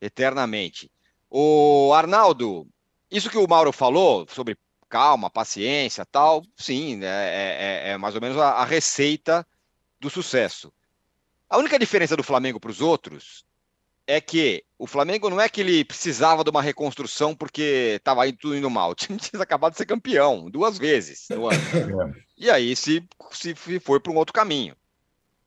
eternamente. 0.00 0.90
O 1.28 1.92
Arnaldo, 1.92 2.68
isso 3.10 3.28
que 3.28 3.36
o 3.36 3.48
Mauro 3.48 3.72
falou 3.72 4.24
sobre 4.30 4.56
calma, 4.88 5.30
paciência, 5.30 6.04
tal, 6.06 6.42
sim, 6.56 6.96
né? 6.96 7.06
é, 7.06 7.56
é, 7.60 7.90
é 7.90 7.96
mais 7.96 8.14
ou 8.14 8.20
menos 8.20 8.38
a, 8.38 8.50
a 8.52 8.64
receita 8.64 9.46
do 10.00 10.08
sucesso. 10.08 10.72
A 11.48 11.58
única 11.58 11.78
diferença 11.78 12.16
do 12.16 12.22
Flamengo 12.22 12.60
para 12.60 12.70
os 12.70 12.80
outros 12.80 13.44
é 14.06 14.22
que 14.22 14.64
o 14.78 14.86
Flamengo 14.86 15.28
não 15.28 15.38
é 15.38 15.50
que 15.50 15.60
ele 15.60 15.84
precisava 15.84 16.42
de 16.42 16.48
uma 16.48 16.62
reconstrução 16.62 17.34
porque 17.34 17.96
estava 17.96 18.30
tudo 18.32 18.56
indo 18.56 18.70
mal. 18.70 18.90
O 18.92 18.94
time 18.94 19.18
tinha 19.18 19.42
acabado 19.42 19.72
de 19.72 19.78
ser 19.78 19.86
campeão 19.86 20.50
duas 20.50 20.78
vezes 20.78 21.26
no 21.30 21.46
ano. 21.46 21.58
É. 22.16 22.28
E 22.38 22.50
aí 22.50 22.74
se, 22.74 23.06
se 23.32 23.54
foi 23.54 24.00
para 24.00 24.12
um 24.12 24.16
outro 24.16 24.32
caminho. 24.32 24.74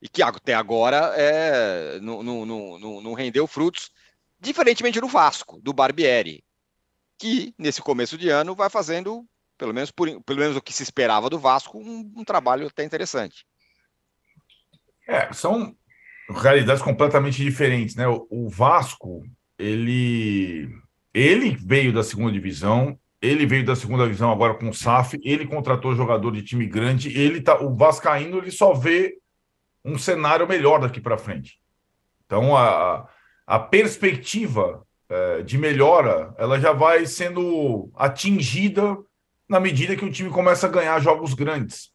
E 0.00 0.08
que 0.08 0.22
até 0.22 0.54
agora 0.54 1.12
é, 1.16 1.98
não, 2.00 2.22
não, 2.22 2.46
não, 2.46 3.00
não 3.00 3.14
rendeu 3.14 3.46
frutos, 3.46 3.90
diferentemente 4.38 5.00
do 5.00 5.08
Vasco, 5.08 5.60
do 5.60 5.72
Barbieri, 5.72 6.44
que 7.16 7.54
nesse 7.56 7.80
começo 7.80 8.18
de 8.18 8.28
ano 8.28 8.54
vai 8.54 8.68
fazendo, 8.68 9.24
pelo 9.62 9.72
menos, 9.72 9.92
por, 9.92 10.08
pelo 10.22 10.40
menos 10.40 10.56
o 10.56 10.60
que 10.60 10.72
se 10.72 10.82
esperava 10.82 11.30
do 11.30 11.38
Vasco, 11.38 11.78
um, 11.78 12.12
um 12.16 12.24
trabalho 12.24 12.66
até 12.66 12.82
interessante. 12.82 13.46
É, 15.06 15.32
são 15.32 15.72
realidades 16.28 16.82
completamente 16.82 17.40
diferentes, 17.40 17.94
né? 17.94 18.04
O, 18.08 18.48
Vasco, 18.48 19.22
ele 19.56 20.68
ele 21.14 21.56
veio 21.64 21.92
da 21.92 22.02
segunda 22.02 22.32
divisão, 22.32 22.98
ele 23.20 23.46
veio 23.46 23.64
da 23.64 23.76
segunda 23.76 24.02
divisão 24.02 24.32
agora 24.32 24.54
com 24.54 24.68
o 24.68 24.74
SAF, 24.74 25.16
ele 25.22 25.46
contratou 25.46 25.94
jogador 25.94 26.32
de 26.32 26.42
time 26.42 26.66
grande, 26.66 27.16
ele 27.16 27.40
tá 27.40 27.60
o 27.60 27.76
vascaíno 27.76 28.38
ele 28.38 28.50
só 28.50 28.72
vê 28.72 29.16
um 29.84 29.96
cenário 29.96 30.48
melhor 30.48 30.80
daqui 30.80 31.00
para 31.00 31.16
frente. 31.16 31.60
Então 32.26 32.56
a, 32.56 33.08
a 33.46 33.60
perspectiva 33.60 34.84
é, 35.08 35.42
de 35.42 35.56
melhora, 35.56 36.34
ela 36.36 36.58
já 36.58 36.72
vai 36.72 37.06
sendo 37.06 37.92
atingida 37.94 38.98
na 39.48 39.60
medida 39.60 39.96
que 39.96 40.04
o 40.04 40.10
time 40.10 40.30
começa 40.30 40.66
a 40.66 40.70
ganhar 40.70 41.00
jogos 41.00 41.34
grandes. 41.34 41.90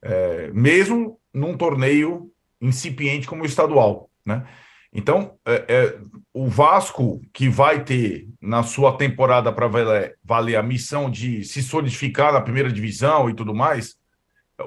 É, 0.00 0.50
mesmo 0.52 1.18
num 1.32 1.56
torneio 1.56 2.30
incipiente 2.60 3.26
como 3.26 3.42
o 3.42 3.46
estadual, 3.46 4.10
né? 4.24 4.46
Então, 4.92 5.38
é, 5.46 5.64
é, 5.68 5.98
o 6.34 6.46
Vasco, 6.48 7.22
que 7.32 7.48
vai 7.48 7.82
ter 7.82 8.28
na 8.40 8.62
sua 8.62 8.96
temporada 8.96 9.50
para 9.50 9.66
valer, 9.66 10.18
valer, 10.22 10.56
a 10.56 10.62
missão 10.62 11.10
de 11.10 11.44
se 11.44 11.62
solidificar 11.62 12.32
na 12.32 12.42
primeira 12.42 12.70
divisão 12.70 13.30
e 13.30 13.34
tudo 13.34 13.54
mais, 13.54 13.96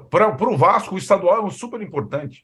para 0.09 0.49
o 0.49 0.57
Vasco, 0.57 0.95
o 0.95 0.97
estadual 0.97 1.47
é 1.47 1.51
super 1.51 1.79
importante. 1.79 2.43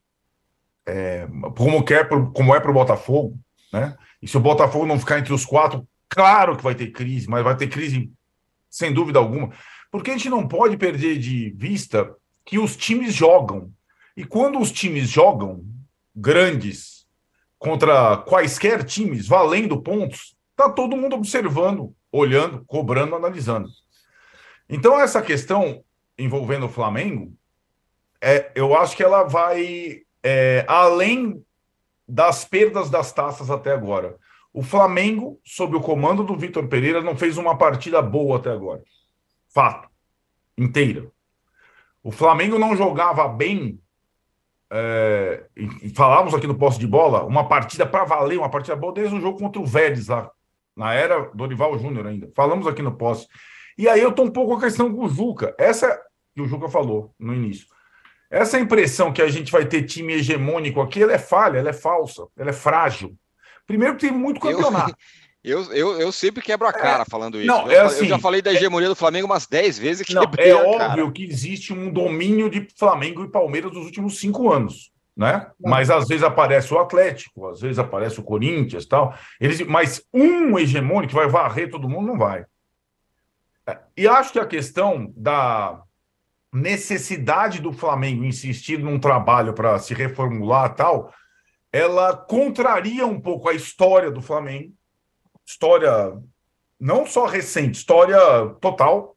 É, 0.85 1.27
como, 1.57 1.83
quer, 1.83 2.07
como 2.07 2.55
é 2.55 2.59
para 2.59 2.71
o 2.71 2.73
Botafogo, 2.73 3.37
né? 3.73 3.97
E 4.21 4.27
se 4.27 4.37
o 4.37 4.41
Botafogo 4.41 4.85
não 4.85 4.99
ficar 4.99 5.17
entre 5.17 5.33
os 5.33 5.45
quatro, 5.45 5.87
claro 6.07 6.55
que 6.55 6.63
vai 6.63 6.75
ter 6.75 6.91
crise, 6.91 7.27
mas 7.27 7.43
vai 7.43 7.57
ter 7.57 7.67
crise 7.67 8.11
sem 8.69 8.93
dúvida 8.93 9.17
alguma. 9.17 9.51
Porque 9.91 10.09
a 10.09 10.13
gente 10.13 10.29
não 10.29 10.47
pode 10.47 10.77
perder 10.77 11.19
de 11.19 11.51
vista 11.51 12.15
que 12.45 12.57
os 12.57 12.75
times 12.77 13.13
jogam. 13.13 13.71
E 14.15 14.23
quando 14.23 14.57
os 14.57 14.71
times 14.71 15.09
jogam 15.09 15.63
grandes 16.15 17.05
contra 17.59 18.17
quaisquer 18.17 18.83
times, 18.83 19.27
valendo 19.27 19.81
pontos, 19.81 20.35
tá 20.55 20.69
todo 20.69 20.97
mundo 20.97 21.15
observando, 21.15 21.93
olhando, 22.11 22.63
cobrando, 22.65 23.15
analisando. 23.15 23.69
Então, 24.69 24.99
essa 24.99 25.21
questão 25.21 25.83
envolvendo 26.17 26.65
o 26.65 26.69
Flamengo, 26.69 27.33
é, 28.21 28.51
eu 28.55 28.75
acho 28.75 28.95
que 28.95 29.03
ela 29.03 29.23
vai 29.23 30.01
é, 30.23 30.65
além 30.67 31.43
das 32.07 32.45
perdas 32.45 32.89
das 32.89 33.11
taças 33.11 33.49
até 33.49 33.71
agora. 33.71 34.17
O 34.53 34.61
Flamengo, 34.61 35.39
sob 35.43 35.75
o 35.75 35.81
comando 35.81 36.23
do 36.23 36.35
Vitor 36.35 36.67
Pereira, 36.67 37.01
não 37.01 37.15
fez 37.15 37.37
uma 37.37 37.57
partida 37.57 38.01
boa 38.01 38.37
até 38.37 38.51
agora. 38.51 38.83
Fato. 39.53 39.89
Inteira. 40.57 41.11
O 42.03 42.11
Flamengo 42.11 42.57
não 42.57 42.75
jogava 42.75 43.27
bem. 43.27 43.79
É, 44.73 45.45
e 45.55 45.89
falávamos 45.89 46.33
aqui 46.33 46.47
no 46.47 46.57
posto 46.57 46.79
de 46.79 46.87
bola, 46.87 47.25
uma 47.25 47.47
partida 47.47 47.85
para 47.85 48.05
valer, 48.05 48.39
uma 48.39 48.49
partida 48.49 48.75
boa 48.75 48.93
desde 48.93 49.15
o 49.15 49.19
jogo 49.19 49.37
contra 49.37 49.61
o 49.61 49.65
Vélez 49.65 50.07
lá, 50.07 50.31
na 50.77 50.93
era 50.93 51.29
Dorival 51.33 51.77
Júnior 51.77 52.07
ainda. 52.07 52.31
Falamos 52.33 52.65
aqui 52.65 52.81
no 52.81 52.95
poste. 52.95 53.27
E 53.77 53.89
aí 53.89 54.01
eu 54.01 54.13
tô 54.13 54.23
um 54.23 54.31
pouco 54.31 54.51
com 54.51 54.57
a 54.57 54.61
questão 54.61 54.93
com 54.93 55.05
o 55.05 55.09
Juca. 55.09 55.53
Essa 55.57 56.01
que 56.33 56.41
o 56.41 56.47
Juca 56.47 56.69
falou 56.69 57.13
no 57.19 57.33
início. 57.33 57.67
Essa 58.29 58.57
impressão 58.57 59.11
que 59.11 59.21
a 59.21 59.27
gente 59.27 59.51
vai 59.51 59.65
ter 59.65 59.83
time 59.83 60.13
hegemônico 60.13 60.79
aqui, 60.79 61.03
ela 61.03 61.11
é 61.13 61.17
falha, 61.17 61.59
ela 61.59 61.69
é 61.69 61.73
falsa, 61.73 62.25
ela 62.37 62.51
é 62.51 62.53
frágil. 62.53 63.17
Primeiro 63.67 63.97
tem 63.97 64.11
muito 64.11 64.39
campeonato. 64.39 64.95
Eu, 65.43 65.73
eu, 65.73 65.99
eu 65.99 66.11
sempre 66.11 66.41
quebro 66.41 66.67
a 66.67 66.73
cara 66.73 67.01
é, 67.01 67.09
falando 67.09 67.37
isso. 67.39 67.47
Não, 67.47 67.69
é 67.69 67.79
assim, 67.79 68.03
eu 68.03 68.09
já 68.09 68.19
falei 68.19 68.43
da 68.43 68.53
hegemonia 68.53 68.87
do 68.87 68.95
Flamengo 68.95 69.25
umas 69.25 69.47
10 69.47 69.79
vezes 69.79 70.05
que 70.05 70.13
não, 70.13 70.23
É 70.37 70.53
óbvio 70.53 71.11
que 71.11 71.23
existe 71.23 71.73
um 71.73 71.91
domínio 71.91 72.49
de 72.49 72.67
Flamengo 72.77 73.23
e 73.23 73.31
Palmeiras 73.31 73.71
nos 73.71 73.85
últimos 73.85 74.19
cinco 74.19 74.51
anos. 74.51 74.91
Né? 75.17 75.47
Mas 75.59 75.89
às 75.89 76.07
vezes 76.07 76.23
aparece 76.23 76.73
o 76.73 76.79
Atlético, 76.79 77.47
às 77.47 77.59
vezes 77.59 77.79
aparece 77.79 78.19
o 78.19 78.23
Corinthians 78.23 78.85
tal. 78.85 79.15
Eles, 79.39 79.61
mas 79.61 80.03
um 80.13 80.57
hegemônico 80.57 81.09
que 81.09 81.19
vai 81.19 81.27
varrer 81.27 81.69
todo 81.69 81.89
mundo 81.89 82.07
não 82.07 82.17
vai. 82.17 82.45
É, 83.67 83.77
e 83.97 84.07
acho 84.07 84.31
que 84.31 84.39
a 84.39 84.45
questão 84.45 85.11
da 85.15 85.81
necessidade 86.53 87.61
do 87.61 87.73
Flamengo 87.73 88.23
insistir 88.23 88.77
num 88.77 88.99
trabalho 88.99 89.53
para 89.53 89.79
se 89.79 89.93
reformular 89.93 90.75
tal, 90.75 91.13
ela 91.71 92.15
contraria 92.15 93.05
um 93.07 93.19
pouco 93.19 93.49
a 93.49 93.53
história 93.53 94.11
do 94.11 94.21
Flamengo 94.21 94.73
história 95.51 96.13
não 96.79 97.05
só 97.05 97.25
recente, 97.25 97.77
história 97.77 98.17
total. 98.59 99.15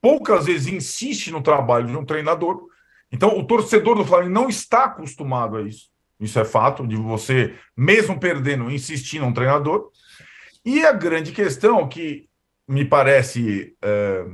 Poucas 0.00 0.46
vezes 0.46 0.66
insiste 0.66 1.30
no 1.30 1.42
trabalho 1.42 1.86
de 1.86 1.96
um 1.96 2.04
treinador. 2.04 2.66
Então, 3.10 3.38
o 3.38 3.46
torcedor 3.46 3.96
do 3.96 4.04
Flamengo 4.04 4.32
não 4.32 4.48
está 4.48 4.84
acostumado 4.84 5.56
a 5.56 5.62
isso. 5.62 5.88
Isso 6.20 6.38
é 6.38 6.44
fato, 6.44 6.86
de 6.86 6.96
você, 6.96 7.54
mesmo 7.76 8.20
perdendo, 8.20 8.70
insistir 8.70 9.20
num 9.20 9.32
treinador. 9.32 9.90
E 10.64 10.84
a 10.84 10.92
grande 10.92 11.32
questão, 11.32 11.88
que 11.88 12.28
me 12.68 12.84
parece 12.84 13.76
é, 13.82 14.26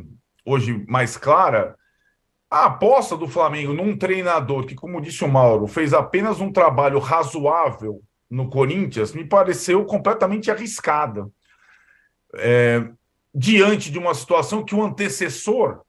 hoje 0.44 0.84
mais 0.88 1.16
clara, 1.16 1.76
a 2.50 2.66
aposta 2.66 3.16
do 3.16 3.28
Flamengo 3.28 3.72
num 3.72 3.96
treinador 3.96 4.66
que, 4.66 4.74
como 4.74 5.00
disse 5.00 5.24
o 5.24 5.28
Mauro, 5.28 5.66
fez 5.66 5.92
apenas 5.92 6.40
um 6.40 6.50
trabalho 6.50 6.98
razoável 6.98 8.02
no 8.30 8.48
Corinthians 8.48 9.12
me 9.12 9.24
pareceu 9.24 9.84
completamente 9.84 10.50
arriscada. 10.50 11.28
É, 12.36 12.88
diante 13.34 13.90
de 13.90 13.98
uma 13.98 14.14
situação 14.14 14.64
que 14.64 14.74
o 14.74 14.82
antecessor 14.82 15.82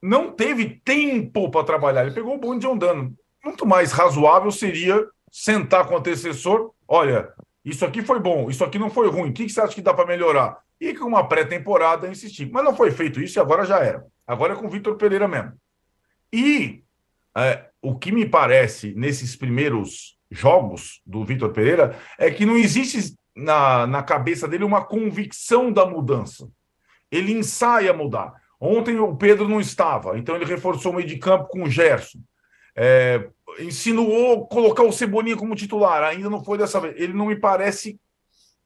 não 0.00 0.32
teve 0.32 0.80
tempo 0.84 1.50
para 1.50 1.64
trabalhar. 1.64 2.02
Ele 2.02 2.14
pegou 2.14 2.34
o 2.34 2.38
bonde 2.38 2.66
andando. 2.66 3.14
Muito 3.44 3.66
mais 3.66 3.92
razoável 3.92 4.50
seria 4.50 5.04
sentar 5.30 5.86
com 5.86 5.94
o 5.94 5.98
antecessor: 5.98 6.72
olha, 6.86 7.32
isso 7.64 7.84
aqui 7.84 8.02
foi 8.02 8.20
bom, 8.20 8.48
isso 8.48 8.64
aqui 8.64 8.78
não 8.78 8.90
foi 8.90 9.08
ruim, 9.08 9.30
o 9.30 9.32
que 9.32 9.48
você 9.48 9.60
acha 9.60 9.74
que 9.74 9.82
dá 9.82 9.92
para 9.92 10.06
melhorar? 10.06 10.58
E 10.80 10.94
com 10.94 11.06
uma 11.06 11.28
pré-temporada 11.28 12.08
insistir. 12.08 12.50
Mas 12.50 12.64
não 12.64 12.74
foi 12.74 12.90
feito 12.90 13.20
isso 13.20 13.38
e 13.38 13.40
agora 13.40 13.64
já 13.64 13.80
era. 13.80 14.06
Agora 14.26 14.54
é 14.54 14.56
com 14.56 14.66
o 14.66 14.70
Vitor 14.70 14.96
Pereira 14.96 15.28
mesmo. 15.28 15.52
E 16.32 16.82
é, 17.36 17.66
o 17.82 17.98
que 17.98 18.10
me 18.10 18.24
parece 18.24 18.94
nesses 18.94 19.36
primeiros 19.36 20.18
jogos 20.30 21.00
do 21.04 21.24
Vitor 21.24 21.50
Pereira 21.50 21.98
é 22.18 22.30
que 22.30 22.46
não 22.46 22.56
existe 22.56 23.14
na, 23.34 23.86
na 23.86 24.02
cabeça 24.02 24.46
dele 24.46 24.64
uma 24.64 24.84
convicção 24.84 25.72
da 25.72 25.84
mudança. 25.84 26.48
Ele 27.10 27.32
ensaia 27.32 27.92
mudar. 27.92 28.34
Ontem 28.60 28.98
o 28.98 29.16
Pedro 29.16 29.48
não 29.48 29.60
estava, 29.60 30.18
então 30.18 30.36
ele 30.36 30.44
reforçou 30.44 30.92
o 30.92 30.96
meio 30.96 31.08
de 31.08 31.16
campo 31.16 31.48
com 31.48 31.62
o 31.62 31.70
Gerson. 31.70 32.20
É, 32.76 33.28
insinuou 33.58 34.46
colocar 34.46 34.82
o 34.82 34.92
Cebolinha 34.92 35.36
como 35.36 35.56
titular, 35.56 36.02
ainda 36.02 36.30
não 36.30 36.44
foi 36.44 36.58
dessa 36.58 36.78
vez. 36.78 36.94
Ele 36.96 37.12
não 37.12 37.26
me 37.26 37.36
parece 37.36 37.98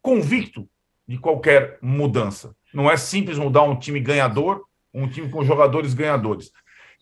convicto 0.02 0.68
de 1.06 1.18
qualquer 1.18 1.78
mudança. 1.80 2.54
Não 2.72 2.90
é 2.90 2.96
simples 2.96 3.38
mudar 3.38 3.62
um 3.62 3.78
time 3.78 4.00
ganhador, 4.00 4.64
um 4.92 5.08
time 5.08 5.30
com 5.30 5.44
jogadores 5.44 5.94
ganhadores. 5.94 6.50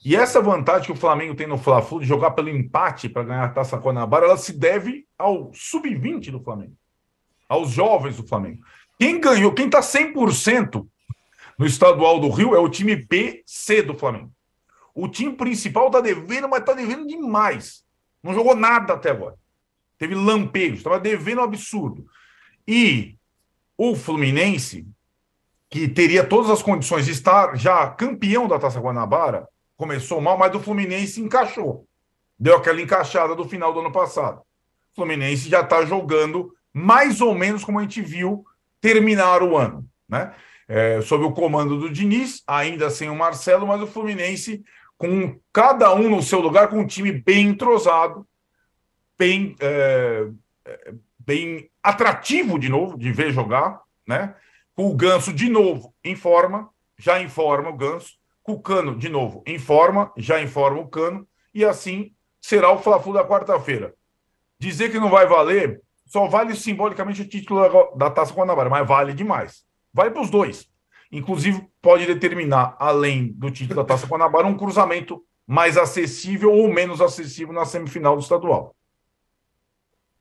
E 0.04 0.16
essa 0.16 0.40
vantagem 0.40 0.86
que 0.86 0.92
o 0.92 0.96
Flamengo 0.96 1.34
tem 1.34 1.46
no 1.46 1.56
Fla-Flu 1.56 2.00
de 2.00 2.06
jogar 2.06 2.32
pelo 2.32 2.48
empate 2.48 3.08
para 3.08 3.22
ganhar 3.22 3.44
a 3.44 3.48
Taça 3.48 3.76
Guanabara, 3.76 4.26
ela 4.26 4.36
se 4.36 4.52
deve 4.52 5.06
ao 5.16 5.52
sub-20 5.54 6.30
do 6.30 6.42
Flamengo, 6.42 6.76
aos 7.48 7.70
jovens 7.70 8.16
do 8.16 8.26
Flamengo. 8.26 8.62
Quem 8.98 9.20
ganhou, 9.20 9.52
quem 9.52 9.66
está 9.66 9.80
100% 9.80 10.86
no 11.56 11.66
estadual 11.66 12.18
do 12.18 12.28
Rio 12.30 12.54
é 12.54 12.58
o 12.58 12.68
time 12.68 12.96
BC 12.96 13.82
do 13.82 13.94
Flamengo. 13.94 14.32
O 14.94 15.08
time 15.08 15.32
principal 15.34 15.86
está 15.86 16.00
devendo, 16.00 16.48
mas 16.48 16.60
está 16.60 16.72
devendo 16.72 17.06
demais. 17.06 17.84
Não 18.22 18.34
jogou 18.34 18.56
nada 18.56 18.94
até 18.94 19.10
agora. 19.10 19.36
Teve 19.98 20.14
lampejos, 20.14 20.78
estava 20.78 20.98
devendo 20.98 21.40
um 21.40 21.44
absurdo. 21.44 22.04
E 22.66 23.16
o 23.78 23.94
Fluminense, 23.94 24.86
que 25.70 25.88
teria 25.88 26.24
todas 26.24 26.50
as 26.50 26.62
condições 26.62 27.06
de 27.06 27.12
estar 27.12 27.56
já 27.56 27.88
campeão 27.88 28.48
da 28.48 28.58
Taça 28.58 28.80
Guanabara, 28.80 29.48
começou 29.82 30.20
mal, 30.20 30.38
mas 30.38 30.54
o 30.54 30.60
Fluminense 30.60 31.20
encaixou. 31.20 31.88
Deu 32.38 32.56
aquela 32.56 32.80
encaixada 32.80 33.34
do 33.34 33.48
final 33.48 33.72
do 33.72 33.80
ano 33.80 33.90
passado. 33.90 34.38
O 34.92 34.94
Fluminense 34.94 35.48
já 35.48 35.60
está 35.60 35.84
jogando 35.84 36.54
mais 36.72 37.20
ou 37.20 37.34
menos 37.34 37.64
como 37.64 37.80
a 37.80 37.82
gente 37.82 38.00
viu 38.00 38.44
terminar 38.80 39.42
o 39.42 39.56
ano, 39.56 39.84
né? 40.08 40.32
É, 40.68 41.00
sob 41.00 41.24
o 41.24 41.32
comando 41.32 41.80
do 41.80 41.90
Diniz, 41.90 42.44
ainda 42.46 42.90
sem 42.90 43.10
o 43.10 43.16
Marcelo, 43.16 43.66
mas 43.66 43.82
o 43.82 43.86
Fluminense 43.88 44.62
com 44.96 45.36
cada 45.52 45.92
um 45.92 46.08
no 46.08 46.22
seu 46.22 46.38
lugar, 46.38 46.68
com 46.68 46.78
um 46.78 46.86
time 46.86 47.10
bem 47.10 47.48
entrosado, 47.48 48.24
bem, 49.18 49.56
é, 49.58 50.28
é 50.64 50.94
bem 51.18 51.68
atrativo 51.82 52.56
de 52.56 52.68
novo 52.68 52.96
de 52.96 53.10
ver 53.10 53.32
jogar, 53.32 53.80
né? 54.06 54.36
O 54.76 54.94
Ganso 54.94 55.32
de 55.32 55.50
novo 55.50 55.92
em 56.04 56.14
forma, 56.14 56.70
já 56.96 57.20
em 57.20 57.28
forma 57.28 57.68
o 57.68 57.76
Ganso, 57.76 58.21
com 58.42 58.52
o 58.52 58.60
Cano, 58.60 58.96
de 58.96 59.08
novo, 59.08 59.42
informa, 59.46 60.12
já 60.16 60.40
informa 60.40 60.80
o 60.80 60.88
Cano, 60.88 61.26
e 61.54 61.64
assim 61.64 62.12
será 62.40 62.72
o 62.72 62.78
Fla-Flu 62.78 63.12
da 63.12 63.24
quarta-feira. 63.24 63.94
Dizer 64.58 64.90
que 64.90 64.98
não 64.98 65.08
vai 65.08 65.26
valer, 65.26 65.80
só 66.06 66.26
vale 66.26 66.54
simbolicamente 66.54 67.22
o 67.22 67.28
título 67.28 67.96
da, 67.96 68.10
Taça 68.10 68.34
Guanabara, 68.34 68.68
mas 68.68 68.86
vale 68.86 69.12
demais. 69.12 69.64
Vale 69.94 70.10
para 70.10 70.22
os 70.22 70.30
dois. 70.30 70.68
Inclusive, 71.10 71.66
pode 71.80 72.06
determinar, 72.06 72.76
além 72.78 73.32
do 73.32 73.50
título 73.50 73.82
da 73.82 73.86
Taça 73.86 74.06
Guanabara, 74.06 74.46
um 74.46 74.56
cruzamento 74.56 75.22
mais 75.46 75.76
acessível 75.76 76.52
ou 76.52 76.72
menos 76.72 77.00
acessível 77.00 77.52
na 77.52 77.64
semifinal 77.64 78.16
do 78.16 78.22
estadual. 78.22 78.74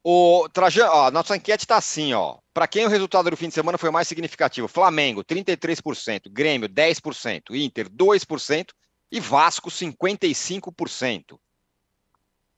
O 0.03 0.49
Trajano, 0.49 0.91
ó, 0.91 1.11
nossa 1.11 1.35
enquete 1.35 1.63
está 1.63 1.77
assim, 1.77 2.13
ó. 2.13 2.37
Para 2.53 2.67
quem 2.67 2.85
o 2.85 2.89
resultado 2.89 3.29
do 3.29 3.37
fim 3.37 3.49
de 3.49 3.53
semana 3.53 3.77
foi 3.77 3.91
mais 3.91 4.07
significativo? 4.07 4.67
Flamengo, 4.67 5.23
33%, 5.23 6.29
Grêmio, 6.29 6.67
10%, 6.67 7.55
Inter, 7.55 7.87
2% 7.87 8.69
e 9.11 9.19
Vasco, 9.19 9.69
55%. 9.69 11.37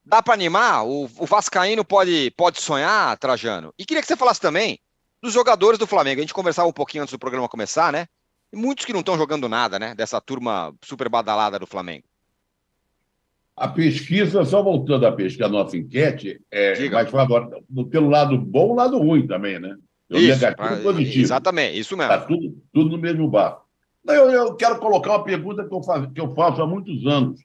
Dá 0.06 0.21
para 0.21 0.34
animar? 0.34 0.86
O, 0.86 1.06
o, 1.17 1.25
Vascaíno 1.25 1.84
pode, 1.84 2.32
pode 2.32 2.62
sonhar, 2.62 3.17
Trajano? 3.17 3.73
E 3.77 3.86
queria 3.86 4.01
que 4.01 4.08
você 4.08 4.17
falasse 4.17 4.39
também 4.39 4.79
dos 5.21 5.34
jogadores 5.34 5.79
do 5.79 5.88
Flamengo. 5.88 6.19
A 6.19 6.23
gente 6.23 6.34
conversava 6.34 6.67
um 6.67 6.73
pouquinho 6.73 7.03
antes 7.03 7.13
do 7.13 7.19
programa 7.19 7.47
começar, 7.47 7.91
né? 7.91 8.08
E 8.51 8.58
muitos 8.58 8.86
que 8.86 8.93
não 8.93 8.99
estão 8.99 9.17
jogando 9.17 9.47
nada, 9.49 9.79
né? 9.79 9.95
Dessa 9.95 10.19
turma 10.19 10.73
super 10.84 11.10
badalada 11.10 11.58
do 11.58 11.67
Flamengo. 11.67 12.06
A 13.56 13.68
pesquisa, 13.68 14.44
só 14.46 14.63
voltando 14.63 15.06
à 15.06 15.12
pesquisa, 15.12 15.46
a 15.46 15.50
nossa 15.50 15.78
enquete, 15.78 16.42
é, 16.50 16.89
vai 16.89 17.06
falar 17.06 17.24
agora, 17.24 17.50
pelo 17.89 18.10
lado 18.10 18.38
bom 18.38 18.74
e 18.74 18.78
lado 18.78 18.98
ruim 18.98 19.28
também, 19.28 19.60
né? 19.60 19.76
O 20.10 20.18
isso, 20.18 20.42
negativo 20.42 20.80
e 20.80 20.84
positivo. 20.84 21.24
Exatamente, 21.24 21.80
isso 21.80 21.96
mesmo. 21.96 22.13
Está 22.13 22.26
tudo, 22.26 22.58
tudo 22.74 22.89
no 22.89 22.98
mesmo 22.98 23.28
barco. 23.28 23.63
Eu, 24.08 24.30
eu 24.32 24.56
quero 24.56 24.80
colocar 24.80 25.12
uma 25.12 25.24
pergunta 25.24 25.63
que 25.66 25.74
eu, 25.74 25.82
faço, 25.82 26.12
que 26.12 26.20
eu 26.20 26.34
faço 26.34 26.62
há 26.62 26.68
muitos 26.68 27.06
anos. 27.06 27.39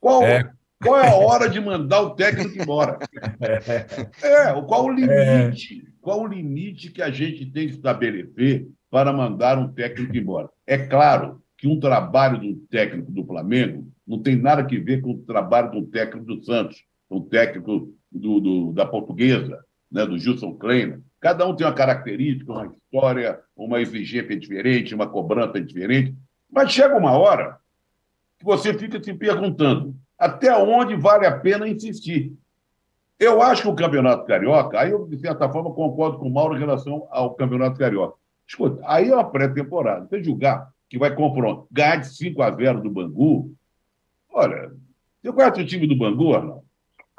Qual 0.00 0.22
é, 0.22 0.50
qual 0.82 0.98
é 0.98 1.08
a 1.08 1.14
hora 1.14 1.48
de 1.48 1.60
mandar 1.60 2.00
o 2.00 2.10
técnico 2.10 2.60
embora? 2.60 2.98
É, 4.22 4.52
qual 4.62 4.86
o 4.86 4.92
limite? 4.92 5.84
É. 5.86 5.92
Qual 6.00 6.22
o 6.22 6.26
limite 6.26 6.90
que 6.90 7.02
a 7.02 7.10
gente 7.10 7.46
tem 7.46 7.68
que 7.68 7.74
estabelecer 7.74 8.66
para 8.90 9.12
mandar 9.12 9.58
um 9.58 9.68
técnico 9.68 10.16
embora? 10.16 10.48
É 10.66 10.78
claro 10.78 11.40
que 11.56 11.68
um 11.68 11.78
trabalho 11.78 12.40
do 12.40 12.56
técnico 12.68 13.12
do 13.12 13.24
Flamengo 13.24 13.86
não 14.12 14.22
tem 14.22 14.36
nada 14.36 14.60
a 14.60 14.66
ver 14.66 15.00
com 15.00 15.12
o 15.12 15.18
trabalho 15.18 15.70
do 15.70 15.86
técnico 15.86 16.26
do 16.26 16.44
Santos, 16.44 16.84
o 17.08 17.22
técnico 17.22 17.94
do, 18.10 18.40
do, 18.40 18.72
da 18.72 18.84
Portuguesa, 18.84 19.64
né, 19.90 20.04
do 20.04 20.18
Gilson 20.18 20.52
Kleiner. 20.54 21.00
Cada 21.18 21.46
um 21.46 21.56
tem 21.56 21.66
uma 21.66 21.72
característica, 21.72 22.52
uma 22.52 22.66
história, 22.66 23.40
uma 23.56 23.80
exigência 23.80 24.38
diferente, 24.38 24.94
uma 24.94 25.06
cobrança 25.06 25.58
diferente. 25.58 26.14
Mas 26.50 26.70
chega 26.70 26.94
uma 26.94 27.12
hora 27.12 27.56
que 28.38 28.44
você 28.44 28.74
fica 28.74 29.02
se 29.02 29.14
perguntando 29.14 29.96
até 30.18 30.54
onde 30.54 30.94
vale 30.94 31.26
a 31.26 31.38
pena 31.38 31.66
insistir. 31.66 32.34
Eu 33.18 33.40
acho 33.40 33.62
que 33.62 33.68
o 33.68 33.74
Campeonato 33.74 34.26
Carioca, 34.26 34.78
aí 34.78 34.90
eu, 34.90 35.06
de 35.06 35.18
certa 35.18 35.48
forma, 35.48 35.72
concordo 35.72 36.18
com 36.18 36.26
o 36.26 36.32
Mauro 36.32 36.54
em 36.54 36.60
relação 36.60 37.06
ao 37.10 37.34
Campeonato 37.34 37.78
Carioca. 37.78 38.16
Escuta, 38.46 38.82
aí 38.84 39.08
é 39.08 39.14
uma 39.14 39.24
pré-temporada. 39.24 40.06
Você 40.06 40.22
julgar 40.22 40.70
que 40.90 40.98
vai 40.98 41.14
confrontar, 41.14 41.64
ganhar 41.70 41.96
de 41.96 42.08
5 42.08 42.42
a 42.42 42.50
0 42.50 42.82
do 42.82 42.90
Bangu, 42.90 43.54
Olha, 44.32 44.72
você 45.22 45.32
conhece 45.32 45.60
o 45.60 45.66
time 45.66 45.86
do 45.86 45.96
Bangu, 45.96 46.34
Arnaldo? 46.34 46.64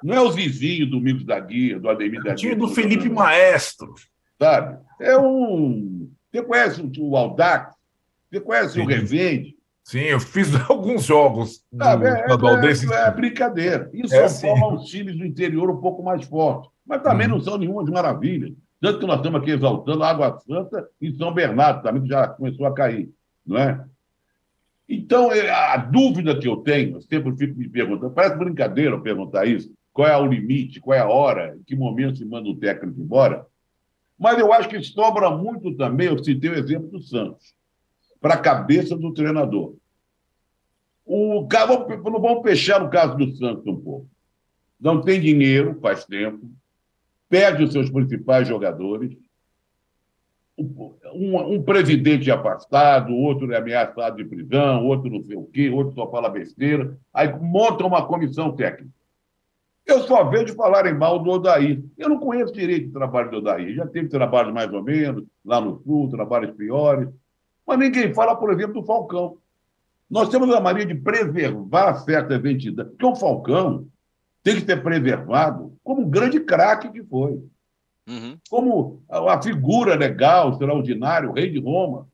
Não 0.04 0.13
é 0.13 0.21
os 0.21 0.36
vizinhos 0.36 0.89
do 0.89 0.99
Migos 0.99 1.23
da 1.23 1.39
Guia, 1.39 1.80
do 1.80 1.89
Ademir 1.89 2.21
da 2.21 2.34
Guia. 2.34 2.34
O 2.34 2.36
time 2.36 2.56
do 2.56 2.67
Felipe 2.67 3.10
Maestro. 3.10 3.93
Sabe? 4.38 4.78
É 4.99 5.17
um. 5.17 6.12
Você 6.32 6.43
conhece 6.43 6.91
o 6.99 7.15
Aldax? 7.15 7.73
Você 8.30 8.41
conhece 8.41 8.73
Sim. 8.73 8.82
o 8.82 8.86
Revende? 8.86 9.56
Sim, 9.84 9.99
eu 9.99 10.19
fiz 10.19 10.49
alguns 10.69 11.04
jogos 11.06 11.63
ah, 11.80 11.97
é, 12.02 12.32
é, 12.32 12.62
desse. 12.62 12.91
É, 12.91 13.12
brincadeira. 13.12 13.89
Isso 13.93 14.15
é, 14.15 14.28
forma 14.28 14.73
os 14.73 14.86
times 14.86 15.17
do 15.17 15.26
interior 15.26 15.69
um 15.69 15.80
pouco 15.80 16.04
mais 16.04 16.26
fortes. 16.26 16.69
Mas 16.86 17.02
também 17.02 17.28
hum. 17.28 17.32
não 17.32 17.41
são 17.41 17.58
nenhuma 17.58 17.86
de 17.86 17.91
maravilha. 17.91 18.54
Tanto 18.82 18.99
que 18.99 19.06
nós 19.06 19.17
estamos 19.17 19.41
aqui 19.41 19.52
exaltando 19.52 20.04
a 20.04 20.10
Água 20.10 20.38
Santa 20.39 20.89
e 20.99 21.15
São 21.15 21.34
Bernardo, 21.34 21.84
também 21.84 22.02
que 22.02 22.10
já 22.10 22.28
começou 22.28 22.65
a 22.65 22.73
cair, 22.73 23.10
não 23.45 23.58
é? 23.58 23.82
Então, 24.88 25.32
é, 25.32 25.50
a 25.50 25.78
dúvida 25.78 26.38
que 26.38 26.48
eu 26.48 26.58
tenho, 26.58 26.98
eu 26.98 27.02
sempre 27.02 27.36
fico 27.36 27.58
me 27.58 27.69
perguntando, 27.69 28.13
parece 28.13 28.38
brincadeira 28.38 28.91
eu 28.91 29.02
perguntar 29.02 29.46
isso, 29.46 29.74
qual 29.91 30.08
é 30.08 30.17
o 30.17 30.26
limite, 30.26 30.80
qual 30.80 30.98
é 30.98 31.02
a 31.02 31.08
hora, 31.08 31.56
em 31.58 31.63
que 31.63 31.76
momento 31.76 32.17
se 32.17 32.26
manda 32.26 32.50
o 32.50 32.58
técnico 32.58 33.00
embora, 33.00 33.46
mas 34.17 34.38
eu 34.38 34.52
acho 34.52 34.69
que 34.69 34.82
sobra 34.84 35.30
muito 35.30 35.76
também, 35.76 36.08
eu 36.08 36.24
citei 36.24 36.50
o 36.50 36.56
exemplo 36.56 36.89
do 36.89 37.02
Santos, 37.02 37.54
para 38.19 38.36
a 38.36 38.39
cabeça 38.39 38.96
do 38.96 39.13
treinador. 39.13 39.76
O, 41.06 41.48
vamos 41.48 42.41
fechar 42.43 42.82
no 42.82 42.89
caso 42.89 43.17
do 43.17 43.36
Santos 43.36 43.65
um 43.67 43.76
pouco. 43.76 44.10
Não 44.80 45.02
tem 45.02 45.19
dinheiro, 45.19 45.78
faz 45.82 46.06
tempo, 46.06 46.50
perde 47.30 47.63
os 47.63 47.72
seus 47.72 47.89
principais 47.89 48.48
jogadores, 48.48 49.17
um, 50.58 51.56
um, 51.56 51.63
presidente 51.63 52.30
afastado, 52.30 53.13
outro 53.13 53.52
é 53.52 53.58
ameaçado 53.58 54.18
de 54.18 54.26
prisão, 54.26 54.86
outro 54.86 55.10
não 55.10 55.24
sei 55.24 55.36
o 55.36 55.46
quê, 55.46 55.70
outro 55.70 55.94
só 55.94 56.10
fala 56.10 56.30
besteira, 56.30 56.96
aí 57.13 57.34
monta 57.39 57.86
uma 57.86 58.06
comissão 58.06 58.56
técnica. 58.56 58.94
Eu 59.86 60.04
só 60.04 60.24
vejo 60.24 60.56
falarem 60.56 60.94
mal 60.94 61.20
do 61.20 61.30
Odair. 61.30 61.84
Eu 61.98 62.08
não 62.08 62.18
conheço 62.18 62.54
direito 62.54 62.89
o 62.89 62.94
trabalho 62.94 63.30
do 63.32 63.38
Odair. 63.38 63.76
Já 63.76 63.86
teve 63.86 64.08
trabalhos 64.08 64.54
mais 64.54 64.72
ou 64.72 64.82
menos, 64.82 65.26
lá 65.44 65.60
no 65.60 65.82
Sul, 65.84 66.10
trabalhos 66.10 66.56
piores. 66.56 67.10
Mas 67.68 67.80
ninguém 67.80 68.13
fala, 68.13 68.36
por 68.36 68.52
exemplo, 68.54 68.76
do 68.76 68.86
Falcão. 68.86 69.38
Nós 70.10 70.30
temos 70.30 70.54
a 70.54 70.62
mania 70.62 70.86
de 70.86 70.96
preservar 70.96 71.96
certas 71.96 72.46
entidades. 72.46 72.92
Porque 72.94 73.06
o 73.06 73.16
Falcão 73.16 73.86
tem 74.42 74.56
que 74.56 74.66
ser 74.66 74.82
preservado 74.82 75.74
como 75.84 76.02
um 76.04 76.10
grande 76.10 76.39
craque 76.39 76.89
que 76.89 77.04
foi. 77.04 77.44
Uhum. 78.08 78.38
Como 78.50 79.02
a 79.10 79.42
figura 79.42 79.96
legal, 79.96 80.52
extraordinária, 80.52 81.30
o 81.30 81.34
rei 81.34 81.50
de 81.50 81.60
Roma. 81.60 82.08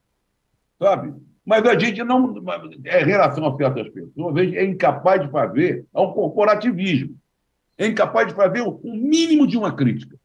Sabe? 0.78 1.14
Mas 1.46 1.66
a 1.66 1.78
gente 1.78 2.04
não, 2.04 2.36
em 2.38 3.06
relação 3.06 3.46
a 3.48 3.58
certas 3.58 3.90
pessoas, 3.90 4.38
é 4.54 4.64
incapaz 4.64 5.22
de 5.22 5.32
fazer 5.32 5.86
é 5.94 6.00
um 6.00 6.12
corporativismo. 6.12 7.16
É 7.78 7.88
incapaz 7.88 8.28
de 8.28 8.34
fazer 8.34 8.62
o 8.62 8.80
mínimo 8.84 9.48
de 9.48 9.58
uma 9.58 9.74
crítica. 9.74 10.16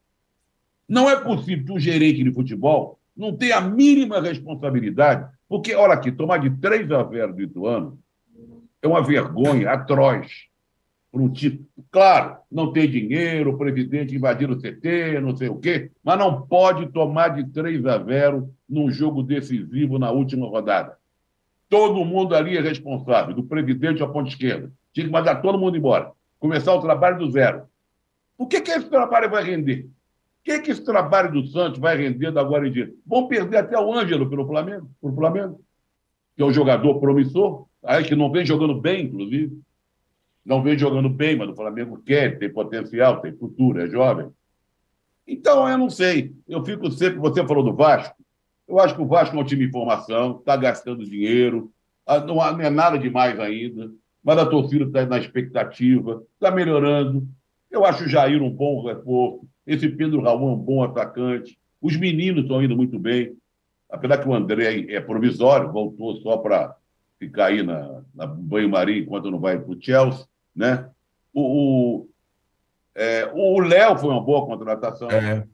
Não 0.88 1.08
é 1.08 1.16
possível 1.16 1.64
que 1.64 1.72
um 1.72 1.78
gerente 1.78 2.22
de 2.22 2.32
futebol 2.32 2.98
não 3.16 3.34
tenha 3.34 3.56
a 3.56 3.60
mínima 3.60 4.20
responsabilidade, 4.20 5.32
porque, 5.48 5.74
olha 5.74 5.94
aqui, 5.94 6.10
tomar 6.12 6.38
de 6.38 6.50
3 6.50 6.90
a 6.90 7.04
0 7.04 7.32
do 7.32 7.42
Ituano 7.42 7.98
é 8.82 8.86
uma 8.86 9.02
vergonha 9.02 9.70
atroz 9.70 10.48
para 11.14 11.22
um 11.22 11.28
título. 11.28 11.64
Claro, 11.92 12.38
não 12.50 12.72
tem 12.72 12.90
dinheiro, 12.90 13.52
o 13.52 13.56
presidente 13.56 14.16
invadir 14.16 14.50
o 14.50 14.58
CT, 14.58 15.20
não 15.20 15.36
sei 15.36 15.48
o 15.48 15.56
quê, 15.60 15.92
mas 16.02 16.18
não 16.18 16.42
pode 16.42 16.88
tomar 16.88 17.28
de 17.28 17.48
3 17.52 17.86
a 17.86 17.98
0 18.02 18.52
num 18.68 18.90
jogo 18.90 19.22
decisivo 19.22 19.96
na 19.96 20.10
última 20.10 20.48
rodada. 20.48 20.98
Todo 21.68 22.04
mundo 22.04 22.34
ali 22.34 22.56
é 22.56 22.60
responsável, 22.60 23.32
do 23.32 23.44
presidente 23.44 24.02
à 24.02 24.08
ponta 24.08 24.28
esquerda. 24.28 24.72
Tinha 24.92 25.06
que 25.06 25.12
mandar 25.12 25.36
todo 25.36 25.58
mundo 25.58 25.76
embora. 25.76 26.10
Começar 26.40 26.74
o 26.74 26.80
trabalho 26.80 27.18
do 27.18 27.30
zero. 27.30 27.62
O 28.36 28.46
que, 28.46 28.60
que 28.60 28.72
esse 28.72 28.90
trabalho 28.90 29.30
vai 29.30 29.44
render? 29.44 29.86
O 29.86 30.44
que, 30.44 30.58
que 30.58 30.72
esse 30.72 30.84
trabalho 30.84 31.32
do 31.32 31.46
Santos 31.46 31.78
vai 31.78 31.96
render 31.96 32.36
agora 32.36 32.66
em 32.66 32.72
diante? 32.72 32.94
Vão 33.06 33.28
perder 33.28 33.58
até 33.58 33.78
o 33.78 33.94
Ângelo 33.94 34.28
pelo 34.28 34.46
Flamengo, 34.46 34.90
pelo 35.00 35.14
Flamengo, 35.14 35.60
que 36.36 36.42
é 36.42 36.44
um 36.44 36.52
jogador 36.52 36.98
promissor, 36.98 37.66
aí 37.84 38.02
que 38.02 38.16
não 38.16 38.30
vem 38.30 38.44
jogando 38.44 38.80
bem, 38.80 39.04
inclusive 39.04 39.62
não 40.44 40.62
vem 40.62 40.78
jogando 40.78 41.08
bem, 41.08 41.36
mas 41.36 41.48
o 41.48 41.54
Flamengo 41.54 42.02
quer, 42.04 42.38
tem 42.38 42.52
potencial, 42.52 43.20
tem 43.20 43.32
futuro, 43.32 43.80
é 43.80 43.88
jovem. 43.88 44.28
Então, 45.26 45.66
eu 45.68 45.78
não 45.78 45.88
sei. 45.88 46.34
Eu 46.46 46.64
fico 46.64 46.90
sempre. 46.90 47.18
Você 47.18 47.46
falou 47.46 47.64
do 47.64 47.74
Vasco. 47.74 48.14
Eu 48.68 48.78
acho 48.78 48.94
que 48.94 49.02
o 49.02 49.06
Vasco 49.06 49.36
é 49.36 49.40
um 49.40 49.44
time 49.44 49.66
em 49.66 49.70
formação, 49.70 50.38
está 50.38 50.56
gastando 50.56 51.04
dinheiro, 51.04 51.70
ah, 52.06 52.20
não 52.20 52.42
é 52.42 52.70
nada 52.70 52.98
demais 52.98 53.38
ainda, 53.38 53.90
mas 54.22 54.38
a 54.38 54.46
torcida 54.46 54.84
está 54.84 55.06
na 55.06 55.18
expectativa, 55.18 56.22
está 56.34 56.50
melhorando. 56.50 57.26
Eu 57.70 57.84
acho 57.84 58.04
o 58.04 58.08
Jair 58.08 58.42
um 58.42 58.50
bom 58.50 58.86
reforço, 58.86 59.46
esse 59.66 59.88
Pedro 59.88 60.22
Raul 60.22 60.50
é 60.50 60.52
um 60.52 60.56
bom 60.56 60.82
atacante. 60.82 61.58
Os 61.80 61.96
meninos 61.96 62.42
estão 62.42 62.62
indo 62.62 62.76
muito 62.76 62.98
bem, 62.98 63.36
apesar 63.90 64.18
que 64.18 64.28
o 64.28 64.34
André 64.34 64.86
é 64.88 65.00
provisório, 65.00 65.72
voltou 65.72 66.16
só 66.16 66.38
para 66.38 66.74
ficar 67.18 67.46
aí 67.46 67.62
na, 67.62 68.02
na 68.14 68.26
banho-maria 68.26 68.98
enquanto 68.98 69.30
não 69.30 69.38
vai 69.38 69.58
para 69.58 69.70
o 69.70 69.80
Chelsea. 69.80 70.26
Né? 70.54 70.88
O, 71.32 72.08
é, 72.94 73.30
o 73.34 73.60
Léo 73.60 73.98
foi 73.98 74.10
uma 74.10 74.22
boa 74.22 74.46
contratação. 74.46 75.10
É. 75.10 75.46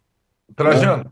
Trajano, 0.54 1.04
né? 1.04 1.10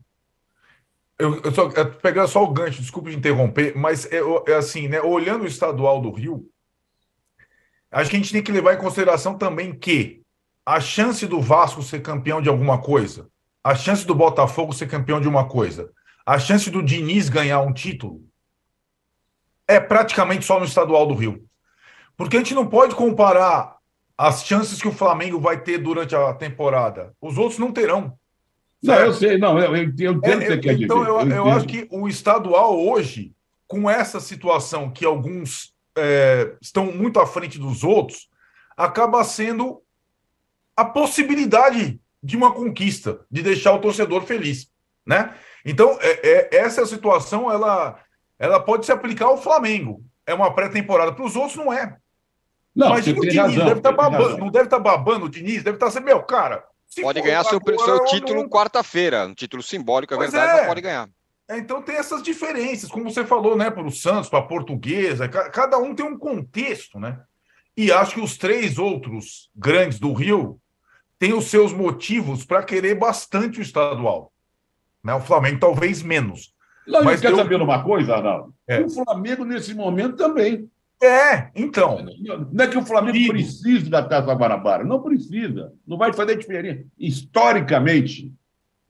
eu, 1.19 1.41
eu, 1.43 1.53
só, 1.53 1.69
eu 1.69 1.95
pegando 1.95 2.29
só 2.29 2.45
o 2.45 2.53
gancho, 2.53 2.81
desculpe 2.81 3.11
de 3.11 3.17
interromper, 3.17 3.77
mas 3.77 4.07
é, 4.07 4.21
é, 4.47 4.55
assim, 4.55 4.89
né? 4.89 5.01
Olhando 5.01 5.45
o 5.45 5.47
estadual 5.47 6.01
do 6.01 6.13
Rio, 6.13 6.49
acho 7.91 8.11
que 8.11 8.17
a 8.17 8.19
gente 8.19 8.33
tem 8.33 8.43
que 8.43 8.53
levar 8.53 8.75
em 8.75 8.79
consideração 8.79 9.37
também 9.37 9.77
que 9.77 10.23
a 10.65 10.81
chance 10.81 11.27
do 11.27 11.41
Vasco 11.41 11.83
ser 11.83 12.03
campeão 12.03 12.43
de 12.43 12.49
alguma 12.49 12.79
coisa, 12.79 13.29
a 13.65 13.75
chance 13.75 14.07
do 14.07 14.15
Botafogo 14.15 14.73
ser 14.73 14.87
campeão 14.87 15.21
de 15.21 15.29
uma 15.29 15.49
coisa, 15.49 15.91
a 16.25 16.39
chance 16.39 16.71
do 16.71 16.83
Diniz 16.83 17.29
ganhar 17.29 17.61
um 17.61 17.73
título 17.73 18.23
é 19.67 19.81
praticamente 19.81 20.45
só 20.45 20.59
no 20.59 20.67
estadual 20.67 21.07
do 21.07 21.15
Rio. 21.15 21.45
Porque 22.17 22.37
a 22.37 22.41
gente 22.41 22.55
não 22.55 22.67
pode 22.67 22.95
comparar 22.95 23.78
as 24.19 24.45
chances 24.45 24.83
que 24.83 24.89
o 24.89 24.93
Flamengo 24.93 25.39
vai 25.39 25.63
ter 25.63 25.79
durante 25.79 26.17
a 26.17 26.35
temporada. 26.35 27.15
Os 27.23 27.39
outros 27.39 27.59
não 27.61 27.73
terão. 27.73 28.19
Não, 28.83 28.95
eu 28.97 29.15
sei, 29.15 29.39
não, 29.39 29.59
eu, 29.59 29.77
eu 29.77 29.83
entendo 29.85 30.25
é, 30.25 30.39
que 30.39 30.47
você 30.47 30.59
quer 30.59 30.73
então. 30.75 31.03
Então, 31.03 31.21
eu, 31.21 31.21
eu, 31.21 31.37
eu 31.37 31.49
acho 31.49 31.67
que 31.67 31.87
o 31.91 32.09
estadual 32.09 32.79
hoje, 32.79 33.33
com 33.67 33.89
essa 33.89 34.19
situação 34.19 34.91
que 34.91 35.05
alguns 35.05 35.73
é, 35.97 36.53
estão 36.61 36.87
muito 36.87 37.21
à 37.21 37.27
frente 37.27 37.59
dos 37.59 37.85
outros, 37.85 38.29
acaba 38.77 39.23
sendo 39.23 39.83
a 40.77 40.85
possibilidade 40.85 42.01
de 42.23 42.37
uma 42.37 42.53
conquista, 42.53 43.21
de 43.31 43.43
deixar 43.43 43.73
o 43.73 43.81
torcedor 43.81 44.23
feliz, 44.23 44.69
né? 45.07 45.35
Então, 45.65 45.99
é, 46.01 46.29
é, 46.29 46.57
essa 46.57 46.85
situação, 46.87 47.51
ela, 47.51 48.01
ela 48.39 48.61
pode 48.61 48.87
se 48.87 48.93
aplicar 48.93 49.27
ao 49.27 49.41
Flamengo. 49.41 50.05
É 50.27 50.35
uma 50.35 50.55
pré-temporada. 50.55 51.13
Para 51.13 51.25
os 51.25 51.37
outros, 51.37 51.57
não 51.57 51.73
é. 51.73 51.97
Não, 52.79 52.91
Mas 52.91 53.09
o 53.09 53.13
Diniz 53.13 53.35
razão, 53.35 53.67
deve 53.67 53.81
estar 53.81 53.91
tá 53.91 53.97
babando, 53.97 54.39
não 54.39 54.51
deve 54.51 54.67
estar 54.67 54.77
tá 54.77 54.83
babando 54.83 55.27
o 55.27 55.29
Diniz, 55.29 55.65
deve 55.65 55.77
estar 55.77 55.87
tá 55.87 55.99
assim, 55.99 56.01
meu, 56.01 56.23
cara. 56.23 56.65
Pode 57.03 57.21
ganhar 57.21 57.43
seu, 57.43 57.61
seu 57.85 58.05
título 58.05 58.43
não... 58.43 58.49
quarta-feira, 58.49 59.27
um 59.27 59.35
título 59.35 59.65
simbólico, 59.65 60.15
é 60.15 60.17
pois 60.17 60.31
verdade, 60.31 60.61
é. 60.61 60.67
pode 60.67 60.81
ganhar. 60.81 61.09
É, 61.49 61.59
então 61.59 61.83
tem 61.83 61.97
essas 61.97 62.23
diferenças, 62.23 62.89
como 62.89 63.11
você 63.11 63.27
falou, 63.27 63.57
né, 63.57 63.69
para 63.69 63.83
o 63.83 63.91
Santos, 63.91 64.31
para 64.31 64.39
a 64.39 64.47
Portuguesa, 64.47 65.27
cada 65.29 65.77
um 65.77 65.93
tem 65.93 66.07
um 66.07 66.17
contexto, 66.17 67.01
né? 67.01 67.19
E 67.77 67.91
acho 67.91 68.15
que 68.15 68.21
os 68.21 68.39
três 68.39 68.79
outros 68.79 69.51
grandes 69.57 69.99
do 69.99 70.13
Rio 70.13 70.61
têm 71.19 71.35
os 71.35 71.47
seus 71.47 71.73
motivos 71.73 72.45
para 72.45 72.63
querer 72.63 72.95
bastante 72.95 73.59
o 73.59 73.63
estadual. 73.63 74.33
Né? 75.03 75.15
O 75.15 75.21
Flamengo 75.21 75.59
talvez 75.59 76.01
menos. 76.01 76.55
Não, 76.87 77.03
Mas 77.03 77.21
quer 77.21 77.33
eu... 77.33 77.37
saber 77.37 77.61
uma 77.61 77.83
coisa, 77.83 78.15
Arnaldo? 78.15 78.55
É. 78.69 78.81
O 78.81 78.89
Flamengo, 78.89 79.45
nesse 79.45 79.75
momento, 79.75 80.17
também. 80.17 80.71
É, 81.01 81.51
então. 81.55 82.05
Não 82.53 82.65
é 82.65 82.69
que 82.69 82.77
o 82.77 82.85
Flamengo 82.85 83.29
precise 83.29 83.89
da 83.89 84.03
Taça 84.03 84.33
Guanabara. 84.33 84.85
Não 84.85 85.01
precisa. 85.01 85.73
Não 85.87 85.97
vai 85.97 86.13
fazer 86.13 86.37
diferença. 86.37 86.85
Historicamente, 86.99 88.33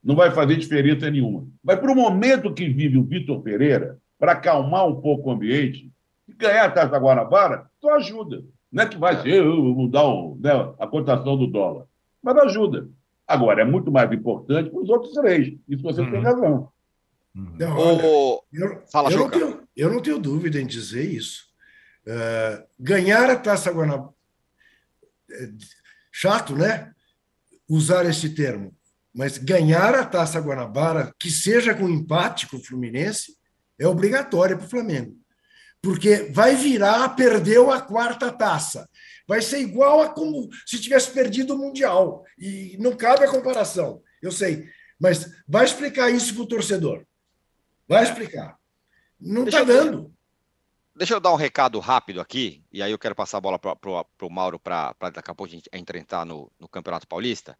não 0.02 0.16
vai 0.16 0.30
fazer 0.30 0.56
diferença 0.56 1.10
nenhuma. 1.10 1.46
Mas 1.62 1.78
para 1.78 1.92
o 1.92 1.96
momento 1.96 2.54
que 2.54 2.68
vive 2.68 2.96
o 2.96 3.04
Vitor 3.04 3.42
Pereira, 3.42 3.98
para 4.18 4.32
acalmar 4.32 4.86
um 4.86 5.00
pouco 5.00 5.28
o 5.28 5.32
ambiente, 5.32 5.90
ganhar 6.36 6.64
a 6.64 6.70
Taça 6.70 6.96
Guanabara, 6.96 7.66
só 7.80 7.96
ajuda. 7.96 8.42
Não 8.70 8.84
é 8.84 8.88
que 8.88 8.96
vai 8.96 9.20
ser 9.22 9.42
mudar 9.44 10.04
o, 10.04 10.38
né, 10.40 10.50
a 10.78 10.86
cotação 10.86 11.36
do 11.36 11.46
dólar. 11.46 11.86
Mas 12.22 12.36
ajuda. 12.38 12.88
Agora, 13.26 13.62
é 13.62 13.64
muito 13.64 13.90
mais 13.92 14.10
importante 14.12 14.70
para 14.70 14.80
os 14.80 14.88
outros 14.88 15.12
três. 15.12 15.54
Isso 15.68 15.82
você 15.82 16.00
uhum. 16.00 16.10
tem 16.10 16.20
razão. 16.20 16.68
Uhum. 17.34 17.52
Não, 17.58 17.78
olha, 17.78 18.02
eu, 18.52 18.82
Fala, 18.90 19.12
eu, 19.12 19.18
não 19.18 19.30
tenho, 19.30 19.60
eu 19.76 19.92
não 19.92 20.02
tenho 20.02 20.18
dúvida 20.18 20.60
em 20.60 20.66
dizer 20.66 21.04
isso. 21.04 21.47
Uh, 22.08 22.66
ganhar 22.80 23.28
a 23.28 23.36
Taça 23.36 23.70
Guanabara. 23.70 24.14
É 25.30 25.50
chato, 26.10 26.56
né? 26.56 26.90
Usar 27.68 28.06
esse 28.06 28.30
termo. 28.30 28.74
Mas 29.14 29.36
ganhar 29.36 29.94
a 29.94 30.06
Taça 30.06 30.40
Guanabara, 30.40 31.12
que 31.18 31.30
seja 31.30 31.74
com 31.74 31.86
empate 31.86 32.46
com 32.46 32.56
o 32.56 32.64
Fluminense, 32.64 33.36
é 33.78 33.86
obrigatório 33.86 34.56
para 34.56 34.66
o 34.66 34.70
Flamengo. 34.70 35.16
Porque 35.82 36.30
vai 36.32 36.56
virar, 36.56 37.10
perdeu 37.10 37.70
a 37.70 37.80
quarta 37.80 38.32
taça. 38.32 38.88
vai 39.26 39.42
ser 39.42 39.60
igual 39.60 40.00
a 40.00 40.08
como 40.08 40.48
se 40.66 40.80
tivesse 40.80 41.10
perdido 41.10 41.54
o 41.54 41.58
Mundial. 41.58 42.24
E 42.38 42.76
não 42.80 42.96
cabe 42.96 43.24
a 43.24 43.30
comparação, 43.30 44.02
eu 44.22 44.32
sei. 44.32 44.66
Mas 44.98 45.30
vai 45.46 45.64
explicar 45.64 46.10
isso 46.10 46.34
para 46.34 46.42
o 46.42 46.48
torcedor. 46.48 47.04
Vai 47.86 48.02
explicar. 48.02 48.56
Não 49.20 49.44
está 49.44 49.62
dando. 49.62 50.12
Deixa 50.98 51.14
eu 51.14 51.20
dar 51.20 51.32
um 51.32 51.36
recado 51.36 51.78
rápido 51.78 52.20
aqui, 52.20 52.60
e 52.72 52.82
aí 52.82 52.90
eu 52.90 52.98
quero 52.98 53.14
passar 53.14 53.38
a 53.38 53.40
bola 53.40 53.56
para 53.56 53.76
o 54.20 54.28
Mauro 54.28 54.58
para 54.58 54.92
daqui 55.14 55.30
a 55.30 55.34
pouco 55.34 55.44
a 55.44 55.54
gente 55.54 55.70
entrar 55.72 56.26
no, 56.26 56.50
no 56.58 56.68
Campeonato 56.68 57.06
Paulista. 57.06 57.56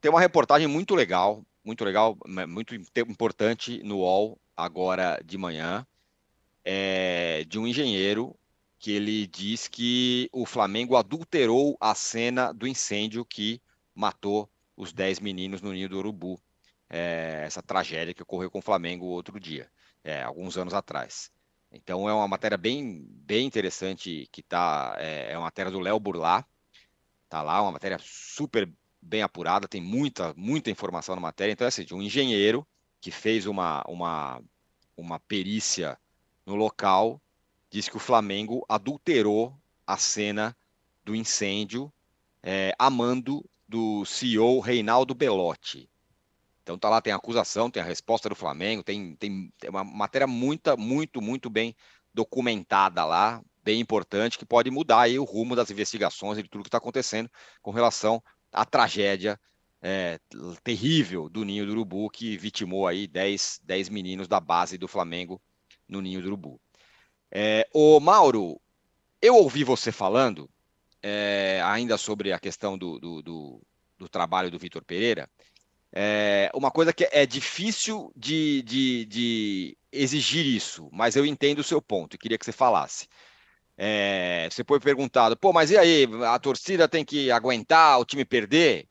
Tem 0.00 0.10
uma 0.10 0.18
reportagem 0.18 0.66
muito 0.66 0.94
legal, 0.94 1.44
muito 1.62 1.84
legal, 1.84 2.16
muito 2.48 2.74
importante 2.74 3.82
no 3.82 3.98
UOL 3.98 4.40
agora 4.56 5.20
de 5.22 5.36
manhã, 5.36 5.86
é, 6.64 7.44
de 7.46 7.58
um 7.58 7.66
engenheiro 7.66 8.34
que 8.78 8.92
ele 8.92 9.26
diz 9.26 9.68
que 9.68 10.30
o 10.32 10.46
Flamengo 10.46 10.96
adulterou 10.96 11.76
a 11.78 11.94
cena 11.94 12.54
do 12.54 12.66
incêndio 12.66 13.22
que 13.22 13.60
matou 13.94 14.48
os 14.74 14.94
10 14.94 15.20
meninos 15.20 15.60
no 15.60 15.72
Ninho 15.72 15.90
do 15.90 15.98
Urubu. 15.98 16.40
É, 16.88 17.42
essa 17.44 17.62
tragédia 17.62 18.14
que 18.14 18.22
ocorreu 18.22 18.50
com 18.50 18.60
o 18.60 18.62
Flamengo 18.62 19.04
outro 19.04 19.38
dia, 19.38 19.70
é, 20.02 20.22
alguns 20.22 20.56
anos 20.56 20.72
atrás. 20.72 21.30
Então 21.70 22.08
é 22.08 22.12
uma 22.12 22.28
matéria 22.28 22.56
bem, 22.56 23.06
bem 23.08 23.46
interessante 23.46 24.28
que 24.32 24.42
tá. 24.42 24.96
É, 24.98 25.32
é 25.32 25.36
uma 25.36 25.44
matéria 25.44 25.70
do 25.70 25.80
Léo 25.80 26.00
Burlá. 26.00 26.44
Tá 27.28 27.42
lá, 27.42 27.60
uma 27.60 27.72
matéria 27.72 27.98
super 28.00 28.70
bem 29.00 29.22
apurada, 29.22 29.68
tem 29.68 29.80
muita, 29.80 30.32
muita 30.34 30.70
informação 30.70 31.14
na 31.14 31.20
matéria. 31.20 31.52
Então, 31.52 31.66
é 31.66 31.68
assim, 31.68 31.86
um 31.92 32.02
engenheiro 32.02 32.66
que 33.00 33.10
fez 33.10 33.46
uma, 33.46 33.82
uma, 33.86 34.42
uma 34.96 35.20
perícia 35.20 35.98
no 36.44 36.54
local 36.54 37.20
disse 37.70 37.90
que 37.90 37.96
o 37.96 38.00
Flamengo 38.00 38.64
adulterou 38.68 39.54
a 39.86 39.96
cena 39.96 40.56
do 41.04 41.14
incêndio 41.14 41.92
é, 42.42 42.74
a 42.78 42.88
mando 42.88 43.44
do 43.68 44.04
CEO 44.04 44.60
Reinaldo 44.60 45.14
Belotti. 45.14 45.88
Então 46.68 46.78
tá 46.78 46.90
lá, 46.90 47.00
tem 47.00 47.14
a 47.14 47.16
acusação, 47.16 47.70
tem 47.70 47.82
a 47.82 47.86
resposta 47.86 48.28
do 48.28 48.34
Flamengo, 48.34 48.82
tem, 48.82 49.16
tem, 49.16 49.50
tem 49.58 49.70
uma 49.70 49.82
matéria 49.82 50.26
muito, 50.26 50.76
muito, 50.76 51.22
muito 51.22 51.48
bem 51.48 51.74
documentada 52.12 53.06
lá, 53.06 53.42
bem 53.64 53.80
importante, 53.80 54.36
que 54.36 54.44
pode 54.44 54.70
mudar 54.70 55.00
aí 55.00 55.18
o 55.18 55.24
rumo 55.24 55.56
das 55.56 55.70
investigações 55.70 56.36
e 56.36 56.42
de 56.42 56.48
tudo 56.50 56.62
que 56.62 56.68
está 56.68 56.76
acontecendo 56.76 57.30
com 57.62 57.70
relação 57.70 58.22
à 58.52 58.66
tragédia 58.66 59.40
é, 59.80 60.20
terrível 60.62 61.30
do 61.30 61.42
Ninho 61.42 61.64
do 61.64 61.72
Urubu, 61.72 62.10
que 62.10 62.36
vitimou 62.36 62.86
aí 62.86 63.06
10, 63.06 63.62
10 63.64 63.88
meninos 63.88 64.28
da 64.28 64.38
base 64.38 64.76
do 64.76 64.86
Flamengo 64.86 65.40
no 65.88 66.02
Ninho 66.02 66.20
do 66.20 66.26
Urubu. 66.26 66.60
É, 67.30 67.66
o 67.72 67.98
Mauro, 67.98 68.60
eu 69.22 69.36
ouvi 69.36 69.64
você 69.64 69.90
falando 69.90 70.50
é, 71.02 71.62
ainda 71.64 71.96
sobre 71.96 72.30
a 72.30 72.38
questão 72.38 72.76
do, 72.76 72.98
do, 72.98 73.22
do, 73.22 73.62
do 73.96 74.06
trabalho 74.06 74.50
do 74.50 74.58
Vitor 74.58 74.84
Pereira, 74.84 75.30
é 75.92 76.50
uma 76.54 76.70
coisa 76.70 76.92
que 76.92 77.08
é 77.10 77.24
difícil 77.26 78.12
de, 78.14 78.62
de, 78.62 79.04
de, 79.06 79.78
exigir 79.90 80.44
isso, 80.46 80.88
mas 80.92 81.16
eu 81.16 81.24
entendo 81.24 81.60
o 81.60 81.64
seu 81.64 81.80
ponto 81.80 82.14
e 82.14 82.18
queria 82.18 82.38
que 82.38 82.44
você 82.44 82.52
falasse. 82.52 83.08
É, 83.76 84.48
você 84.50 84.64
foi 84.64 84.80
perguntado, 84.80 85.36
pô, 85.36 85.52
mas 85.52 85.70
e 85.70 85.78
aí, 85.78 86.06
a 86.26 86.38
torcida 86.38 86.88
tem 86.88 87.04
que 87.04 87.30
aguentar 87.30 88.00
o 88.00 88.04
time 88.04 88.24
perder? 88.24 88.88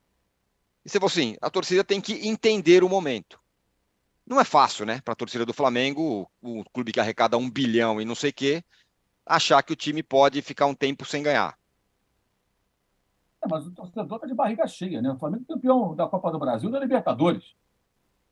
E 0.85 0.89
você 0.89 0.99
falou 0.99 1.07
assim, 1.07 1.35
a 1.41 1.49
torcida 1.49 1.83
tem 1.83 1.99
que 1.99 2.27
entender 2.27 2.83
o 2.83 2.89
momento. 2.89 3.39
Não 4.25 4.39
é 4.39 4.45
fácil, 4.45 4.85
né, 4.85 5.01
para 5.03 5.13
a 5.13 5.15
torcida 5.15 5.45
do 5.45 5.53
Flamengo, 5.53 6.29
o, 6.41 6.59
o 6.61 6.63
clube 6.71 6.91
que 6.91 6.99
arrecada 6.99 7.37
um 7.37 7.49
bilhão 7.49 8.01
e 8.01 8.05
não 8.05 8.15
sei 8.15 8.29
o 8.29 8.33
quê, 8.33 8.63
achar 9.25 9.61
que 9.63 9.73
o 9.73 9.75
time 9.75 10.01
pode 10.01 10.41
ficar 10.41 10.65
um 10.65 10.73
tempo 10.75 11.05
sem 11.05 11.21
ganhar. 11.23 11.56
É, 13.43 13.47
mas 13.49 13.65
o 13.67 13.71
torcedor 13.71 14.17
está 14.17 14.27
de 14.27 14.33
barriga 14.33 14.67
cheia, 14.67 15.01
né? 15.01 15.11
O 15.11 15.17
Flamengo 15.17 15.45
é 15.47 15.53
campeão 15.53 15.95
da 15.95 16.07
Copa 16.07 16.31
do 16.31 16.39
Brasil 16.39 16.69
da 16.69 16.79
Libertadores. 16.79 17.55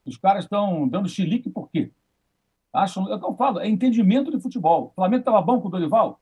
Os 0.05 0.17
caras 0.17 0.45
estão 0.45 0.87
dando 0.87 1.09
chilique 1.09 1.49
por 1.49 1.69
quê? 1.69 1.91
Acham, 2.73 3.09
é 3.09 3.15
o 3.15 3.19
que 3.19 3.25
eu 3.25 3.35
falo, 3.35 3.59
é 3.59 3.67
entendimento 3.67 4.31
de 4.31 4.39
futebol. 4.39 4.87
O 4.87 4.95
Flamengo 4.95 5.21
estava 5.21 5.41
bom 5.41 5.61
com 5.61 5.67
o 5.67 5.71
Dorival? 5.71 6.19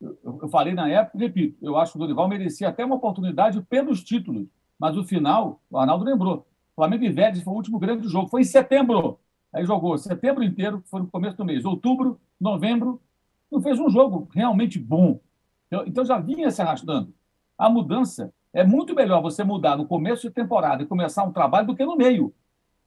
Eu, 0.00 0.16
eu, 0.24 0.48
falei 0.48 0.72
na 0.72 0.88
época 0.88 1.18
repito, 1.18 1.58
eu 1.60 1.76
acho 1.76 1.92
que 1.92 1.98
o 1.98 2.00
Dorival 2.00 2.28
merecia 2.28 2.68
até 2.68 2.84
uma 2.84 2.96
oportunidade 2.96 3.60
pelos 3.62 4.02
títulos. 4.02 4.46
Mas 4.78 4.96
o 4.96 5.04
final, 5.04 5.60
o 5.70 5.76
Arnaldo 5.76 6.04
lembrou, 6.04 6.46
Flamengo 6.74 7.04
e 7.04 7.10
Vélez 7.10 7.42
foi 7.42 7.52
o 7.52 7.56
último 7.56 7.78
grande 7.78 8.08
jogo. 8.08 8.28
Foi 8.28 8.40
em 8.40 8.44
setembro. 8.44 9.18
Aí 9.52 9.64
jogou 9.64 9.98
setembro 9.98 10.44
inteiro, 10.44 10.82
foi 10.86 11.00
no 11.00 11.08
começo 11.08 11.36
do 11.36 11.44
mês. 11.44 11.64
Outubro, 11.64 12.18
novembro, 12.40 13.00
não 13.50 13.60
fez 13.60 13.78
um 13.78 13.90
jogo 13.90 14.28
realmente 14.32 14.78
bom. 14.78 15.20
Então 15.86 16.04
já 16.04 16.18
vinha 16.18 16.50
se 16.50 16.62
arrastando 16.62 17.12
a 17.60 17.68
mudança 17.68 18.32
é 18.54 18.64
muito 18.64 18.94
melhor 18.94 19.20
você 19.20 19.44
mudar 19.44 19.76
no 19.76 19.86
começo 19.86 20.26
de 20.26 20.32
temporada 20.32 20.82
e 20.82 20.86
começar 20.86 21.24
um 21.24 21.30
trabalho 21.30 21.66
do 21.66 21.76
que 21.76 21.84
no 21.84 21.94
meio. 21.94 22.32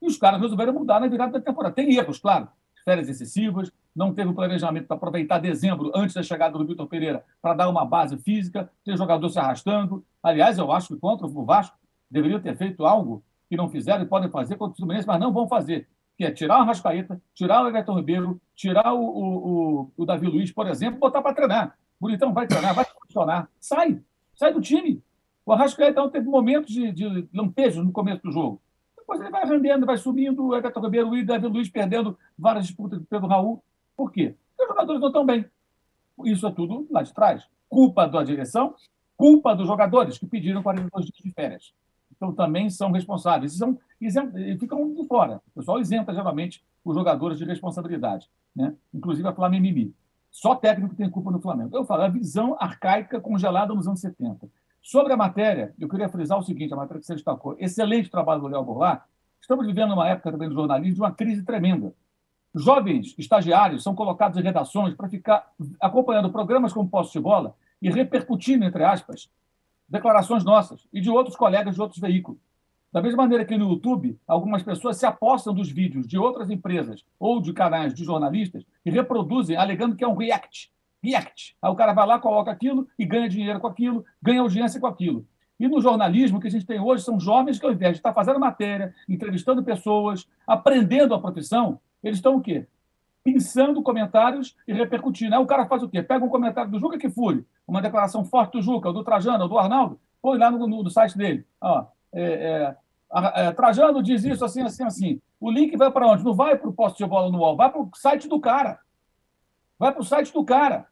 E 0.02 0.08
os 0.08 0.18
caras 0.18 0.42
resolveram 0.42 0.74
mudar 0.74 1.00
na 1.00 1.08
virada 1.08 1.34
da 1.34 1.40
temporada. 1.40 1.76
Tem 1.76 1.96
erros, 1.96 2.18
claro. 2.18 2.48
Férias 2.84 3.08
excessivas, 3.08 3.72
não 3.96 4.16
teve 4.16 4.32
o 4.32 4.34
planejamento 4.34 4.88
para 4.88 4.98
aproveitar 4.98 5.38
dezembro 5.38 5.92
antes 5.94 6.16
da 6.16 6.24
chegada 6.24 6.58
do 6.58 6.66
Vitor 6.66 6.88
Pereira 6.88 7.24
para 7.40 7.54
dar 7.54 7.70
uma 7.70 7.86
base 7.86 8.18
física, 8.18 8.68
ter 8.84 8.98
jogador 8.98 9.30
se 9.30 9.38
arrastando. 9.38 10.04
Aliás, 10.24 10.58
eu 10.58 10.72
acho 10.72 10.88
que 10.88 11.00
contra 11.00 11.28
o 11.28 11.46
Vasco 11.46 11.78
deveriam 12.10 12.40
ter 12.40 12.58
feito 12.58 12.84
algo 12.84 13.24
que 13.48 13.56
não 13.56 13.70
fizeram 13.70 14.02
e 14.02 14.08
podem 14.08 14.32
fazer 14.32 14.56
contra 14.56 14.74
o 14.74 14.78
Fluminense, 14.78 15.08
mas 15.08 15.20
não 15.20 15.32
vão 15.32 15.48
fazer, 15.48 15.88
que 16.18 16.26
é 16.26 16.32
tirar 16.32 16.58
o 16.58 16.62
Arrascaeta, 16.64 17.22
tirar 17.36 17.64
o 17.64 17.68
Everton 17.68 17.96
Ribeiro, 17.96 18.42
tirar 18.56 18.92
o, 18.92 19.00
o, 19.00 19.82
o, 19.84 19.92
o 19.98 20.06
Davi 20.06 20.26
Luiz, 20.26 20.52
por 20.52 20.68
exemplo, 20.68 21.00
botar 21.00 21.22
para 21.22 21.36
treinar. 21.36 21.78
Bonitão 22.02 22.34
vai 22.34 22.48
treinar, 22.48 22.74
vai 22.74 22.86
funcionar. 22.86 23.48
Sai, 23.60 24.02
sai 24.36 24.54
do 24.54 24.62
time. 24.62 25.02
O 25.46 25.52
Arrascaeta 25.52 26.08
teve 26.10 26.28
momentos 26.28 26.74
de, 26.74 26.92
de 26.92 27.28
lampejos 27.34 27.84
no 27.84 27.92
começo 27.92 28.22
do 28.24 28.32
jogo. 28.32 28.62
Depois 28.98 29.20
ele 29.20 29.30
vai 29.30 29.46
rendendo, 29.46 29.86
vai 29.86 29.98
subindo, 29.98 30.46
o 30.46 30.56
Everton 30.56 30.80
Ribeiro 30.80 31.16
e 31.18 31.26
Davi 31.26 31.48
Luiz 31.48 31.70
perdendo 31.70 32.18
várias 32.38 32.68
disputas 32.68 33.02
pelo 33.10 33.28
Raul. 33.28 33.62
Por 33.98 34.12
quê? 34.12 34.36
Porque 34.56 34.64
os 34.64 34.70
jogadores 34.70 35.02
não 35.02 35.08
estão 35.10 35.26
bem. 35.26 35.46
Isso 36.24 36.48
é 36.48 36.52
tudo 36.52 36.88
lá 36.90 37.04
de 37.04 37.14
trás. 37.14 37.46
Culpa 37.68 38.08
da 38.08 38.24
direção, 38.24 38.76
culpa 39.18 39.54
dos 39.54 39.68
jogadores 39.68 40.18
que 40.18 40.26
pediram 40.26 40.64
42 40.64 41.06
dias 41.06 41.18
de 41.18 41.32
férias. 41.32 41.74
Então 42.16 42.32
também 42.32 42.70
são 42.70 42.92
responsáveis. 42.92 43.58
São, 43.58 43.78
e 44.00 44.58
ficam 44.58 44.94
de 44.94 45.06
fora. 45.06 45.42
O 45.48 45.60
pessoal 45.60 45.80
isenta 45.80 46.14
geralmente 46.14 46.64
os 46.86 46.96
jogadores 46.96 47.38
de 47.38 47.44
responsabilidade. 47.44 48.30
Né? 48.56 48.74
Inclusive 48.94 49.28
a 49.28 49.34
Flamengo. 49.34 49.94
Só 50.34 50.56
técnico 50.56 50.96
tem 50.96 51.08
culpa 51.08 51.30
no 51.30 51.40
Flamengo. 51.40 51.78
Eu 51.78 51.86
falo, 51.86 52.02
a 52.02 52.08
visão 52.08 52.58
arcaica 52.60 53.22
congelada 53.22 53.72
nos 53.72 53.88
anos 53.88 54.02
70. 54.02 54.50
Sobre 54.82 55.14
a 55.14 55.16
matéria, 55.16 55.76
eu 55.80 55.88
queria 55.88 56.10
frisar 56.10 56.40
o 56.40 56.44
seguinte, 56.44 56.74
a 56.74 56.76
matéria 56.76 57.00
que 57.00 57.06
você 57.06 57.14
destacou. 57.14 57.56
Excelente 57.60 58.10
trabalho 58.10 58.42
do 58.42 58.48
Léo 58.48 58.64
Borlá. 58.64 59.06
Estamos 59.40 59.64
vivendo 59.64 59.94
uma 59.94 60.10
época 60.10 60.32
também 60.32 60.50
do 60.50 60.56
jornalismo 60.56 60.96
de 60.96 61.02
uma 61.02 61.12
crise 61.12 61.44
tremenda. 61.44 61.94
Jovens 62.56 63.14
estagiários 63.16 63.84
são 63.84 63.94
colocados 63.94 64.38
em 64.40 64.42
redações 64.42 64.96
para 64.96 65.08
ficar 65.08 65.54
acompanhando 65.80 66.32
programas 66.32 66.74
como 66.74 66.90
Posse 66.90 67.14
de 67.14 67.20
Bola 67.20 67.56
e 67.80 67.92
repercutindo, 67.92 68.66
entre 68.66 68.84
aspas, 68.84 69.30
declarações 69.88 70.44
nossas 70.44 70.88
e 70.92 71.00
de 71.00 71.12
outros 71.12 71.36
colegas 71.36 71.76
de 71.76 71.82
outros 71.82 72.02
veículos. 72.02 72.42
Da 72.92 73.04
mesma 73.04 73.22
maneira 73.24 73.46
que 73.46 73.56
no 73.56 73.70
YouTube, 73.70 74.20
algumas 74.28 74.64
pessoas 74.64 74.98
se 74.98 75.06
apostam 75.06 75.54
dos 75.54 75.70
vídeos 75.70 76.08
de 76.08 76.18
outras 76.18 76.50
empresas 76.50 77.06
ou 77.20 77.40
de 77.40 77.54
canais 77.54 77.94
de 77.94 78.04
jornalistas 78.04 78.66
e 78.86 78.92
reproduzem, 78.92 79.56
alegando 79.56 79.96
que 79.96 80.04
é 80.04 80.08
um 80.08 80.16
react. 80.16 80.72
React. 81.04 81.56
Aí 81.62 81.72
o 81.72 81.76
cara 81.76 81.94
vai 81.94 82.08
lá, 82.08 82.20
coloca 82.20 82.52
aquilo 82.52 82.88
e 82.98 83.06
ganha 83.06 83.28
dinheiro 83.28 83.60
com 83.60 83.68
aquilo, 83.68 84.06
ganha 84.22 84.42
audiência 84.42 84.80
com 84.80 84.88
aquilo. 84.88 85.26
E 85.60 85.68
no 85.68 85.80
jornalismo, 85.82 86.40
que 86.40 86.48
a 86.48 86.52
gente 86.52 86.66
tem 86.66 86.80
hoje 86.80 87.04
são 87.04 87.20
jovens 87.20 87.60
que, 87.60 87.66
ao 87.66 87.72
invés 87.72 87.94
de 87.94 88.00
estar 88.00 88.14
fazendo 88.14 88.40
matéria, 88.40 88.94
entrevistando 89.08 89.64
pessoas, 89.64 90.28
aprendendo 90.48 91.14
a 91.14 91.20
profissão, 91.20 91.80
eles 92.04 92.18
estão 92.18 92.36
o 92.38 92.42
quê? 92.42 92.68
Pensando 93.24 93.82
comentários 93.82 94.56
e 94.68 94.74
repercutindo. 94.74 95.36
Aí 95.36 95.42
o 95.42 95.46
cara 95.46 95.66
faz 95.66 95.84
o 95.84 95.90
quê? 95.90 96.02
Pega 96.02 96.26
um 96.26 96.30
comentário 96.30 96.72
do 96.72 96.80
Juca 96.80 96.98
Kifuri, 96.98 97.46
uma 97.68 97.82
declaração 97.82 98.26
forte 98.26 98.54
do 98.54 98.62
Juca, 98.62 98.92
do 98.92 99.04
Trajano, 99.04 99.48
do 99.48 99.58
Arnaldo, 99.58 100.00
põe 100.22 100.38
lá 100.38 100.52
no, 100.52 100.68
no, 100.68 100.84
no 100.84 100.90
site 100.90 101.18
dele. 101.18 101.46
Ó, 101.62 101.86
é, 102.12 102.76
é, 103.14 103.46
é, 103.46 103.52
Trajano 103.52 104.02
diz 104.02 104.24
isso 104.24 104.44
assim, 104.44 104.62
assim, 104.62 104.84
assim. 104.84 105.22
O 105.44 105.52
link 105.52 105.76
vai 105.76 105.92
para 105.92 106.08
onde? 106.08 106.24
Não 106.24 106.34
vai 106.34 106.58
para 106.58 106.70
o 106.70 106.74
posto 106.74 106.98
de 107.00 107.06
bola 107.06 107.30
no 107.30 107.40
UOL, 107.40 107.58
vai 107.58 107.70
para 107.70 107.82
o 107.82 107.90
site 107.96 108.30
do 108.30 108.40
cara. 108.40 108.80
Vai 109.78 109.92
para 109.92 110.00
o 110.00 110.06
site 110.06 110.32
do 110.32 110.46
cara. 110.46 110.88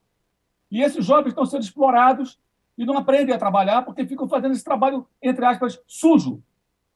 E 0.70 0.82
esses 0.82 1.06
jovens 1.06 1.30
estão 1.30 1.46
sendo 1.46 1.64
explorados 1.64 2.38
e 2.78 2.86
não 2.86 2.98
aprendem 2.98 3.34
a 3.34 3.38
trabalhar 3.38 3.82
porque 3.84 4.06
ficam 4.06 4.28
fazendo 4.28 4.52
esse 4.52 4.64
trabalho, 4.66 5.08
entre 5.22 5.46
aspas, 5.46 5.82
sujo. 5.88 6.44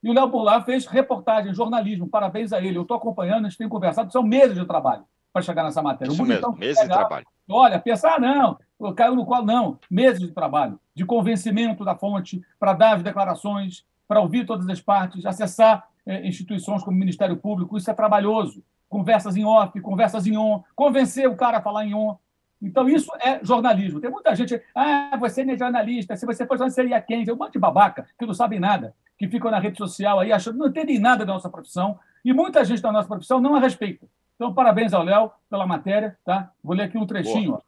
E 0.03 0.09
o 0.09 0.13
Léo 0.13 0.27
Burlar 0.27 0.65
fez 0.65 0.85
reportagem, 0.85 1.53
jornalismo, 1.53 2.09
parabéns 2.09 2.51
a 2.51 2.59
ele. 2.59 2.77
Eu 2.77 2.81
estou 2.81 2.97
acompanhando, 2.97 3.45
a 3.45 3.49
gente 3.49 3.57
tem 3.57 3.69
conversado, 3.69 4.11
são 4.11 4.21
meses 4.21 4.57
de 4.57 4.65
trabalho 4.65 5.05
para 5.31 5.41
chegar 5.41 5.63
nessa 5.63 5.81
matéria. 5.81 6.11
Isso 6.11 6.25
mesmo, 6.25 6.57
meses 6.57 6.83
de 6.83 6.89
trabalho. 6.89 7.25
Olha, 7.49 7.79
pensar, 7.79 8.15
ah, 8.15 8.19
não, 8.19 8.93
caiu 8.93 9.15
no 9.15 9.25
colo, 9.25 9.45
não. 9.45 9.79
Meses 9.89 10.19
de 10.19 10.33
trabalho, 10.33 10.77
de 10.93 11.05
convencimento 11.05 11.85
da 11.85 11.95
fonte, 11.95 12.41
para 12.59 12.73
dar 12.73 12.97
as 12.97 13.01
declarações, 13.01 13.85
para 14.05 14.19
ouvir 14.19 14.45
todas 14.45 14.67
as 14.67 14.81
partes, 14.81 15.25
acessar 15.25 15.87
instituições 16.23 16.83
como 16.83 16.95
o 16.95 16.99
Ministério 16.99 17.37
Público, 17.37 17.77
isso 17.77 17.89
é 17.89 17.93
trabalhoso. 17.93 18.63
Conversas 18.87 19.35
em 19.35 19.45
off, 19.45 19.79
conversas 19.81 20.27
em 20.27 20.37
on, 20.37 20.63
convencer 20.75 21.27
o 21.27 21.35
cara 21.35 21.57
a 21.57 21.61
falar 21.61 21.85
em 21.85 21.93
on. 21.93 22.15
Então, 22.61 22.87
isso 22.87 23.11
é 23.19 23.43
jornalismo. 23.43 23.99
Tem 23.99 24.09
muita 24.09 24.35
gente, 24.35 24.61
ah, 24.73 25.17
você 25.19 25.43
não 25.43 25.53
é 25.53 25.57
jornalista, 25.57 26.15
se 26.15 26.25
você 26.25 26.45
for 26.45 26.57
jornalista, 26.57 26.81
seria 26.81 27.01
quem? 27.01 27.29
Um 27.29 27.35
monte 27.35 27.53
de 27.53 27.59
babaca 27.59 28.07
que 28.17 28.25
não 28.25 28.33
sabem 28.33 28.59
nada, 28.59 28.95
que 29.17 29.27
ficam 29.27 29.51
na 29.51 29.59
rede 29.59 29.77
social 29.77 30.19
aí 30.19 30.31
achando 30.31 30.53
que 30.53 30.59
não 30.59 30.67
entendem 30.67 30.99
nada 30.99 31.25
da 31.25 31.33
nossa 31.33 31.49
profissão, 31.49 31.99
e 32.23 32.33
muita 32.33 32.63
gente 32.63 32.81
da 32.81 32.91
nossa 32.91 33.07
profissão 33.07 33.39
não 33.39 33.55
a 33.55 33.59
respeita. 33.59 34.07
Então, 34.35 34.53
parabéns 34.53 34.93
ao 34.93 35.03
Léo 35.03 35.31
pela 35.49 35.65
matéria, 35.67 36.17
tá? 36.25 36.51
Vou 36.63 36.75
ler 36.75 36.83
aqui 36.83 36.97
um 36.97 37.05
trechinho. 37.05 37.59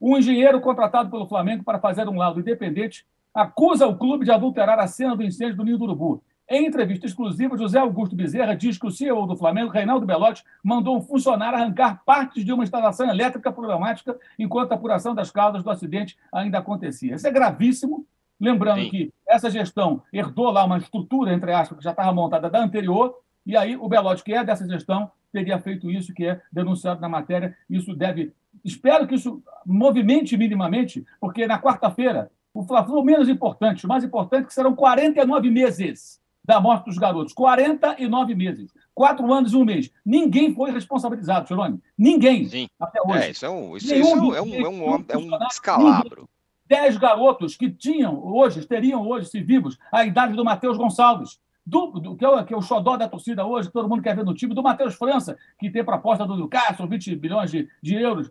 Um 0.00 0.16
engenheiro 0.16 0.60
contratado 0.60 1.10
pelo 1.10 1.26
Flamengo 1.26 1.64
para 1.64 1.78
fazer 1.78 2.08
um 2.08 2.16
laudo 2.16 2.40
independente 2.40 3.06
acusa 3.34 3.86
o 3.86 3.96
clube 3.96 4.24
de 4.24 4.30
adulterar 4.30 4.78
a 4.78 4.86
cena 4.86 5.16
do 5.16 5.22
incêndio 5.22 5.56
do 5.56 5.64
Ninho 5.64 5.78
do 5.78 5.84
Urubu. 5.84 6.22
Em 6.48 6.66
entrevista 6.66 7.06
exclusiva, 7.06 7.56
José 7.56 7.78
Augusto 7.78 8.14
Bezerra 8.14 8.54
diz 8.54 8.76
que 8.76 8.86
o 8.86 8.90
CEO 8.90 9.26
do 9.26 9.34
Flamengo, 9.34 9.70
Reinaldo 9.70 10.04
Belotti, 10.04 10.44
mandou 10.62 10.96
um 10.96 11.00
funcionário 11.00 11.58
arrancar 11.58 12.02
partes 12.04 12.44
de 12.44 12.52
uma 12.52 12.62
instalação 12.62 13.08
elétrica 13.08 13.50
problemática 13.50 14.18
enquanto 14.38 14.72
a 14.72 14.74
apuração 14.74 15.14
das 15.14 15.30
causas 15.30 15.62
do 15.62 15.70
acidente 15.70 16.18
ainda 16.30 16.58
acontecia. 16.58 17.14
Isso 17.14 17.26
é 17.26 17.30
gravíssimo. 17.30 18.06
Lembrando 18.38 18.82
Sim. 18.82 18.90
que 18.90 19.12
essa 19.26 19.48
gestão 19.48 20.02
herdou 20.12 20.50
lá 20.50 20.64
uma 20.64 20.76
estrutura, 20.76 21.32
entre 21.32 21.50
aspas, 21.50 21.78
que 21.78 21.84
já 21.84 21.92
estava 21.92 22.12
montada 22.12 22.50
da 22.50 22.62
anterior, 22.62 23.18
e 23.46 23.56
aí 23.56 23.74
o 23.74 23.88
Belotti, 23.88 24.22
que 24.22 24.34
é 24.34 24.44
dessa 24.44 24.68
gestão, 24.68 25.10
teria 25.32 25.58
feito 25.58 25.90
isso 25.90 26.12
que 26.12 26.26
é 26.26 26.42
denunciado 26.52 27.00
na 27.00 27.08
matéria. 27.08 27.56
Isso 27.70 27.94
deve. 27.94 28.34
Espero 28.62 29.06
que 29.06 29.14
isso 29.14 29.42
movimente 29.64 30.36
minimamente, 30.36 31.06
porque 31.18 31.46
na 31.46 31.58
quarta-feira, 31.58 32.30
o 32.52 32.62
Fla-Flu 32.62 33.02
menos 33.02 33.30
importante, 33.30 33.86
o 33.86 33.88
mais 33.88 34.04
importante 34.04 34.46
que 34.46 34.54
serão 34.54 34.76
49 34.76 35.50
meses 35.50 36.22
da 36.44 36.60
morte 36.60 36.86
dos 36.86 36.98
garotos. 36.98 37.32
49 37.32 38.34
meses. 38.34 38.72
Quatro 38.94 39.32
anos 39.32 39.52
e 39.52 39.56
um 39.56 39.64
mês. 39.64 39.90
Ninguém 40.04 40.54
foi 40.54 40.70
responsabilizado, 40.70 41.46
Tirone. 41.46 41.80
Ninguém. 41.96 42.46
Sim. 42.46 42.68
Até 42.78 43.00
hoje. 43.02 43.24
É, 43.24 43.30
isso 43.30 43.46
é 43.46 43.50
um, 43.50 43.76
isso, 43.76 43.94
isso 43.94 43.94
é 43.94 44.38
é 44.38 44.42
um, 44.42 44.54
é 44.54 44.68
um, 44.68 45.04
é 45.08 45.16
um 45.16 45.38
descalabro. 45.48 46.28
Dez 46.66 46.96
garotos 46.96 47.56
que 47.56 47.70
tinham 47.70 48.24
hoje, 48.24 48.66
teriam 48.66 49.06
hoje, 49.06 49.28
se 49.28 49.40
vivos, 49.40 49.78
a 49.92 50.04
idade 50.04 50.34
do 50.34 50.44
Matheus 50.44 50.78
Gonçalves, 50.78 51.38
do, 51.66 51.86
do, 51.92 52.16
que, 52.16 52.24
é 52.24 52.28
o, 52.28 52.44
que 52.44 52.54
é 52.54 52.56
o 52.56 52.62
xodó 52.62 52.96
da 52.96 53.08
torcida 53.08 53.44
hoje, 53.44 53.70
todo 53.70 53.88
mundo 53.88 54.02
quer 54.02 54.16
ver 54.16 54.24
no 54.24 54.34
time, 54.34 54.54
do 54.54 54.62
Matheus 54.62 54.94
França, 54.94 55.36
que 55.58 55.70
tem 55.70 55.84
proposta 55.84 56.26
do 56.26 56.36
Newcastle, 56.36 56.86
20 56.86 57.16
bilhões 57.16 57.50
de, 57.50 57.68
de 57.82 57.94
euros. 57.94 58.30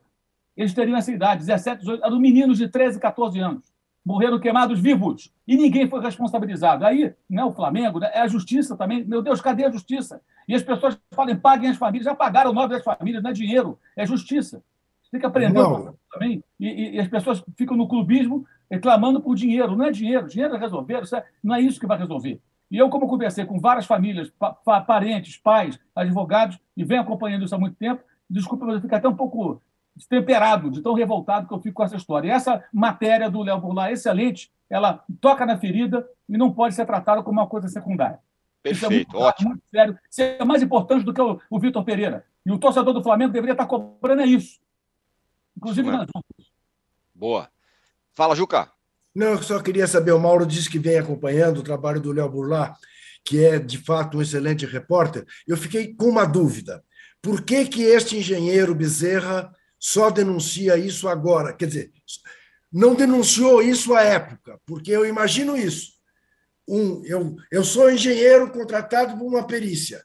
Eles 0.55 0.73
teriam 0.73 0.97
essa 0.97 1.11
idade, 1.11 1.41
17, 1.41 1.79
18, 1.79 2.05
eram 2.05 2.19
meninos 2.19 2.57
de 2.57 2.67
13, 2.67 2.99
14 2.99 3.39
anos 3.39 3.72
morreram 4.05 4.39
queimados 4.39 4.79
vivos 4.79 5.31
e 5.47 5.55
ninguém 5.55 5.87
foi 5.87 6.01
responsabilizado. 6.01 6.85
Aí, 6.85 7.13
né, 7.29 7.43
o 7.43 7.51
Flamengo, 7.51 7.99
né, 7.99 8.09
é 8.13 8.21
a 8.21 8.27
justiça 8.27 8.75
também. 8.75 9.03
Meu 9.03 9.21
Deus, 9.21 9.39
cadê 9.39 9.65
a 9.65 9.71
justiça? 9.71 10.21
E 10.47 10.53
as 10.53 10.61
pessoas 10.61 10.99
falam, 11.11 11.35
paguem 11.37 11.69
as 11.69 11.77
famílias, 11.77 12.05
já 12.05 12.15
pagaram 12.15 12.51
o 12.51 12.53
nome 12.53 12.69
das 12.69 12.83
famílias, 12.83 13.23
não 13.23 13.29
é 13.29 13.33
dinheiro, 13.33 13.79
é 13.95 14.05
justiça. 14.05 14.61
Você 15.01 15.11
tem 15.11 15.19
que 15.19 15.25
aprender 15.25 15.61
também. 16.11 16.43
E, 16.59 16.67
e, 16.67 16.95
e, 16.95 16.99
as 16.99 17.07
pessoas 17.07 17.43
ficam 17.55 17.77
no 17.77 17.87
clubismo 17.87 18.45
reclamando 18.69 19.21
por 19.21 19.35
dinheiro. 19.35 19.75
Não 19.75 19.85
é 19.85 19.91
dinheiro, 19.91 20.27
dinheiro 20.27 20.55
é 20.55 20.59
resolver, 20.59 21.03
é, 21.13 21.25
não 21.43 21.55
é 21.55 21.61
isso 21.61 21.79
que 21.79 21.87
vai 21.87 21.97
resolver. 21.97 22.41
E 22.69 22.77
eu, 22.77 22.89
como 22.89 23.07
conversei 23.07 23.45
com 23.45 23.59
várias 23.59 23.85
famílias, 23.85 24.31
pa, 24.31 24.51
pa, 24.51 24.81
parentes, 24.81 25.37
pais, 25.37 25.79
advogados, 25.95 26.59
e 26.75 26.83
venho 26.83 27.01
acompanhando 27.01 27.45
isso 27.45 27.53
há 27.53 27.59
muito 27.59 27.75
tempo, 27.75 28.01
desculpa, 28.29 28.65
mas 28.65 28.75
eu 28.75 28.81
fico 28.81 28.95
até 28.95 29.07
um 29.07 29.15
pouco 29.15 29.61
destemperado, 29.95 30.71
de 30.71 30.81
tão 30.81 30.93
revoltado 30.93 31.47
que 31.47 31.53
eu 31.53 31.61
fico 31.61 31.75
com 31.75 31.83
essa 31.83 31.95
história. 31.95 32.27
E 32.27 32.31
essa 32.31 32.63
matéria 32.73 33.29
do 33.29 33.43
Léo 33.43 33.59
Burlá, 33.59 33.91
excelente, 33.91 34.51
ela 34.69 35.03
toca 35.21 35.45
na 35.45 35.57
ferida 35.57 36.07
e 36.27 36.37
não 36.37 36.51
pode 36.51 36.75
ser 36.75 36.85
tratada 36.85 37.21
como 37.21 37.39
uma 37.39 37.47
coisa 37.47 37.67
secundária. 37.67 38.19
Perfeito, 38.61 38.77
Isso 38.77 38.85
é 38.85 38.95
muito, 38.95 39.17
ótimo. 39.17 39.49
Muito 39.49 39.63
sério. 39.69 39.99
Isso 40.09 40.21
é 40.21 40.45
mais 40.45 40.63
importante 40.63 41.03
do 41.03 41.13
que 41.13 41.21
o, 41.21 41.39
o 41.49 41.59
Vitor 41.59 41.83
Pereira. 41.83 42.25
E 42.45 42.51
o 42.51 42.57
torcedor 42.57 42.93
do 42.93 43.03
Flamengo 43.03 43.31
deveria 43.31 43.53
estar 43.53 43.67
cobrando 43.67 44.21
é 44.21 44.25
isso. 44.25 44.59
Inclusive 45.55 45.91
nas 45.91 46.07
Boa. 47.13 47.49
Fala, 48.13 48.35
Juca. 48.35 48.71
Não, 49.13 49.27
eu 49.27 49.43
só 49.43 49.61
queria 49.61 49.85
saber, 49.85 50.11
o 50.11 50.19
Mauro 50.19 50.45
disse 50.45 50.69
que 50.69 50.79
vem 50.79 50.97
acompanhando 50.97 51.59
o 51.59 51.63
trabalho 51.63 52.01
do 52.01 52.11
Léo 52.11 52.29
Burlá, 52.29 52.75
que 53.23 53.43
é, 53.43 53.59
de 53.59 53.77
fato, 53.77 54.17
um 54.17 54.21
excelente 54.21 54.65
repórter. 54.65 55.25
Eu 55.47 55.55
fiquei 55.55 55.93
com 55.93 56.05
uma 56.05 56.25
dúvida. 56.25 56.83
Por 57.21 57.43
que, 57.43 57.65
que 57.65 57.83
este 57.83 58.17
engenheiro 58.17 58.73
Bezerra 58.73 59.53
só 59.83 60.09
denuncia 60.09 60.77
isso 60.77 61.09
agora. 61.09 61.51
Quer 61.51 61.65
dizer, 61.65 61.91
não 62.71 62.95
denunciou 62.95 63.61
isso 63.61 63.93
à 63.93 64.01
época, 64.01 64.57
porque 64.65 64.89
eu 64.89 65.05
imagino 65.05 65.57
isso. 65.57 65.91
Um, 66.65 67.03
eu, 67.03 67.35
eu 67.51 67.65
sou 67.65 67.91
engenheiro 67.91 68.49
contratado 68.49 69.17
por 69.17 69.27
uma 69.27 69.45
perícia. 69.45 70.01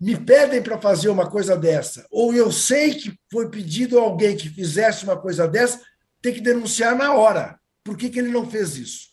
Me 0.00 0.18
pedem 0.18 0.60
para 0.60 0.76
fazer 0.76 1.08
uma 1.08 1.30
coisa 1.30 1.56
dessa, 1.56 2.04
ou 2.10 2.34
eu 2.34 2.50
sei 2.50 2.96
que 2.96 3.16
foi 3.30 3.48
pedido 3.48 3.96
a 3.96 4.02
alguém 4.02 4.36
que 4.36 4.48
fizesse 4.48 5.04
uma 5.04 5.16
coisa 5.16 5.46
dessa, 5.46 5.80
tem 6.20 6.34
que 6.34 6.40
denunciar 6.40 6.96
na 6.96 7.14
hora. 7.14 7.60
Por 7.84 7.96
que, 7.96 8.10
que 8.10 8.18
ele 8.18 8.32
não 8.32 8.50
fez 8.50 8.76
isso? 8.76 9.10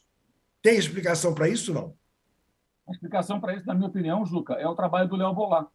Tem 0.60 0.76
explicação 0.76 1.36
para 1.36 1.48
isso, 1.48 1.72
não? 1.72 1.96
A 2.90 2.92
explicação 2.94 3.40
para 3.40 3.56
isso, 3.56 3.68
na 3.68 3.76
minha 3.76 3.88
opinião, 3.88 4.26
Juca, 4.26 4.56
é 4.56 4.68
o 4.68 4.76
trabalho 4.76 5.08
do 5.08 5.16
Léo 5.16 5.36
Bolar. 5.36 5.68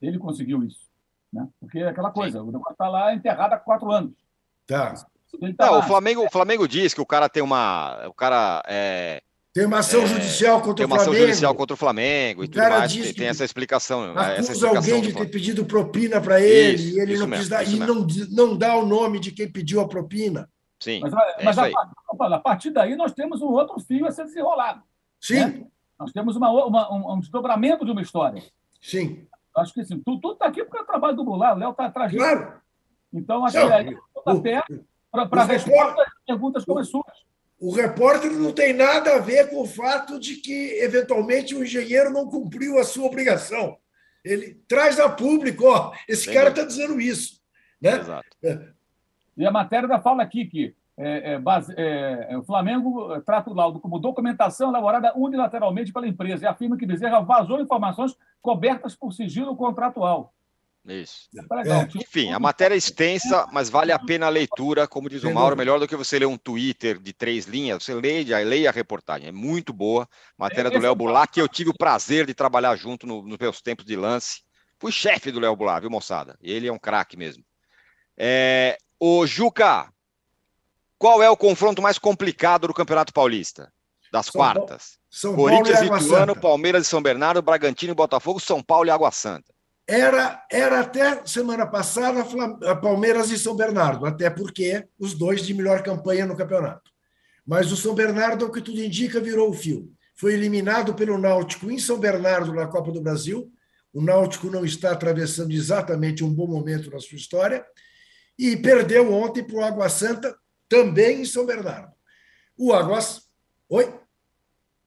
Ele 0.00 0.18
conseguiu 0.18 0.64
isso. 0.64 0.88
Né? 1.32 1.46
Porque 1.60 1.78
é 1.78 1.88
aquela 1.88 2.10
coisa, 2.10 2.38
Sim. 2.40 2.44
o 2.44 2.52
negócio 2.52 2.72
está 2.72 2.88
lá 2.88 3.14
enterrado 3.14 3.52
há 3.52 3.58
quatro 3.58 3.90
anos. 3.90 4.12
Tá. 4.66 4.94
tá 4.94 5.06
não, 5.66 5.78
o, 5.78 5.82
Flamengo, 5.82 6.24
o 6.24 6.30
Flamengo 6.30 6.66
diz 6.66 6.94
que 6.94 7.00
o 7.00 7.06
cara 7.06 7.28
tem 7.28 7.42
uma. 7.42 8.06
O 8.06 8.14
cara 8.14 8.62
é, 8.66 9.22
tem 9.58 9.66
uma 9.66 9.78
ação 9.78 10.02
é, 10.02 10.06
judicial 10.06 10.60
contra 10.60 10.84
o 10.84 10.88
Flamengo. 10.88 10.88
Tem 10.88 10.96
uma 10.96 11.02
ação 11.02 11.14
judicial 11.14 11.54
contra 11.54 11.74
o 11.74 11.76
Flamengo 11.76 12.44
e 12.44 12.48
tudo 12.48 12.62
mais. 12.62 12.92
Tem, 12.92 13.14
tem 13.14 13.26
essa 13.26 13.44
explicação. 13.44 14.12
Acusa 14.16 14.52
essa 14.52 14.68
alguém 14.68 15.00
de 15.00 15.12
ter 15.12 15.26
pedido 15.26 15.64
propina 15.64 16.20
para 16.20 16.40
ele 16.40 16.74
isso, 16.74 16.96
e 16.96 17.00
ele 17.00 17.18
não 17.18 17.26
mesmo, 17.26 17.42
quis 17.42 17.48
dar, 17.48 17.66
e 17.66 17.76
não, 17.76 18.06
não 18.30 18.56
dá 18.56 18.76
o 18.76 18.86
nome 18.86 19.18
de 19.18 19.32
quem 19.32 19.50
pediu 19.50 19.80
a 19.80 19.88
propina. 19.88 20.48
Sim. 20.78 21.00
Mas, 21.00 21.12
é 21.12 21.44
mas 21.44 21.58
a, 21.58 21.66
a, 21.66 22.38
partir 22.38 22.70
daí 22.70 22.94
nós 22.94 23.12
temos 23.12 23.42
um 23.42 23.48
outro 23.48 23.80
fio 23.80 24.06
a 24.06 24.12
ser 24.12 24.24
desenrolado. 24.24 24.82
Sim. 25.20 25.40
Né? 25.40 25.66
Nós 25.98 26.12
temos 26.12 26.36
uma, 26.36 26.50
uma, 26.50 26.94
um, 26.94 27.14
um 27.14 27.18
desdobramento 27.18 27.84
de 27.84 27.90
uma 27.90 28.02
história. 28.02 28.40
Sim. 28.80 29.26
Acho 29.58 29.74
que 29.74 29.84
sim. 29.84 30.00
Tudo 30.00 30.32
está 30.32 30.46
aqui 30.46 30.64
porque 30.64 30.78
é 30.78 30.82
o 30.82 30.86
trabalho 30.86 31.16
do 31.16 31.24
Goulart. 31.24 31.56
O 31.56 31.60
Léo 31.60 31.70
está 31.70 31.86
atrás 31.86 32.10
disso. 32.10 32.22
Claro. 32.22 32.60
Então, 33.12 33.44
acho 33.44 33.58
que 33.58 33.72
aí 33.72 33.96
está 34.16 34.40
perto 34.40 34.84
para 35.10 35.44
responder 35.44 36.02
as 36.02 36.24
perguntas 36.26 36.64
como 36.64 36.78
as 36.78 36.88
suas. 36.88 37.28
O 37.60 37.72
repórter 37.74 38.30
não 38.30 38.52
tem 38.52 38.72
nada 38.72 39.16
a 39.16 39.18
ver 39.18 39.50
com 39.50 39.62
o 39.62 39.66
fato 39.66 40.20
de 40.20 40.36
que, 40.36 40.78
eventualmente, 40.80 41.54
o 41.54 41.64
engenheiro 41.64 42.10
não 42.10 42.28
cumpriu 42.28 42.78
a 42.78 42.84
sua 42.84 43.06
obrigação. 43.06 43.76
Ele 44.24 44.54
traz 44.68 45.00
a 45.00 45.08
público, 45.08 45.64
ó, 45.64 45.92
esse 46.08 46.32
cara 46.32 46.50
está 46.50 46.64
dizendo 46.64 47.00
isso. 47.00 47.40
Né? 47.80 47.98
Exato. 47.98 48.28
É. 48.44 48.68
E 49.36 49.46
a 49.46 49.50
matéria 49.50 49.88
da 49.88 50.00
fala 50.00 50.22
aqui 50.22 50.46
que 50.46 50.74
é, 50.98 51.34
é, 51.34 51.38
base, 51.38 51.72
é, 51.76 52.26
é, 52.30 52.36
o 52.36 52.42
Flamengo 52.42 53.20
trata 53.20 53.48
o 53.50 53.54
laudo 53.54 53.78
como 53.78 54.00
documentação 54.00 54.70
elaborada 54.70 55.12
unilateralmente 55.14 55.92
pela 55.92 56.08
empresa 56.08 56.44
e 56.44 56.48
afirma 56.48 56.76
que 56.76 56.84
Bezerra 56.84 57.20
vazou 57.20 57.60
informações 57.60 58.16
cobertas 58.42 58.96
por 58.96 59.12
sigilo 59.12 59.56
contratual. 59.56 60.34
Isso. 60.84 61.28
É. 61.36 61.98
Enfim, 62.02 62.32
a 62.32 62.40
matéria 62.40 62.74
é 62.74 62.78
extensa, 62.78 63.46
mas 63.52 63.68
vale 63.68 63.92
a 63.92 63.98
pena 63.98 64.26
a 64.26 64.30
leitura, 64.30 64.88
como 64.88 65.08
diz 65.08 65.22
o 65.22 65.32
Mauro, 65.32 65.56
melhor 65.56 65.78
do 65.78 65.86
que 65.86 65.94
você 65.94 66.18
ler 66.18 66.26
um 66.26 66.38
Twitter 66.38 66.98
de 66.98 67.12
três 67.12 67.46
linhas, 67.46 67.84
você 67.84 67.94
leia, 67.94 68.38
leia 68.38 68.70
a 68.70 68.72
reportagem, 68.72 69.28
é 69.28 69.32
muito 69.32 69.72
boa. 69.72 70.08
Matéria 70.36 70.70
do 70.70 70.78
Léo 70.78 70.94
Bulat, 70.96 71.30
que 71.30 71.40
eu 71.40 71.48
tive 71.48 71.70
o 71.70 71.76
prazer 71.76 72.26
de 72.26 72.34
trabalhar 72.34 72.74
junto 72.74 73.06
no, 73.06 73.22
nos 73.22 73.38
meus 73.38 73.60
tempos 73.60 73.84
de 73.84 73.94
lance. 73.96 74.42
Fui 74.78 74.90
chefe 74.90 75.30
do 75.30 75.40
Léo 75.40 75.54
Bulat, 75.54 75.80
viu, 75.80 75.90
moçada? 75.90 76.36
Ele 76.42 76.66
é 76.66 76.72
um 76.72 76.78
craque 76.78 77.16
mesmo. 77.16 77.44
É, 78.16 78.78
o 78.98 79.26
Juca, 79.26 79.92
qual 80.98 81.22
é 81.22 81.30
o 81.30 81.36
confronto 81.36 81.80
mais 81.80 81.98
complicado 81.98 82.66
do 82.66 82.74
Campeonato 82.74 83.12
Paulista? 83.12 83.72
Das 84.12 84.26
São 84.26 84.32
quartas. 84.32 84.98
São 85.10 85.34
Corinthians 85.34 85.80
e 85.80 85.86
Ituano, 85.86 86.34
Palmeiras 86.34 86.86
e 86.86 86.90
São 86.90 87.00
Bernardo, 87.00 87.40
Bragantino 87.40 87.92
e 87.92 87.94
Botafogo, 87.94 88.40
São 88.40 88.62
Paulo 88.62 88.88
e 88.88 88.90
Água 88.90 89.10
Santa. 89.10 89.54
Era, 89.86 90.44
era 90.50 90.80
até 90.80 91.24
semana 91.24 91.66
passada 91.66 92.22
Palmeiras 92.76 93.30
e 93.30 93.38
São 93.38 93.56
Bernardo, 93.56 94.04
até 94.04 94.28
porque 94.28 94.86
os 94.98 95.14
dois 95.14 95.46
de 95.46 95.54
melhor 95.54 95.82
campanha 95.82 96.26
no 96.26 96.36
campeonato. 96.36 96.90
Mas 97.46 97.72
o 97.72 97.76
São 97.76 97.94
Bernardo, 97.94 98.44
o 98.44 98.52
que 98.52 98.60
tudo 98.60 98.82
indica, 98.82 99.18
virou 99.18 99.48
o 99.48 99.54
fio. 99.54 99.90
Foi 100.14 100.34
eliminado 100.34 100.94
pelo 100.94 101.16
Náutico 101.16 101.70
em 101.70 101.78
São 101.78 101.98
Bernardo 101.98 102.52
na 102.52 102.66
Copa 102.66 102.92
do 102.92 103.00
Brasil. 103.00 103.50
O 103.90 104.02
Náutico 104.02 104.50
não 104.50 104.64
está 104.64 104.90
atravessando 104.90 105.52
exatamente 105.52 106.22
um 106.22 106.34
bom 106.34 106.46
momento 106.46 106.90
na 106.90 107.00
sua 107.00 107.16
história. 107.16 107.64
E 108.38 108.56
perdeu 108.56 109.10
ontem 109.10 109.42
para 109.42 109.56
o 109.56 109.64
Água 109.64 109.88
Santa, 109.88 110.36
também 110.68 111.22
em 111.22 111.24
São 111.24 111.46
Bernardo. 111.46 111.92
O 112.56 112.72
Águas. 112.72 113.28
Oi? 113.68 113.94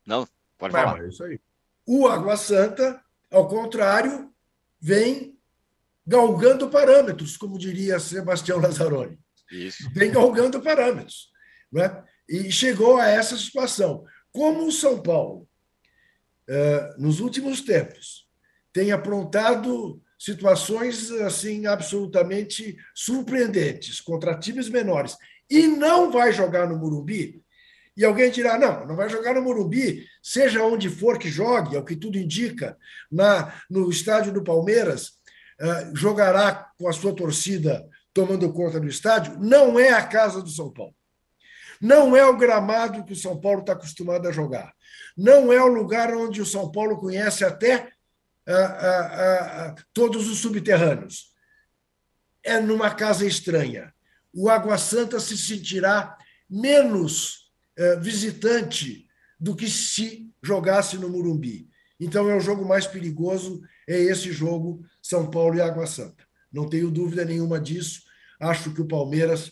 Não, 0.05 0.27
pode 0.57 0.73
falar. 0.73 1.03
É 1.03 1.07
isso 1.07 1.23
aí. 1.23 1.39
O 1.85 2.07
Água 2.07 2.37
Santa, 2.37 3.01
ao 3.31 3.47
contrário, 3.47 4.31
vem 4.79 5.37
galgando 6.05 6.69
parâmetros, 6.69 7.37
como 7.37 7.57
diria 7.57 7.99
Sebastião 7.99 8.59
Lazzaroni. 8.59 9.19
Isso. 9.51 9.89
Vem 9.93 10.11
galgando 10.11 10.61
parâmetros. 10.61 11.31
Né? 11.71 12.03
E 12.27 12.51
chegou 12.51 12.97
a 12.97 13.07
essa 13.07 13.37
situação. 13.37 14.05
Como 14.31 14.65
o 14.65 14.71
São 14.71 15.01
Paulo, 15.01 15.47
eh, 16.47 16.95
nos 16.97 17.19
últimos 17.19 17.61
tempos, 17.61 18.27
tem 18.73 18.91
aprontado 18.91 20.01
situações 20.17 21.11
assim 21.11 21.65
absolutamente 21.65 22.77
surpreendentes 22.93 23.99
contra 23.99 24.37
times 24.37 24.69
menores 24.69 25.17
e 25.51 25.67
não 25.67 26.09
vai 26.09 26.31
jogar 26.31 26.67
no 26.67 26.77
Morumbi, 26.77 27.43
e 27.95 28.05
alguém 28.05 28.31
dirá: 28.31 28.57
não, 28.57 28.85
não 28.87 28.95
vai 28.95 29.09
jogar 29.09 29.35
no 29.35 29.41
Morumbi, 29.41 30.05
seja 30.23 30.63
onde 30.63 30.89
for 30.89 31.19
que 31.19 31.29
jogue, 31.29 31.75
é 31.75 31.79
o 31.79 31.83
que 31.83 31.95
tudo 31.95 32.17
indica, 32.17 32.77
na, 33.11 33.53
no 33.69 33.89
estádio 33.89 34.31
do 34.31 34.43
Palmeiras, 34.43 35.09
uh, 35.59 35.95
jogará 35.95 36.71
com 36.77 36.87
a 36.87 36.93
sua 36.93 37.13
torcida 37.13 37.85
tomando 38.13 38.51
conta 38.51 38.79
do 38.79 38.87
estádio, 38.87 39.37
não 39.39 39.79
é 39.79 39.89
a 39.89 40.05
casa 40.05 40.41
do 40.41 40.49
São 40.49 40.71
Paulo. 40.71 40.95
Não 41.81 42.15
é 42.15 42.25
o 42.25 42.37
gramado 42.37 43.03
que 43.03 43.13
o 43.13 43.15
São 43.15 43.39
Paulo 43.39 43.61
está 43.61 43.73
acostumado 43.73 44.27
a 44.27 44.31
jogar. 44.31 44.73
Não 45.17 45.51
é 45.51 45.61
o 45.61 45.67
lugar 45.67 46.13
onde 46.13 46.41
o 46.41 46.45
São 46.45 46.71
Paulo 46.71 46.97
conhece 46.97 47.43
até 47.43 47.89
uh, 48.47 49.71
uh, 49.71 49.75
todos 49.93 50.29
os 50.29 50.39
subterrâneos. 50.39 51.31
É 52.43 52.59
numa 52.59 52.93
casa 52.93 53.25
estranha. 53.25 53.93
O 54.33 54.49
Água 54.49 54.77
Santa 54.77 55.19
se 55.19 55.37
sentirá 55.37 56.17
menos 56.49 57.51
é, 57.77 57.97
visitante 57.97 59.07
do 59.39 59.55
que 59.55 59.69
se 59.69 60.29
jogasse 60.43 60.97
no 60.97 61.09
Murumbi. 61.09 61.69
Então 61.99 62.29
é 62.29 62.35
o 62.35 62.39
jogo 62.39 62.65
mais 62.65 62.87
perigoso, 62.87 63.61
é 63.87 63.99
esse 63.99 64.31
jogo 64.31 64.83
São 65.01 65.29
Paulo 65.29 65.55
e 65.55 65.61
Água 65.61 65.85
Santa. 65.85 66.25
Não 66.51 66.69
tenho 66.69 66.91
dúvida 66.91 67.23
nenhuma 67.23 67.59
disso. 67.59 68.01
Acho 68.39 68.73
que 68.73 68.81
o 68.81 68.87
Palmeiras 68.87 69.51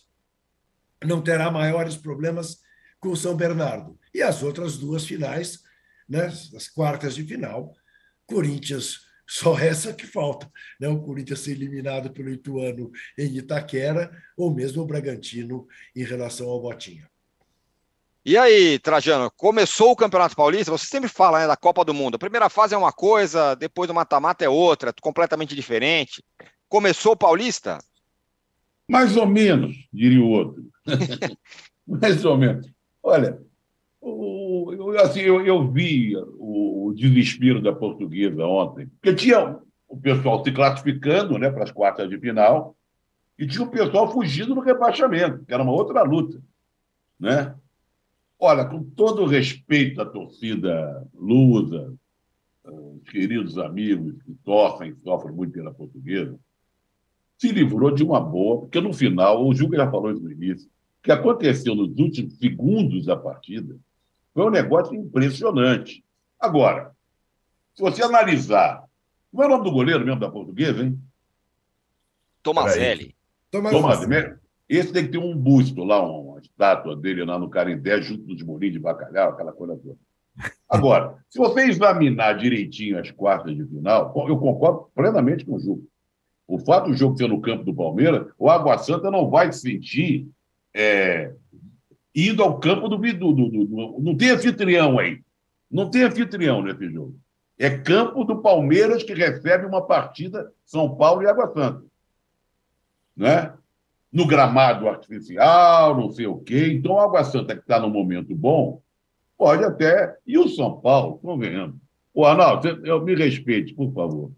não 1.03 1.21
terá 1.21 1.49
maiores 1.49 1.95
problemas 1.95 2.59
com 2.99 3.09
o 3.09 3.17
São 3.17 3.35
Bernardo. 3.35 3.97
E 4.13 4.21
as 4.21 4.43
outras 4.43 4.77
duas 4.77 5.05
finais, 5.05 5.59
né, 6.07 6.25
as 6.25 6.67
quartas 6.67 7.15
de 7.15 7.23
final, 7.23 7.73
Corinthians, 8.25 9.01
só 9.29 9.55
essa 9.59 9.93
que 9.93 10.07
falta, 10.07 10.51
né? 10.79 10.87
o 10.87 10.99
Corinthians 10.99 11.41
ser 11.41 11.51
eliminado 11.51 12.09
pelo 12.09 12.31
Ituano 12.31 12.91
em 13.15 13.37
Itaquera, 13.37 14.11
ou 14.35 14.51
mesmo 14.51 14.81
o 14.81 14.85
Bragantino 14.87 15.67
em 15.95 16.03
relação 16.03 16.49
ao 16.49 16.59
Botinha. 16.59 17.07
E 18.25 18.35
aí, 18.35 18.79
Trajano, 18.79 19.29
começou 19.37 19.91
o 19.91 19.95
Campeonato 19.95 20.35
Paulista, 20.35 20.71
você 20.71 20.87
sempre 20.87 21.07
fala 21.07 21.39
né, 21.39 21.47
da 21.47 21.55
Copa 21.55 21.85
do 21.85 21.93
Mundo. 21.93 22.15
A 22.15 22.19
primeira 22.19 22.49
fase 22.49 22.73
é 22.73 22.77
uma 22.77 22.91
coisa, 22.91 23.53
depois 23.53 23.87
do 23.87 23.93
mata-mata 23.93 24.43
é 24.43 24.49
outra, 24.49 24.91
completamente 24.99 25.55
diferente. 25.55 26.23
Começou 26.67 27.11
o 27.11 27.17
Paulista? 27.17 27.77
Mais 28.89 29.15
ou 29.15 29.27
menos, 29.27 29.75
diria 29.93 30.21
o 30.21 30.29
outro. 30.29 30.63
Mais 31.85 32.25
ou 32.25 32.35
menos. 32.35 32.67
Olha, 33.03 33.39
eu, 34.93 35.01
assim, 35.01 35.21
eu, 35.21 35.45
eu 35.45 35.71
vi 35.71 36.15
o, 36.15 36.87
o, 36.87 36.93
desespero 36.93 37.61
da 37.61 37.73
portuguesa 37.73 38.45
ontem, 38.45 38.87
porque 38.87 39.13
tinha 39.13 39.59
o 39.87 39.97
pessoal 39.97 40.43
se 40.43 40.51
classificando 40.51 41.37
né, 41.37 41.49
para 41.49 41.63
as 41.63 41.71
quartas 41.71 42.09
de 42.09 42.19
final 42.19 42.75
e 43.37 43.47
tinha 43.47 43.63
o 43.63 43.71
pessoal 43.71 44.11
fugindo 44.11 44.53
do 44.53 44.61
rebaixamento, 44.61 45.45
que 45.45 45.53
era 45.53 45.63
uma 45.63 45.71
outra 45.71 46.03
luta. 46.03 46.41
Né? 47.19 47.55
Olha, 48.37 48.65
com 48.65 48.83
todo 48.83 49.23
o 49.23 49.27
respeito 49.27 50.01
à 50.01 50.05
torcida 50.05 51.07
lusa, 51.13 51.93
os 52.63 53.09
queridos 53.09 53.57
amigos 53.57 54.21
que 54.23 54.33
torcem, 54.43 54.95
sofrem 54.95 55.35
muito 55.35 55.53
pela 55.53 55.73
portuguesa, 55.73 56.37
se 57.37 57.51
livrou 57.51 57.91
de 57.91 58.03
uma 58.03 58.19
boa, 58.19 58.61
porque 58.61 58.81
no 58.81 58.93
final, 58.93 59.47
o 59.47 59.55
Juca 59.55 59.77
já 59.77 59.89
falou 59.89 60.11
isso 60.11 60.21
no 60.21 60.31
início, 60.31 60.67
o 60.67 61.03
que 61.03 61.11
aconteceu 61.11 61.73
nos 61.73 61.97
últimos 61.97 62.37
segundos 62.37 63.05
da 63.05 63.15
partida 63.15 63.77
foi 64.39 64.47
um 64.47 64.51
negócio 64.51 64.95
impressionante. 64.95 66.01
Agora, 66.39 66.91
se 67.75 67.81
você 67.81 68.01
analisar. 68.01 68.85
Como 69.29 69.43
é 69.43 69.45
o 69.45 69.49
nome 69.49 69.65
do 69.65 69.71
goleiro 69.71 70.05
mesmo 70.05 70.17
da 70.17 70.31
portuguesa, 70.31 70.81
hein? 70.81 70.97
Tomazelli. 72.41 73.13
Tomazelli. 73.51 74.37
Esse 74.69 74.93
tem 74.93 75.03
que 75.03 75.11
ter 75.11 75.17
um 75.17 75.35
busto 75.35 75.83
lá, 75.83 76.01
uma 76.01 76.39
estátua 76.39 76.95
dele 76.95 77.25
lá 77.25 77.37
no 77.37 77.49
Carindé, 77.49 78.01
junto 78.01 78.23
dos 78.23 78.41
molinhos 78.41 78.75
de 78.75 78.79
bacalhau, 78.79 79.31
aquela 79.31 79.51
coisa 79.51 79.75
toda. 79.75 79.97
Agora, 80.69 81.17
se 81.29 81.37
você 81.37 81.63
examinar 81.63 82.37
direitinho 82.37 82.97
as 82.97 83.11
quartas 83.11 83.53
de 83.53 83.65
final, 83.65 84.13
eu 84.25 84.37
concordo 84.37 84.89
plenamente 84.95 85.43
com 85.43 85.55
o 85.55 85.59
Ju. 85.59 85.83
O 86.47 86.59
fato 86.59 86.89
do 86.89 86.95
jogo 86.95 87.17
ser 87.17 87.27
no 87.27 87.41
campo 87.41 87.65
do 87.65 87.75
Palmeiras, 87.75 88.25
o 88.37 88.49
Água 88.49 88.77
Santa 88.77 89.11
não 89.11 89.29
vai 89.29 89.51
se 89.51 89.59
sentir 89.59 90.29
é, 90.73 91.33
indo 92.15 92.43
ao 92.43 92.59
campo 92.59 92.87
do, 92.87 92.97
do, 92.97 93.33
do, 93.33 93.49
do. 93.49 93.99
Não 93.99 94.15
tem 94.15 94.31
anfitrião 94.31 94.99
aí. 94.99 95.21
Não 95.69 95.89
tem 95.89 96.03
anfitrião 96.03 96.61
nesse 96.61 96.89
jogo. 96.89 97.15
É 97.57 97.69
campo 97.69 98.23
do 98.23 98.41
Palmeiras 98.41 99.03
que 99.03 99.13
recebe 99.13 99.65
uma 99.65 99.85
partida 99.85 100.51
São 100.65 100.95
Paulo 100.95 101.21
e 101.21 101.27
Água 101.27 101.51
Santa. 101.53 101.83
Né? 103.15 103.53
no 104.11 104.25
gramado 104.25 104.87
artificial, 104.87 105.95
não 105.95 106.11
sei 106.11 106.27
o 106.27 106.37
quê. 106.37 106.71
Então, 106.73 106.93
o 106.93 106.99
Água 106.99 107.23
Santa, 107.23 107.55
que 107.55 107.61
está 107.61 107.79
no 107.79 107.89
momento 107.89 108.35
bom, 108.35 108.81
pode 109.37 109.63
até. 109.63 110.17
E 110.25 110.37
o 110.37 110.49
São 110.49 110.79
Paulo, 110.79 111.19
convenhamos. 111.19 111.75
O 112.13 112.25
Arnaldo, 112.25 112.67
eu 112.85 113.01
me 113.03 113.15
respeite, 113.15 113.73
por 113.73 113.93
favor. 113.93 114.31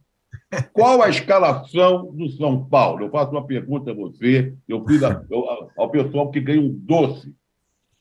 Qual 0.73 1.01
a 1.01 1.09
escalação 1.09 2.11
do 2.13 2.29
São 2.29 2.65
Paulo? 2.65 3.05
Eu 3.05 3.09
faço 3.09 3.31
uma 3.31 3.45
pergunta 3.45 3.91
a 3.91 3.93
você, 3.93 4.53
eu 4.67 4.85
fiz 4.85 5.01
a, 5.01 5.23
eu, 5.29 5.45
ao 5.77 5.89
pessoal 5.89 6.29
que 6.29 6.41
ganha 6.41 6.61
um 6.61 6.69
doce. 6.69 7.33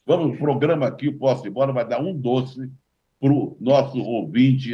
Vamos, 0.06 0.34
o 0.34 0.38
programa 0.38 0.86
aqui, 0.86 1.08
o 1.08 1.18
Posse 1.18 1.48
Bola, 1.48 1.72
vai 1.72 1.86
dar 1.86 2.00
um 2.00 2.14
doce 2.14 2.70
para 3.20 3.32
o 3.32 3.56
nosso 3.60 3.98
ouvinte, 3.98 4.72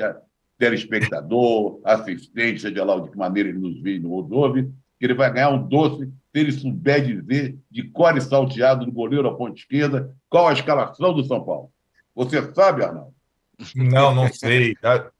telespectador, 0.58 1.80
assistente, 1.84 2.60
seja 2.60 2.84
lá 2.84 2.98
de 3.00 3.10
que 3.10 3.16
maneira 3.16 3.48
ele 3.48 3.58
nos 3.58 3.80
vê 3.82 3.96
e 3.96 4.00
nos 4.00 4.30
ouve, 4.30 4.70
que 4.98 5.04
ele 5.04 5.14
vai 5.14 5.32
ganhar 5.32 5.50
um 5.50 5.66
doce 5.66 6.06
se 6.06 6.40
ele 6.40 6.52
souber 6.52 7.04
dizer 7.04 7.58
de 7.70 7.82
core 7.84 8.20
salteado 8.20 8.86
do 8.86 8.92
goleiro 8.92 9.28
à 9.28 9.34
ponta 9.34 9.58
esquerda 9.58 10.14
qual 10.28 10.48
a 10.48 10.52
escalação 10.52 11.12
do 11.12 11.24
São 11.24 11.44
Paulo. 11.44 11.70
Você 12.14 12.42
sabe, 12.54 12.84
Arnaldo? 12.84 13.14
Não, 13.74 14.14
não 14.14 14.32
sei. 14.32 14.74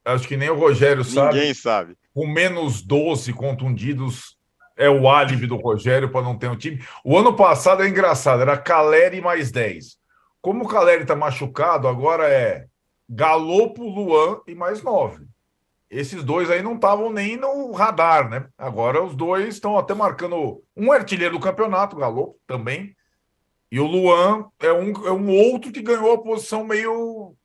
Acho 0.05 0.27
que 0.27 0.37
nem 0.37 0.49
o 0.49 0.57
Rogério 0.57 1.03
sabe. 1.03 1.35
Ninguém 1.35 1.53
sabe. 1.53 1.95
Com 2.13 2.27
menos 2.27 2.81
12 2.81 3.33
contundidos 3.33 4.36
é 4.77 4.89
o 4.89 5.09
álibi 5.09 5.47
do 5.47 5.57
Rogério 5.57 6.09
para 6.09 6.21
não 6.21 6.37
ter 6.37 6.47
um 6.47 6.55
time. 6.55 6.83
O 7.03 7.17
ano 7.17 7.35
passado 7.35 7.83
é 7.83 7.87
engraçado, 7.87 8.41
era 8.41 8.57
Caleri 8.57 9.19
mais 9.19 9.51
10. 9.51 9.97
Como 10.41 10.63
o 10.63 10.67
Caleri 10.67 11.01
está 11.01 11.15
machucado, 11.15 11.87
agora 11.87 12.29
é 12.29 12.67
Galopo, 13.09 13.83
Luan 13.83 14.39
e 14.47 14.55
mais 14.55 14.81
9 14.81 15.25
esses 15.89 16.23
dois 16.23 16.49
aí 16.49 16.61
não 16.61 16.75
estavam 16.75 17.11
nem 17.11 17.37
no 17.37 17.71
radar, 17.71 18.29
né? 18.29 18.47
Agora 18.57 19.03
os 19.03 19.15
dois 19.15 19.55
estão 19.55 19.77
até 19.77 19.93
marcando 19.93 20.61
um 20.75 20.91
artilheiro 20.91 21.37
do 21.37 21.43
campeonato, 21.43 21.95
o 21.95 21.99
Galo 21.99 22.35
também, 22.45 22.95
e 23.71 23.79
o 23.79 23.85
Luan 23.85 24.45
é 24.59 24.71
um, 24.71 24.91
é 25.05 25.11
um 25.11 25.29
outro 25.29 25.71
que 25.71 25.81
ganhou 25.81 26.13
a 26.13 26.21
posição 26.21 26.63
meio 26.63 27.35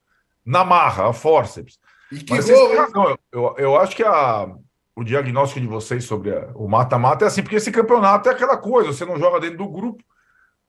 na 0.45 0.64
marra, 0.64 1.09
a 1.09 1.12
forceps. 1.12 1.78
E 2.11 2.18
que 2.18 2.35
Mas 2.35 2.49
gol, 2.49 2.72
eu, 2.72 3.18
eu, 3.33 3.55
eu, 3.59 3.76
acho 3.76 3.97
que 3.97 4.03
a, 4.03 4.49
o 4.95 5.05
diagnóstico 5.05 5.61
de 5.61 5.66
vocês 5.66 6.05
sobre 6.05 6.34
a, 6.34 6.51
o 6.55 6.68
mata-mata 6.68 7.24
é 7.24 7.28
assim, 7.28 7.43
porque 7.43 7.57
esse 7.57 7.72
campeonato 7.72 8.28
é 8.28 8.32
aquela 8.32 8.57
coisa, 8.57 8.93
você 8.93 9.05
não 9.05 9.18
joga 9.18 9.40
dentro 9.40 9.59
do 9.59 9.68
grupo. 9.68 10.03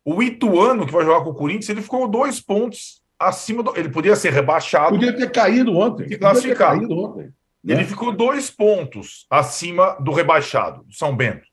O 0.05 0.21
Ituano, 0.21 0.85
que 0.85 0.91
vai 0.91 1.05
jogar 1.05 1.23
com 1.23 1.29
o 1.29 1.35
Corinthians, 1.35 1.69
ele 1.69 1.81
ficou 1.81 2.07
dois 2.07 2.39
pontos 2.41 3.01
acima 3.17 3.63
do. 3.63 3.75
Ele 3.77 3.89
podia 3.89 4.15
ser 4.15 4.33
rebaixado. 4.33 4.91
Podia 4.91 5.15
ter 5.15 5.31
caído 5.31 5.77
ontem. 5.77 6.09
Podia 6.09 6.41
ter 6.41 6.57
caído 6.57 6.97
ontem. 6.97 7.33
Ele 7.65 7.81
né? 7.81 7.83
ficou 7.85 8.11
dois 8.11 8.51
pontos 8.51 9.25
acima 9.29 9.95
do 10.01 10.11
rebaixado, 10.11 10.83
do 10.83 10.93
São 10.93 11.15
Bento. 11.15 11.47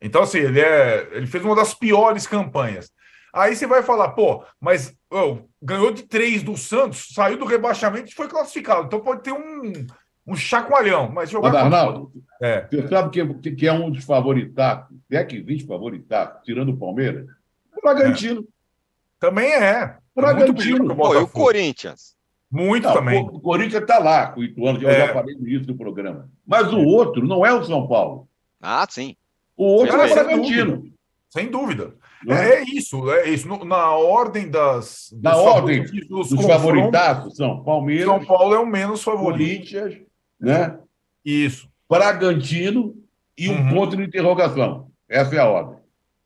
Então, 0.00 0.22
assim, 0.22 0.38
ele, 0.38 0.60
é, 0.60 1.08
ele 1.12 1.26
fez 1.26 1.44
uma 1.44 1.54
das 1.54 1.74
piores 1.74 2.26
campanhas. 2.26 2.90
Aí 3.34 3.54
você 3.54 3.66
vai 3.66 3.82
falar, 3.82 4.10
pô, 4.10 4.42
mas 4.58 4.94
oh, 5.10 5.40
ganhou 5.60 5.92
de 5.92 6.04
três 6.04 6.42
do 6.42 6.56
Santos, 6.56 7.08
saiu 7.12 7.36
do 7.36 7.44
rebaixamento 7.44 8.10
e 8.10 8.14
foi 8.14 8.28
classificado. 8.28 8.86
Então 8.86 9.00
pode 9.00 9.22
ter 9.22 9.32
um, 9.32 9.86
um 10.26 10.34
chacoalhão. 10.34 11.10
Mas 11.10 11.30
jogar. 11.30 11.52
Mas, 11.52 11.62
Arnaldo, 11.62 12.12
é. 12.40 12.66
você 12.66 12.88
sabe 12.88 13.10
que, 13.10 13.50
que 13.52 13.66
é 13.66 13.72
um 13.72 13.90
dos 13.90 14.04
favoritados, 14.04 14.96
é 15.10 15.22
que 15.24 15.36
existe 15.36 15.66
favoritados, 15.66 16.42
tirando 16.44 16.70
o 16.70 16.76
Palmeiras? 16.76 17.26
O 17.76 17.80
Bragantino. 17.80 18.40
É. 18.40 18.44
Também 19.20 19.52
é. 19.52 19.96
O 20.14 20.20
Bragantino. 20.20 20.96
Pô, 20.96 21.14
e 21.14 21.18
o 21.18 21.28
Corinthians? 21.28 22.16
Muito 22.50 22.84
não, 22.84 22.94
também. 22.94 23.22
O 23.22 23.40
Corinthians 23.40 23.82
está 23.82 23.98
lá 23.98 24.28
com 24.28 24.40
o 24.40 24.44
Ituano, 24.44 24.80
eu 24.80 24.88
é. 24.88 25.06
já 25.06 25.12
falei 25.12 25.34
no 25.34 25.46
início 25.46 25.66
do 25.66 25.76
programa. 25.76 26.30
Mas 26.46 26.72
o 26.72 26.80
outro 26.80 27.26
não 27.26 27.44
é 27.44 27.52
o 27.52 27.64
São 27.64 27.86
Paulo. 27.86 28.28
Ah, 28.60 28.86
sim. 28.88 29.16
O 29.56 29.64
outro 29.64 29.96
é 29.96 30.06
o 30.06 30.14
Bragantino. 30.14 30.84
Sem 31.28 31.50
dúvida. 31.50 31.94
É? 32.28 32.60
é, 32.60 32.64
isso, 32.64 33.10
é 33.10 33.28
isso. 33.28 33.46
Na 33.64 33.90
ordem 33.92 34.48
das. 34.48 35.14
Na 35.20 35.36
ordem 35.36 35.84
dos, 36.08 36.30
dos 36.30 36.46
favoritados 36.46 37.36
são 37.36 37.62
Palmeiras. 37.62 38.06
São 38.06 38.24
Paulo 38.24 38.54
é 38.54 38.58
o 38.58 38.66
menos 38.66 39.02
favorito. 39.02 39.70
Corinthians, 39.70 40.05
né? 40.40 40.78
Isso. 41.24 41.68
Bragantino 41.88 42.94
e 43.36 43.48
um 43.48 43.56
uhum. 43.56 43.74
ponto 43.74 43.96
de 43.96 44.02
interrogação. 44.02 44.90
Essa 45.08 45.34
é 45.36 45.38
a 45.38 45.46
ordem. 45.46 45.78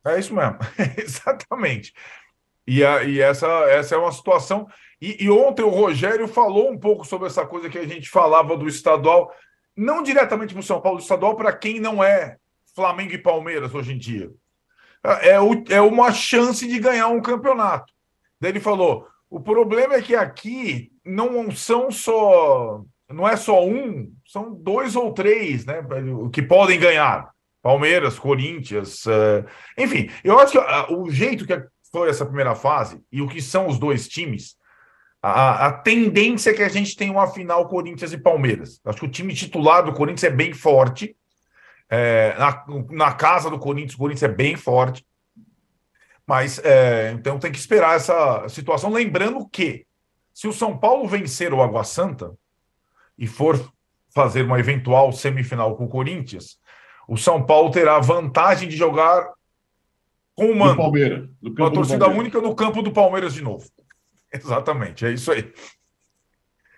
É 0.07 0.19
isso 0.19 0.35
mesmo. 0.35 0.59
Exatamente. 0.97 1.93
E, 2.67 2.85
a, 2.85 3.03
e 3.03 3.21
essa, 3.21 3.47
essa 3.69 3.95
é 3.95 3.99
uma 3.99 4.13
situação. 4.13 4.67
E, 5.01 5.25
e, 5.25 5.31
ontem 5.31 5.63
o 5.63 5.71
Rogério 5.71 6.29
falou 6.29 6.71
um 6.71 6.79
pouco 6.79 7.05
sobre 7.05 7.27
essa 7.27 7.47
coisa 7.47 7.69
que 7.69 7.79
a 7.79 7.87
gente 7.87 8.09
falava 8.09 8.57
do 8.57 8.69
estadual. 8.69 9.33
não 9.77 10.03
diretamente 10.03 10.53
para 10.53 10.61
o 10.61 10.65
São 10.65 10.81
Paulo 10.81 10.99
estadual, 10.99 11.37
para 11.37 11.53
quem 11.53 11.81
não 11.81 12.03
é 12.05 12.37
Flamengo 12.75 13.13
e 13.13 13.19
Palmeiras 13.19 13.75
hoje 13.75 13.93
em 13.93 13.99
dia. 13.99 14.31
É, 15.03 15.41
o, 15.41 15.65
é 15.71 15.81
uma 15.81 16.13
chance 16.13 16.67
de 16.67 16.79
ganhar 16.79 17.09
um 17.09 17.23
campeonato. 17.23 17.93
Daí 18.39 18.53
ele 18.53 18.61
falou: 18.61 19.07
o 19.29 19.41
problema 19.41 19.95
é 19.95 20.03
que 20.03 20.15
aqui 20.15 20.93
não 21.05 21.51
são 21.51 21.91
só. 21.91 22.83
Não 23.13 23.29
é 23.29 23.37
só 23.37 23.65
um, 23.67 24.13
são 24.27 24.55
dois 24.55 24.95
ou 24.97 25.13
três, 25.13 25.65
né? 25.67 25.83
Que 26.33 26.43
podem 26.43 26.79
ganhar. 26.79 27.31
Palmeiras, 27.63 28.19
Corinthians, 28.19 29.05
uh, 29.05 29.45
enfim, 29.77 30.09
eu 30.25 30.39
acho 30.39 30.53
que 30.53 30.59
uh, 30.59 30.99
o 30.99 31.11
jeito 31.11 31.47
que 31.47 31.63
foi 31.93 32.09
essa 32.09 32.25
primeira 32.25 32.55
fase 32.55 33.03
e 33.13 33.21
o 33.21 33.29
que 33.29 33.43
são 33.43 33.67
os 33.67 33.79
dois 33.79 34.09
times, 34.09 34.57
a, 35.23 35.67
a 35.67 35.73
tendência 35.73 36.51
é 36.51 36.55
que 36.55 36.63
a 36.63 36.69
gente 36.69 36.97
tenha 36.97 37.13
uma 37.13 37.27
final 37.27 37.69
Corinthians 37.69 38.13
e 38.13 38.19
Palmeiras. 38.19 38.81
Acho 38.85 39.01
que 39.01 39.07
o 39.07 39.11
time 39.11 39.35
titular 39.35 39.85
do 39.85 39.93
Corinthians 39.93 40.25
é 40.25 40.35
bem 40.35 40.55
forte. 40.55 41.15
É, 41.91 42.35
na, 42.39 42.65
na, 42.91 43.13
casa 43.13 43.51
do 43.51 43.59
Corinthians, 43.59 43.95
o 43.95 43.99
Corinthians 43.99 44.31
é 44.31 44.35
bem 44.35 44.57
forte. 44.57 45.05
Mas 46.27 46.59
é, 46.61 47.11
então 47.13 47.39
tem 47.39 47.53
que 47.53 47.59
esperar 47.59 47.97
essa 47.97 48.49
situação. 48.49 48.91
Lembrando 48.91 49.47
que, 49.49 49.85
se 50.33 50.49
o 50.49 50.53
São 50.53 50.79
Paulo 50.79 51.07
vencer 51.07 51.53
o 51.53 51.61
Água 51.61 51.85
Santa 51.85 52.33
e 53.21 53.27
for 53.27 53.71
fazer 54.09 54.43
uma 54.43 54.59
eventual 54.59 55.13
semifinal 55.13 55.77
com 55.77 55.85
o 55.85 55.89
Corinthians, 55.89 56.59
o 57.07 57.19
São 57.19 57.45
Paulo 57.45 57.71
terá 57.71 58.01
vantagem 58.01 58.67
de 58.67 58.77
jogar 58.77 59.29
com 60.35 60.47
o 60.47 60.57
mando. 60.57 60.79
Palmeiras. 60.79 61.29
Com 61.55 61.65
a 61.65 61.71
torcida 61.71 62.09
única 62.09 62.41
no 62.41 62.55
campo 62.55 62.83
do 62.83 62.91
Palmeiras 62.91 63.35
de 63.35 63.43
novo. 63.43 63.69
Exatamente, 64.33 65.05
é 65.05 65.13
isso 65.13 65.31
aí. 65.31 65.53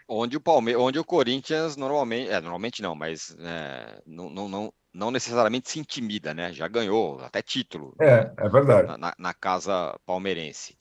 Onde 0.09 0.36
o, 0.36 0.40
Palme... 0.40 0.74
Onde 0.74 0.99
o 0.99 1.05
Corinthians 1.05 1.76
normalmente. 1.76 2.28
É, 2.28 2.40
normalmente 2.40 2.82
não, 2.82 2.95
mas 2.95 3.34
é, 3.38 4.03
não, 4.05 4.28
não, 4.28 4.49
não, 4.49 4.74
não 4.93 5.11
necessariamente 5.11 5.70
se 5.70 5.78
intimida, 5.78 6.34
né? 6.34 6.53
Já 6.53 6.66
ganhou 6.66 7.20
até 7.20 7.40
título. 7.40 7.95
É, 8.01 8.24
né? 8.24 8.34
é 8.36 8.49
verdade. 8.49 8.99
Na, 8.99 9.14
na, 9.16 9.32
casa 9.32 9.99
palmeirense. 10.05 10.76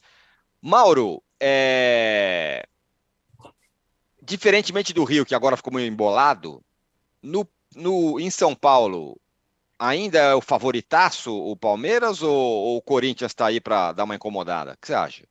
Mauro, 0.61 1.21
é... 1.39 2.65
diferentemente 4.21 4.93
do 4.93 5.03
Rio, 5.03 5.25
que 5.25 5.35
agora 5.35 5.57
ficou 5.57 5.73
meio 5.73 5.87
embolado, 5.87 6.61
no, 7.21 7.47
no, 7.75 8.19
em 8.19 8.29
São 8.29 8.55
Paulo, 8.55 9.17
ainda 9.79 10.19
é 10.19 10.35
o 10.35 10.41
favoritaço 10.41 11.35
o 11.35 11.55
Palmeiras 11.55 12.21
ou, 12.21 12.31
ou 12.31 12.77
o 12.77 12.81
Corinthians 12.81 13.31
está 13.31 13.47
aí 13.47 13.59
para 13.59 13.91
dar 13.91 14.03
uma 14.03 14.15
incomodada? 14.15 14.73
O 14.73 14.77
que 14.77 14.87
você 14.87 14.93
acha? 14.93 15.23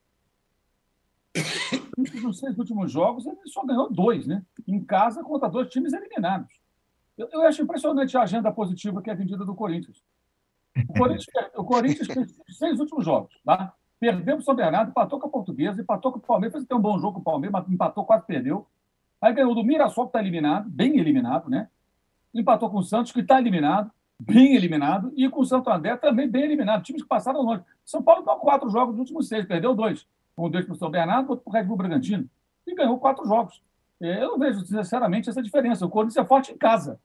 Nos 1.97 2.39
seis 2.39 2.59
últimos 2.59 2.91
jogos, 2.91 3.27
ele 3.27 3.37
só 3.47 3.65
ganhou 3.65 3.91
dois, 3.93 4.27
né? 4.27 4.43
Em 4.67 4.83
casa, 4.83 5.23
contra 5.23 5.49
dois 5.49 5.69
times 5.69 5.93
eliminados. 5.93 6.61
Eu, 7.17 7.29
eu 7.33 7.43
acho 7.43 7.63
impressionante 7.63 8.17
a 8.17 8.23
agenda 8.23 8.51
positiva 8.51 9.01
que 9.03 9.11
é 9.11 9.15
vendida 9.15 9.45
do 9.45 9.55
Corinthians. 9.55 10.03
O 10.89 10.93
Corinthians, 10.95 11.27
o 11.55 11.65
Corinthians 11.65 12.07
fez 12.09 12.37
seis 12.57 12.81
últimos 12.81 13.05
jogos, 13.05 13.33
tá? 13.45 13.73
Perdeu 13.99 14.37
para 14.37 14.43
o 14.43 14.43
São 14.43 14.55
Bernardo, 14.55 14.91
empatou 14.91 15.21
com 15.21 15.27
a 15.27 15.31
Portuguesa, 15.31 15.83
empatou 15.83 16.11
com 16.11 16.19
o 16.19 16.23
Palmeiras, 16.23 16.55
fez 16.55 16.65
até 16.65 16.75
um 16.75 16.81
bom 16.81 16.99
jogo 16.99 17.15
com 17.15 17.21
o 17.21 17.25
Palmeiras, 17.25 17.69
empatou, 17.69 18.05
quase 18.05 18.25
perdeu. 18.25 18.67
Aí 19.21 19.33
ganhou 19.33 19.55
do 19.55 19.63
Mirassol, 19.63 20.05
que 20.05 20.11
está 20.11 20.21
eliminado, 20.21 20.69
bem 20.69 20.99
eliminado, 20.99 21.49
né? 21.51 21.69
Empatou 22.33 22.71
com 22.71 22.79
o 22.79 22.83
Santos, 22.83 23.13
que 23.13 23.21
está 23.21 23.39
eliminado 23.39 23.91
bem 24.21 24.55
eliminado, 24.55 25.13
e 25.17 25.29
com 25.29 25.41
o 25.41 25.47
Santo 25.47 25.71
André 25.71 25.97
também 25.97 26.29
bem 26.29 26.45
eliminado. 26.45 26.83
Times 26.83 27.03
que 27.03 27.09
passaram 27.09 27.41
longe. 27.41 27.63
São 27.85 28.03
Paulo 28.03 28.23
ganhou 28.23 28.41
quatro 28.41 28.69
jogos 28.69 28.93
nos 28.93 29.01
últimos 29.01 29.29
seis, 29.29 29.47
perdeu 29.47 29.75
dois. 29.75 30.07
Um 30.37 30.51
deles 30.51 30.67
para 30.67 30.75
o 30.75 30.79
São 30.79 30.91
Bernardo, 30.91 31.31
outro 31.31 31.45
para 31.45 31.51
o 31.51 31.55
Red 31.55 31.65
Bull 31.65 31.77
Bragantino. 31.77 32.29
E 32.67 32.75
ganhou 32.75 32.99
quatro 32.99 33.27
jogos. 33.27 33.63
Eu 33.99 34.33
não 34.33 34.39
vejo, 34.39 34.61
sinceramente, 34.61 35.29
essa 35.29 35.43
diferença. 35.43 35.87
O 35.87 35.91
Corinthians 35.91 36.23
é 36.23 36.25
forte 36.25 36.53
em 36.53 36.57
casa. 36.57 36.99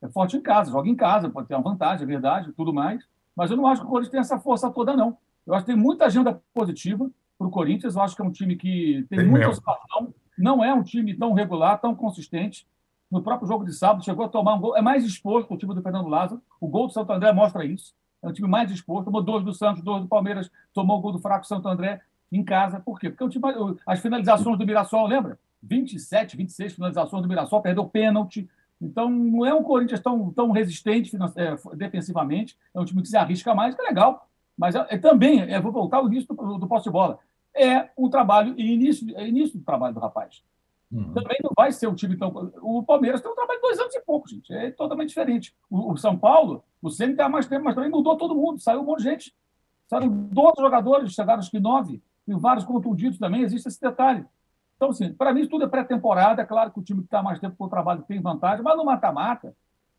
É 0.00 0.08
forte 0.08 0.36
em 0.36 0.40
casa, 0.40 0.70
joga 0.70 0.88
em 0.88 0.96
casa, 0.96 1.30
pode 1.30 1.48
ter 1.48 1.54
uma 1.54 1.62
vantagem, 1.62 2.04
é 2.04 2.06
verdade, 2.06 2.52
tudo 2.52 2.72
mais. 2.72 3.04
Mas 3.36 3.50
eu 3.50 3.56
não 3.56 3.66
acho 3.66 3.80
que 3.80 3.86
o 3.86 3.90
Corinthians 3.90 4.10
tem 4.10 4.20
essa 4.20 4.38
força 4.38 4.70
toda, 4.70 4.96
não. 4.96 5.16
Eu 5.46 5.54
acho 5.54 5.64
que 5.64 5.72
tem 5.72 5.80
muita 5.80 6.06
agenda 6.06 6.40
positiva 6.52 7.10
para 7.38 7.46
o 7.46 7.50
Corinthians. 7.50 7.94
Eu 7.94 8.02
acho 8.02 8.14
que 8.14 8.22
é 8.22 8.24
um 8.24 8.32
time 8.32 8.56
que 8.56 9.06
tem, 9.08 9.20
tem 9.20 9.28
muita 9.28 9.48
oscilação. 9.48 10.12
Não 10.38 10.64
é 10.64 10.72
um 10.72 10.82
time 10.82 11.14
tão 11.14 11.32
regular, 11.32 11.80
tão 11.80 11.94
consistente 11.94 12.66
no 13.12 13.22
próprio 13.22 13.46
jogo 13.46 13.64
de 13.66 13.74
sábado, 13.74 14.02
chegou 14.02 14.24
a 14.24 14.28
tomar 14.28 14.54
um 14.54 14.60
gol. 14.60 14.74
É 14.74 14.80
mais 14.80 15.04
exposto 15.04 15.52
o 15.52 15.58
time 15.58 15.74
do 15.74 15.82
Fernando 15.82 16.08
Lázaro. 16.08 16.40
O 16.58 16.66
gol 16.66 16.86
do 16.86 16.94
Santo 16.94 17.12
André 17.12 17.30
mostra 17.30 17.62
isso. 17.62 17.94
É 18.22 18.28
um 18.28 18.32
time 18.32 18.48
mais 18.48 18.70
exposto. 18.70 19.04
Tomou 19.04 19.22
dois 19.22 19.44
do 19.44 19.52
Santos, 19.52 19.82
dois 19.82 20.00
do 20.00 20.08
Palmeiras, 20.08 20.50
tomou 20.72 20.98
o 20.98 21.00
gol 21.02 21.12
do 21.12 21.18
fraco 21.18 21.46
Santo 21.46 21.68
André 21.68 22.00
em 22.32 22.42
casa. 22.42 22.80
Por 22.80 22.98
quê? 22.98 23.10
Porque 23.10 23.22
o 23.22 23.28
time, 23.28 23.44
as 23.86 24.00
finalizações 24.00 24.56
do 24.56 24.64
Mirassol, 24.64 25.06
lembra? 25.06 25.38
27, 25.62 26.38
26 26.38 26.72
finalizações 26.72 27.22
do 27.22 27.28
Mirassol, 27.28 27.60
perdeu 27.60 27.84
pênalti. 27.84 28.48
Então, 28.80 29.10
não 29.10 29.44
é 29.44 29.52
um 29.52 29.62
Corinthians 29.62 30.00
tão, 30.00 30.32
tão 30.32 30.50
resistente 30.50 31.14
é, 31.36 31.76
defensivamente. 31.76 32.56
É 32.74 32.80
um 32.80 32.84
time 32.86 33.02
que 33.02 33.08
se 33.08 33.16
arrisca 33.16 33.54
mais, 33.54 33.74
que 33.74 33.82
é 33.82 33.84
legal. 33.84 34.26
Mas 34.56 34.74
é, 34.74 34.86
é 34.88 34.96
também, 34.96 35.40
é, 35.42 35.60
vou 35.60 35.70
voltar 35.70 35.98
ao 35.98 36.06
início 36.06 36.34
do, 36.34 36.56
do 36.56 36.66
posse 36.66 36.84
de 36.84 36.90
bola. 36.90 37.18
É 37.54 37.90
um 37.96 38.08
trabalho, 38.08 38.58
início, 38.58 39.06
é 39.16 39.28
início 39.28 39.58
do 39.58 39.64
trabalho 39.64 39.94
do 39.94 40.00
rapaz. 40.00 40.42
Uhum. 40.90 41.12
Também 41.14 41.38
não 41.42 41.50
vai 41.56 41.72
ser 41.72 41.86
um 41.86 41.94
time 41.94 42.16
tão. 42.16 42.28
O 42.60 42.82
Palmeiras 42.82 43.20
tem 43.20 43.30
um 43.30 43.34
trabalho 43.34 43.58
de 43.58 43.66
dois 43.66 43.78
anos 43.78 43.94
e 43.94 44.00
pouco, 44.00 44.28
gente. 44.28 44.52
É 44.52 44.70
totalmente 44.70 45.08
diferente. 45.08 45.54
O, 45.70 45.92
o 45.92 45.96
São 45.96 46.18
Paulo, 46.18 46.62
o 46.82 46.90
Ceni 46.90 47.12
está 47.12 47.26
há 47.26 47.28
mais 47.28 47.46
tempo, 47.46 47.64
mas 47.64 47.74
também 47.74 47.90
mudou 47.90 48.16
todo 48.16 48.34
mundo. 48.34 48.60
Saiu 48.60 48.80
um 48.80 48.84
monte 48.84 48.98
de 48.98 49.04
gente. 49.04 49.34
Saíram 49.88 50.08
12 50.08 50.54
jogadores, 50.58 51.12
chegaram 51.12 51.40
acho 51.40 51.50
que 51.50 51.60
nove. 51.60 52.02
E 52.26 52.34
vários 52.34 52.64
contundidos 52.64 53.18
também, 53.18 53.42
existe 53.42 53.68
esse 53.68 53.80
detalhe. 53.80 54.24
Então, 54.76 54.90
assim, 54.90 55.12
para 55.12 55.32
mim, 55.32 55.46
tudo 55.46 55.64
é 55.64 55.68
pré-temporada. 55.68 56.42
É 56.42 56.44
claro 56.44 56.70
que 56.70 56.80
o 56.80 56.82
time 56.82 57.00
que 57.00 57.06
está 57.06 57.22
mais 57.22 57.38
tempo 57.38 57.56
com 57.56 57.64
o 57.64 57.70
trabalho 57.70 58.02
tem 58.02 58.20
vantagem, 58.20 58.62
mas 58.62 58.76
no 58.76 58.84
mata-mata 58.84 59.54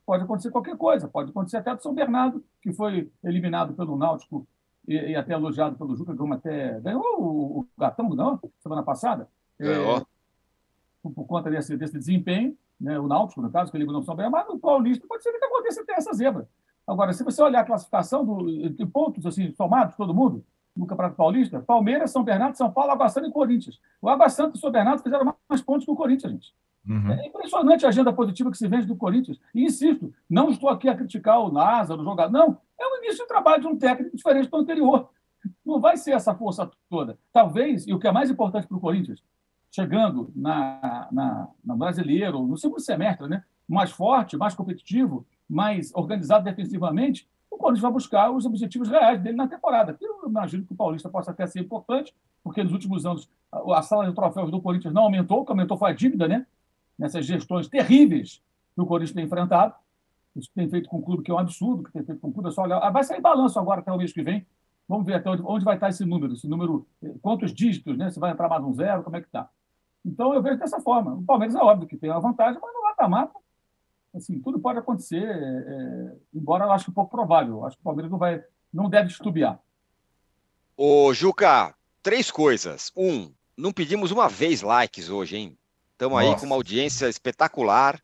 pode 0.06 0.24
acontecer 0.24 0.51
qualquer 0.51 0.78
coisa. 0.78 1.08
Pode 1.08 1.32
acontecer 1.32 1.58
até 1.58 1.76
do 1.76 1.82
São 1.82 1.93
Bernardo, 1.93 2.43
que 2.62 2.72
foi 2.72 3.10
eliminado 3.24 3.74
pelo 3.74 3.97
Náutico 3.97 4.47
e, 4.88 4.96
e 4.96 5.16
até 5.16 5.34
elogiado 5.34 5.76
pelo 5.76 5.96
Juca, 5.96 6.16
como 6.16 6.34
até 6.34 6.80
ganhou 6.80 7.04
o, 7.20 7.60
o 7.60 7.68
Gatão, 7.78 8.10
não? 8.10 8.40
Semana 8.60 8.84
passada. 8.84 9.28
Ganhou. 9.60 9.98
É, 9.98 10.06
por 11.10 11.26
conta 11.26 11.50
desse, 11.50 11.76
desse 11.76 11.98
desempenho, 11.98 12.58
né, 12.80 12.98
o 13.00 13.08
Náutico, 13.08 13.42
no 13.42 13.52
caso, 13.52 13.72
que 13.72 13.78
ele 13.78 13.86
não 13.86 14.02
souber, 14.02 14.30
mas 14.30 14.48
o 14.50 14.58
Paulista 14.58 15.06
pode 15.08 15.24
ser 15.24 15.32
que 15.32 15.46
aconteça 15.46 15.82
até 15.82 15.94
essa 15.94 16.14
zebra. 16.14 16.48
Agora, 16.88 17.14
se 17.14 17.24
você 17.24 17.42
olhar 17.42 17.62
a 17.62 17.66
classificação 17.66 18.26
do, 18.26 18.70
de 18.70 18.86
pontos 18.86 19.26
assim, 19.26 19.52
somados, 19.54 19.96
todo 19.96 20.14
mundo, 20.14 20.44
no 20.76 20.86
Campeonato 20.86 21.16
Paulista, 21.16 21.62
Palmeiras, 21.62 22.12
São 22.12 22.24
Bernardo, 22.24 22.58
São 22.58 22.72
Paulo, 22.72 22.92
Água 22.92 23.08
Santa 23.08 23.28
e 23.28 23.32
Corinthians. 23.32 23.80
O 24.02 24.10
Água 24.10 24.28
Santa 24.30 24.58
e 24.58 24.60
São 24.60 24.72
Bernardo 24.72 25.04
fizeram 25.04 25.34
mais 25.48 25.62
pontos 25.62 25.86
que 25.86 25.92
o 25.92 25.96
Corinthians, 25.96 26.32
gente. 26.32 26.54
Uhum. 26.88 27.12
É 27.12 27.28
impressionante 27.28 27.86
a 27.86 27.90
agenda 27.90 28.12
positiva 28.12 28.52
que 28.52 28.58
se 28.58 28.68
vende 28.68 28.86
do 28.86 28.96
Corinthians. 28.96 29.40
E 29.54 29.64
insisto, 29.64 30.14
não 30.30 30.50
estou 30.50 30.70
aqui 30.70 30.90
a 30.90 30.96
criticar 30.96 31.40
o 31.40 31.52
NASA, 31.52 31.96
o 31.96 32.04
jogador. 32.04 32.32
Não, 32.32 32.58
é 32.80 32.86
o 32.86 32.98
início 32.98 33.24
de 33.24 33.28
trabalho 33.28 33.62
de 33.62 33.68
um 33.68 33.78
técnico 33.78 34.16
diferente 34.16 34.50
do 34.50 34.58
anterior. 34.58 35.10
Não 35.66 35.80
vai 35.80 35.98
ser 35.98 36.12
essa 36.12 36.36
força 36.36 36.70
toda. 36.90 37.18
Talvez, 37.32 37.88
e 37.88 37.94
o 37.94 38.00
que 38.00 38.08
é 38.08 38.12
mais 38.12 38.30
importante 38.30 38.68
para 38.68 38.78
o 38.78 38.82
Corinthians, 38.82 39.24
chegando 39.72 40.32
na, 40.36 41.08
na, 41.12 41.48
na 41.64 41.76
brasileiro, 41.76 42.46
no 42.46 42.58
segundo 42.58 42.80
semestre, 42.80 43.28
né? 43.28 43.44
mais 43.68 43.92
forte, 43.92 44.38
mais 44.38 44.54
competitivo, 44.54 45.26
mais 45.50 45.94
organizado 45.96 46.44
defensivamente, 46.44 47.28
o 47.50 47.58
Corinthians 47.58 47.82
vai 47.82 47.92
buscar 47.92 48.32
os 48.32 48.46
objetivos 48.46 48.90
reais 48.90 49.22
dele 49.22 49.38
na 49.38 49.48
temporada. 49.48 49.98
Eu 50.02 50.28
imagino 50.28 50.66
que 50.66 50.74
o 50.74 50.76
Paulista 50.76 51.10
possa 51.10 51.32
até 51.32 51.46
ser 51.48 51.60
importante, 51.60 52.14
porque 52.44 52.64
nos 52.64 52.74
últimos 52.74 53.06
anos 53.06 53.30
a 53.52 53.82
sala 53.82 54.08
de 54.08 54.14
troféus 54.14 54.52
do 54.52 54.62
Corinthians 54.62 54.94
não 54.94 55.04
aumentou, 55.04 55.42
o 55.42 55.46
que 55.46 55.52
aumentou 55.52 55.78
foi 55.78 55.92
a 55.92 55.94
dívida, 55.94 56.28
né? 56.28 56.46
Nessas 56.98 57.26
gestões 57.26 57.68
terríveis 57.68 58.41
que 58.76 58.82
o 58.82 58.86
Corinthians 58.86 59.16
tem 59.16 59.26
enfrentado. 59.26 59.74
Isso 60.36 60.50
que 60.50 60.56
tem 60.56 60.70
feito 60.70 60.89
com 60.89 60.98
o 60.98 61.02
clube, 61.02 61.24
que 61.24 61.32
é 61.32 61.34
um 61.34 61.39
absurdo, 61.39 61.84
que 61.84 61.91
tem 61.91 62.04
feito 62.04 62.20
com 62.20 62.30
o 62.30 62.34
clube, 62.34 62.50
é 62.50 62.52
só 62.52 62.64
olhar. 62.64 62.80
Ah, 62.80 62.89
vai 62.89 63.04
sair 63.04 63.22
balanço 63.22 63.60
agora 63.60 63.82
até 63.82 63.91
o 63.91 63.98
mês 63.98 64.12
que 64.12 64.24
vem. 64.24 64.46
Vamos 64.88 65.06
ver 65.06 65.16
até 65.16 65.30
onde, 65.30 65.44
onde 65.46 65.66
vai 65.66 65.76
estar 65.76 65.89
esse 65.89 66.04
número, 66.06 66.34
esse 66.34 66.48
número, 66.48 66.86
eh, 67.02 67.14
quantos 67.22 67.54
dígitos, 67.54 67.98
né? 67.98 68.10
Se 68.10 68.20
vai 68.20 68.32
entrar 68.32 68.50
mais 68.50 68.64
um 68.64 68.74
zero, 68.74 69.04
como 69.04 69.16
é 69.16 69.22
que 69.22 69.28
está? 69.28 69.50
Então, 70.06 70.34
eu 70.34 70.41
vejo 70.41 70.58
dessa 70.58 70.82
forma. 70.82 71.14
O 71.14 71.24
Palmeiras 71.24 71.56
é 71.56 71.60
óbvio 71.60 71.88
que 71.88 71.96
tem 71.96 72.10
uma 72.10 72.20
vantagem, 72.20 72.60
mas 72.62 72.74
no 72.74 72.82
mata-mata, 72.82 73.39
assim, 74.14 74.39
tudo 74.39 74.60
pode 74.60 74.80
acontecer, 74.80 75.24
é, 75.24 75.30
é, 75.30 76.16
embora 76.34 76.66
eu 76.66 76.72
acho 76.72 76.91
um 76.91 76.94
pouco 76.94 77.12
provável. 77.12 77.66
Acho 77.66 77.78
que 77.78 77.82
o 77.82 77.86
Palmeiras 77.86 78.12
não, 78.12 78.18
vai, 78.18 78.44
não 78.74 78.89
deve 78.89 79.08
estubiar. 79.08 79.60
Ô, 80.76 81.14
Juca, 81.14 81.74
três 82.02 82.30
coisas. 82.30 82.91
Um, 82.98 83.32
não 83.56 83.72
pedimos 83.72 84.12
uma 84.12 84.28
vez 84.28 84.62
likes 84.62 85.10
hoje, 85.10 85.38
hein? 85.38 85.58
Estamos 86.08 86.20
aí 86.20 86.39
com 86.39 86.45
uma 86.45 86.56
audiência 86.56 87.08
espetacular 87.08 87.99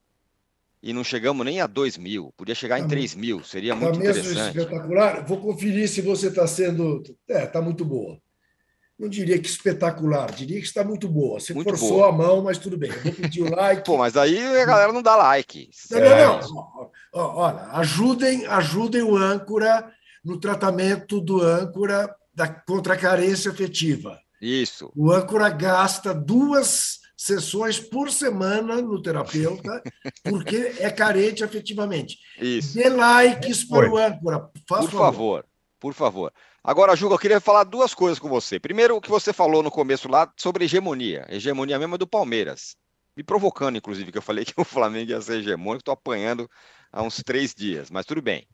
e 0.82 0.94
não 0.94 1.04
chegamos 1.04 1.46
nem 1.46 1.60
a 1.60 1.68
2 1.68 1.98
mil. 1.98 2.34
Podia 2.38 2.56
chegar 2.56 2.80
tá 2.80 2.86
em 2.86 2.88
3 2.88 3.16
mil, 3.16 3.44
seria 3.44 3.74
tá 3.74 3.80
muito 3.80 4.00
mesmo 4.00 4.22
interessante. 4.22 4.58
espetacular. 4.58 5.26
Vou 5.26 5.38
conferir 5.40 5.88
se 5.90 6.02
você 6.02 6.28
está 6.28 6.48
sendo. 6.48 7.04
É, 7.28 7.44
está 7.44 7.62
muito 7.62 7.84
boa 7.84 8.20
não 9.00 9.08
diria 9.08 9.40
que 9.40 9.48
espetacular, 9.48 10.30
diria 10.34 10.60
que 10.60 10.66
está 10.66 10.84
muito 10.84 11.08
boa. 11.08 11.40
Você 11.40 11.54
muito 11.54 11.70
forçou 11.70 12.00
boa. 12.00 12.10
a 12.10 12.12
mão, 12.12 12.44
mas 12.44 12.58
tudo 12.58 12.78
bem. 12.78 12.92
Eu 12.92 13.02
vou 13.02 13.14
pedir 13.14 13.42
o 13.44 13.50
like. 13.56 13.86
Pô, 13.86 13.98
mas 13.98 14.18
aí 14.18 14.38
a 14.38 14.66
galera 14.66 14.92
não 14.92 15.02
dá 15.02 15.16
like. 15.16 15.70
Não, 15.90 16.00
não, 16.02 16.40
não. 16.52 16.92
Olha, 17.14 17.62
ajudem, 17.78 18.46
ajudem 18.46 19.02
o 19.02 19.16
âncora 19.16 19.90
no 20.24 20.38
tratamento 20.38 21.22
do 21.22 21.42
âncora 21.42 22.14
da, 22.36 22.50
contra 22.50 22.96
a 22.96 22.98
carência 22.98 23.52
afetiva. 23.52 24.20
Isso. 24.42 24.92
O 24.94 25.12
âncora 25.12 25.50
gasta 25.50 26.14
duas 26.14 27.00
sessões 27.20 27.78
por 27.78 28.10
semana 28.10 28.82
no 28.82 29.02
terapeuta, 29.02 29.84
porque 30.24 30.74
é 30.80 30.90
carente 30.90 31.44
afetivamente. 31.44 32.18
Isso. 32.40 32.78
Dê 32.78 32.88
likes 32.88 33.66
para 33.66 33.92
o 33.92 33.98
âncora. 33.98 34.50
Faz 34.66 34.86
por 34.86 34.92
favor, 34.98 35.46
por 35.78 35.94
favor. 35.94 36.34
Agora, 36.64 36.96
Juca, 36.96 37.16
eu 37.16 37.20
queria 37.20 37.42
falar 37.42 37.66
duas 37.66 37.94
coisas 37.94 38.20
com 38.20 38.30
você. 38.30 38.58
Primeiro, 38.58 38.96
o 38.96 39.02
que 39.02 39.10
você 39.10 39.34
falou 39.34 39.62
no 39.62 39.70
começo 39.70 40.08
lá 40.08 40.32
sobre 40.38 40.64
hegemonia. 40.64 41.26
Hegemonia 41.28 41.78
mesmo 41.78 41.96
é 41.96 41.98
do 41.98 42.08
Palmeiras. 42.08 42.78
Me 43.18 43.24
provocando, 43.24 43.76
inclusive, 43.76 44.14
que 44.14 44.18
eu 44.18 44.22
falei 44.22 44.46
que 44.46 44.54
o 44.56 44.64
Flamengo 44.64 45.12
ia 45.12 45.20
ser 45.20 45.40
hegemônico. 45.40 45.82
Estou 45.82 45.94
apanhando 45.94 46.50
há 46.90 47.04
uns 47.04 47.22
três 47.22 47.54
dias, 47.54 47.92
mas 47.92 48.06
tudo 48.06 48.22
bem. 48.22 48.48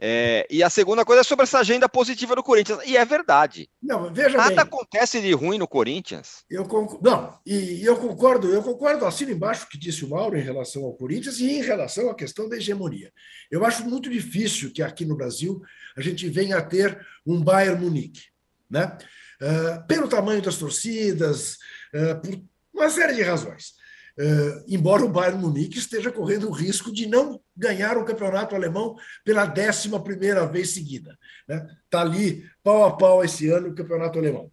É, 0.00 0.46
e 0.48 0.62
a 0.62 0.70
segunda 0.70 1.04
coisa 1.04 1.22
é 1.22 1.24
sobre 1.24 1.42
essa 1.42 1.58
agenda 1.58 1.88
positiva 1.88 2.36
do 2.36 2.42
Corinthians. 2.42 2.78
E 2.86 2.96
é 2.96 3.04
verdade. 3.04 3.68
Não, 3.82 4.12
veja 4.12 4.36
Nada 4.36 4.50
bem. 4.50 4.58
acontece 4.60 5.20
de 5.20 5.32
ruim 5.32 5.58
no 5.58 5.66
Corinthians. 5.66 6.44
Eu 6.48 6.64
concordo, 6.64 7.10
não, 7.10 7.36
e, 7.44 7.80
e 7.80 7.84
eu 7.84 7.96
concordo, 7.96 8.48
eu 8.48 8.62
concordo, 8.62 9.04
assino 9.04 9.32
embaixo 9.32 9.66
o 9.66 9.68
que 9.68 9.76
disse 9.76 10.04
o 10.04 10.10
Mauro 10.10 10.38
em 10.38 10.42
relação 10.42 10.84
ao 10.84 10.94
Corinthians 10.94 11.40
e 11.40 11.50
em 11.50 11.62
relação 11.62 12.08
à 12.08 12.14
questão 12.14 12.48
da 12.48 12.56
hegemonia. 12.56 13.12
Eu 13.50 13.64
acho 13.64 13.84
muito 13.84 14.08
difícil 14.08 14.72
que 14.72 14.82
aqui 14.82 15.04
no 15.04 15.16
Brasil 15.16 15.60
a 15.96 16.00
gente 16.00 16.28
venha 16.28 16.58
a 16.58 16.62
ter 16.62 17.04
um 17.26 17.42
Bayern 17.42 17.84
Munique, 17.84 18.22
né? 18.70 18.96
Uh, 19.40 19.86
pelo 19.86 20.08
tamanho 20.08 20.42
das 20.42 20.56
torcidas, 20.56 21.58
uh, 21.94 22.20
por 22.20 22.40
uma 22.72 22.90
série 22.90 23.14
de 23.14 23.22
razões. 23.22 23.77
Uh, 24.18 24.64
embora 24.66 25.04
o 25.04 25.08
Bayern 25.08 25.40
Munique 25.40 25.78
esteja 25.78 26.10
correndo 26.10 26.48
o 26.48 26.52
risco 26.52 26.92
de 26.92 27.06
não 27.06 27.40
ganhar 27.56 27.96
o 27.96 28.04
campeonato 28.04 28.56
alemão 28.56 28.96
pela 29.24 29.46
décima 29.46 30.02
primeira 30.02 30.44
vez 30.44 30.70
seguida. 30.70 31.16
Está 31.48 32.04
né? 32.04 32.10
Ali, 32.16 32.44
pau 32.60 32.84
a 32.84 32.96
pau, 32.96 33.24
esse 33.24 33.48
ano, 33.48 33.68
o 33.68 33.74
campeonato 33.76 34.18
alemão. 34.18 34.50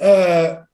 Uh, 0.00 0.66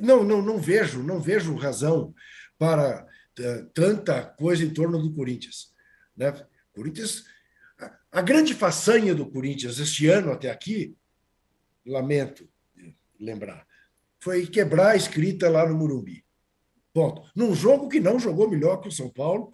não, 0.00 0.24
não, 0.24 0.40
não 0.40 0.58
vejo, 0.58 1.02
não 1.02 1.20
vejo 1.20 1.54
razão 1.54 2.14
para 2.58 3.06
uh, 3.38 3.66
tanta 3.74 4.24
coisa 4.24 4.64
em 4.64 4.70
torno 4.70 4.98
do 4.98 5.12
Corinthians. 5.12 5.74
Né? 6.16 6.32
Corinthians, 6.74 7.24
a, 7.78 7.98
a 8.12 8.22
grande 8.22 8.54
façanha 8.54 9.14
do 9.14 9.30
Corinthians 9.30 9.78
este 9.78 10.06
ano 10.06 10.32
até 10.32 10.50
aqui, 10.50 10.96
lamento 11.84 12.48
lembrar, 13.20 13.66
foi 14.18 14.46
quebrar 14.46 14.92
a 14.92 14.96
escrita 14.96 15.50
lá 15.50 15.68
no 15.68 15.76
Murumbi. 15.76 16.24
Ponto. 16.92 17.22
Num 17.34 17.54
jogo 17.54 17.88
que 17.88 18.00
não 18.00 18.18
jogou 18.18 18.50
melhor 18.50 18.80
que 18.80 18.88
o 18.88 18.92
São 18.92 19.08
Paulo, 19.08 19.50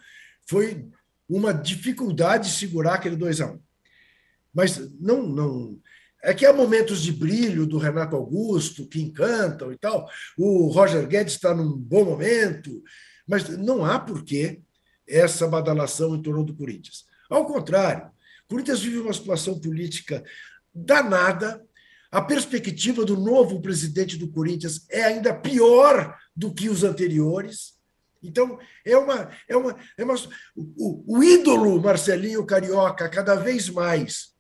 foi 0.47 0.89
uma 1.28 1.53
dificuldade 1.53 2.51
segurar 2.51 2.95
aquele 2.95 3.16
2 3.16 3.41
a 3.41 3.47
1 3.47 3.55
um. 3.55 3.61
Mas 4.53 4.78
não, 5.01 5.22
não. 5.22 5.78
É 6.22 6.34
que 6.34 6.45
há 6.45 6.53
momentos 6.53 7.03
de 7.03 7.12
brilho 7.12 7.66
do 7.66 7.78
Renato 7.78 8.16
Augusto 8.16 8.89
que 8.89 9.01
encantam 9.01 9.72
e 9.72 9.78
tal. 9.78 10.09
O 10.36 10.66
Roger 10.68 11.07
Guedes 11.07 11.34
está 11.34 11.55
num 11.55 11.76
bom 11.76 12.05
momento, 12.05 12.82
mas 13.26 13.49
não 13.49 13.84
há 13.84 14.01
porquê 14.01 14.61
essa 15.07 15.47
badalação 15.47 16.16
em 16.16 16.22
torno 16.22 16.45
do 16.45 16.55
Corinthians. 16.55 17.05
Ao 17.30 17.47
contrário, 17.47 18.07
o 18.47 18.49
Corinthians 18.49 18.80
vive 18.80 18.99
uma 18.99 19.12
situação 19.12 19.61
política 19.61 20.24
danada. 20.74 21.64
A 22.11 22.23
perspectiva 22.23 23.05
do 23.05 23.17
novo 23.17 23.61
presidente 23.61 24.17
do 24.17 24.31
Corinthians 24.31 24.87
é 24.91 25.05
ainda 25.05 25.35
pior 25.35 26.17
do 26.35 26.53
que 26.55 26.69
os 26.69 26.83
anteriores. 26.83 27.75
Então, 28.23 28.59
é 28.85 28.97
uma. 28.97 29.31
É 29.47 29.57
uma, 29.57 29.77
é 29.97 30.05
uma 30.05 30.15
o, 30.57 31.19
o 31.19 31.23
ídolo 31.23 31.81
Marcelinho 31.81 32.47
Carioca, 32.47 33.09
cada 33.09 33.35
vez 33.35 33.69
mais, 33.69 34.33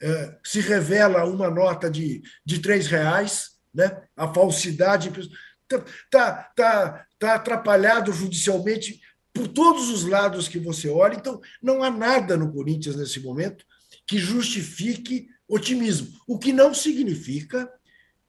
é, 0.00 0.36
se 0.44 0.60
revela 0.60 1.24
uma 1.24 1.48
nota 1.48 1.88
de, 1.88 2.22
de 2.44 2.58
três 2.58 2.88
reais, 2.88 3.50
né? 3.72 4.02
a 4.16 4.32
falsidade. 4.32 5.08
Está 5.08 5.78
tá, 6.10 6.52
tá, 6.56 7.06
tá 7.18 7.34
atrapalhado 7.34 8.12
judicialmente 8.12 9.00
por 9.32 9.48
todos 9.48 9.88
os 9.88 10.04
lados 10.04 10.48
que 10.48 10.58
você 10.58 10.88
olha. 10.88 11.14
Então, 11.14 11.40
não 11.62 11.82
há 11.82 11.90
nada 11.90 12.36
no 12.36 12.52
Corinthians 12.52 12.96
nesse 12.96 13.20
momento 13.20 13.64
que 14.06 14.18
justifique 14.18 15.28
otimismo, 15.52 16.18
o 16.26 16.38
que 16.38 16.50
não 16.50 16.72
significa 16.72 17.70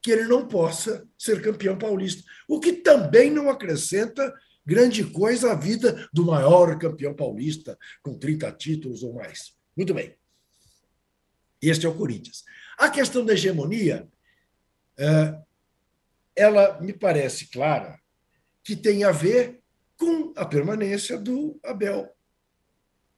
que 0.01 0.11
ele 0.11 0.25
não 0.25 0.45
possa 0.45 1.07
ser 1.17 1.41
campeão 1.41 1.77
paulista, 1.77 2.21
o 2.47 2.59
que 2.59 2.73
também 2.73 3.31
não 3.31 3.49
acrescenta 3.49 4.33
grande 4.65 5.05
coisa 5.05 5.53
à 5.53 5.55
vida 5.55 6.09
do 6.11 6.25
maior 6.25 6.77
campeão 6.77 7.15
paulista, 7.15 7.79
com 8.01 8.17
30 8.17 8.51
títulos 8.51 9.03
ou 9.03 9.13
mais. 9.13 9.55
Muito 9.75 9.93
bem. 9.93 10.17
Este 11.61 11.85
é 11.85 11.89
o 11.89 11.95
Corinthians. 11.95 12.43
A 12.77 12.89
questão 12.89 13.25
da 13.25 13.33
hegemonia, 13.33 14.05
é, 14.97 15.39
ela 16.35 16.81
me 16.81 16.91
parece 16.91 17.47
clara 17.47 17.97
que 18.61 18.75
tem 18.75 19.05
a 19.05 19.11
ver 19.11 19.61
com 19.95 20.33
a 20.35 20.45
permanência 20.45 21.17
do 21.17 21.57
Abel 21.63 22.13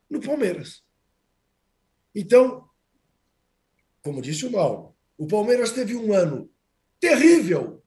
no 0.07 0.21
Palmeiras. 0.21 0.83
Então, 2.13 2.69
como 4.05 4.21
disse 4.21 4.45
o 4.45 4.51
Mauro, 4.51 4.95
o 5.17 5.25
Palmeiras 5.25 5.71
teve 5.71 5.95
um 5.95 6.13
ano 6.13 6.47
terrível 6.99 7.83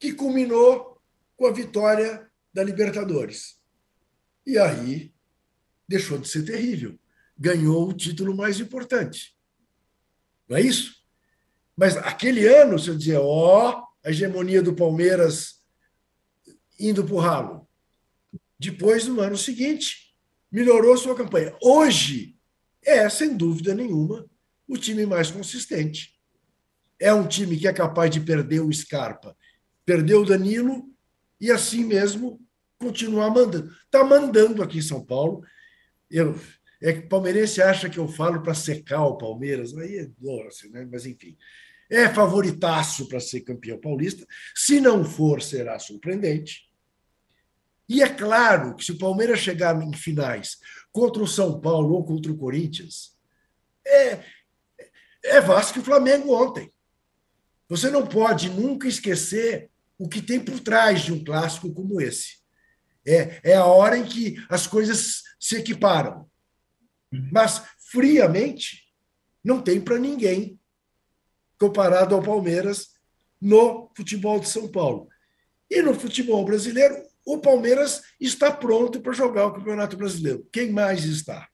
que 0.00 0.12
culminou 0.12 1.00
com 1.36 1.46
a 1.46 1.52
vitória 1.52 2.28
da 2.52 2.64
Libertadores. 2.64 3.60
E 4.44 4.58
aí 4.58 5.14
deixou 5.86 6.18
de 6.18 6.26
ser 6.26 6.44
terrível. 6.44 6.98
Ganhou 7.38 7.88
o 7.88 7.94
título 7.94 8.36
mais 8.36 8.58
importante. 8.58 9.38
Não 10.48 10.56
é 10.56 10.60
isso? 10.60 10.96
Mas 11.76 11.96
aquele 11.96 12.44
ano, 12.44 12.76
se 12.76 12.88
eu 12.88 12.98
dizer, 12.98 13.20
ó, 13.20 13.86
a 14.04 14.10
hegemonia 14.10 14.60
do 14.60 14.74
Palmeiras 14.74 15.62
indo 16.80 17.04
para 17.04 17.14
o 17.14 17.20
ralo. 17.20 17.68
Depois, 18.58 19.06
no 19.06 19.20
ano 19.20 19.36
seguinte, 19.36 20.12
melhorou 20.50 20.96
sua 20.96 21.14
campanha. 21.14 21.56
Hoje, 21.62 22.36
é, 22.82 23.08
sem 23.08 23.36
dúvida 23.36 23.72
nenhuma, 23.72 24.28
o 24.68 24.76
time 24.76 25.06
mais 25.06 25.30
consistente 25.30 26.16
é 26.98 27.12
um 27.12 27.26
time 27.26 27.56
que 27.56 27.68
é 27.68 27.72
capaz 27.72 28.10
de 28.10 28.20
perder 28.20 28.60
o 28.60 28.72
Scarpa, 28.72 29.36
perder 29.84 30.14
o 30.14 30.24
Danilo 30.24 30.88
e 31.40 31.50
assim 31.50 31.84
mesmo 31.84 32.40
continuar 32.78 33.30
mandando. 33.30 33.70
Está 33.84 34.04
mandando 34.04 34.62
aqui 34.62 34.78
em 34.78 34.82
São 34.82 35.04
Paulo. 35.04 35.42
Eu, 36.10 36.38
é 36.80 36.92
que 36.92 37.08
palmeirense 37.08 37.62
acha 37.62 37.88
que 37.88 37.98
eu 37.98 38.08
falo 38.08 38.42
para 38.42 38.54
secar 38.54 39.04
o 39.04 39.18
Palmeiras, 39.18 39.76
aí 39.76 39.98
é 39.98 40.10
doce, 40.18 40.70
né? 40.70 40.86
mas 40.90 41.06
enfim. 41.06 41.36
É 41.88 42.08
favoritaço 42.08 43.08
para 43.08 43.20
ser 43.20 43.42
campeão 43.42 43.78
paulista. 43.78 44.26
Se 44.54 44.80
não 44.80 45.04
for, 45.04 45.40
será 45.40 45.78
surpreendente. 45.78 46.66
E 47.88 48.02
é 48.02 48.08
claro 48.08 48.74
que 48.74 48.84
se 48.84 48.90
o 48.90 48.98
Palmeiras 48.98 49.38
chegar 49.38 49.80
em 49.80 49.92
finais 49.92 50.58
contra 50.90 51.22
o 51.22 51.28
São 51.28 51.60
Paulo 51.60 51.94
ou 51.94 52.04
contra 52.04 52.32
o 52.32 52.36
Corinthians, 52.36 53.16
é, 53.86 54.24
é 55.26 55.40
Vasco 55.40 55.78
e 55.78 55.82
Flamengo 55.82 56.32
ontem. 56.32 56.72
Você 57.68 57.90
não 57.90 58.06
pode 58.06 58.48
nunca 58.48 58.86
esquecer 58.86 59.70
o 59.98 60.08
que 60.08 60.22
tem 60.22 60.38
por 60.38 60.60
trás 60.60 61.02
de 61.02 61.12
um 61.12 61.24
clássico 61.24 61.72
como 61.72 62.00
esse. 62.00 62.38
É, 63.04 63.40
é 63.42 63.54
a 63.54 63.64
hora 63.64 63.96
em 63.96 64.04
que 64.04 64.36
as 64.48 64.66
coisas 64.66 65.22
se 65.38 65.56
equiparam. 65.56 66.28
Mas, 67.32 67.62
friamente, 67.90 68.92
não 69.42 69.62
tem 69.62 69.80
para 69.80 69.98
ninguém 69.98 70.58
comparado 71.58 72.14
ao 72.14 72.22
Palmeiras 72.22 72.94
no 73.40 73.90
futebol 73.96 74.38
de 74.40 74.48
São 74.48 74.68
Paulo. 74.68 75.08
E 75.70 75.82
no 75.82 75.94
futebol 75.94 76.44
brasileiro, 76.44 76.96
o 77.24 77.38
Palmeiras 77.38 78.02
está 78.20 78.52
pronto 78.52 79.00
para 79.00 79.12
jogar 79.12 79.46
o 79.46 79.54
Campeonato 79.54 79.96
Brasileiro. 79.96 80.46
Quem 80.52 80.70
mais 80.70 81.04
está? 81.04 81.48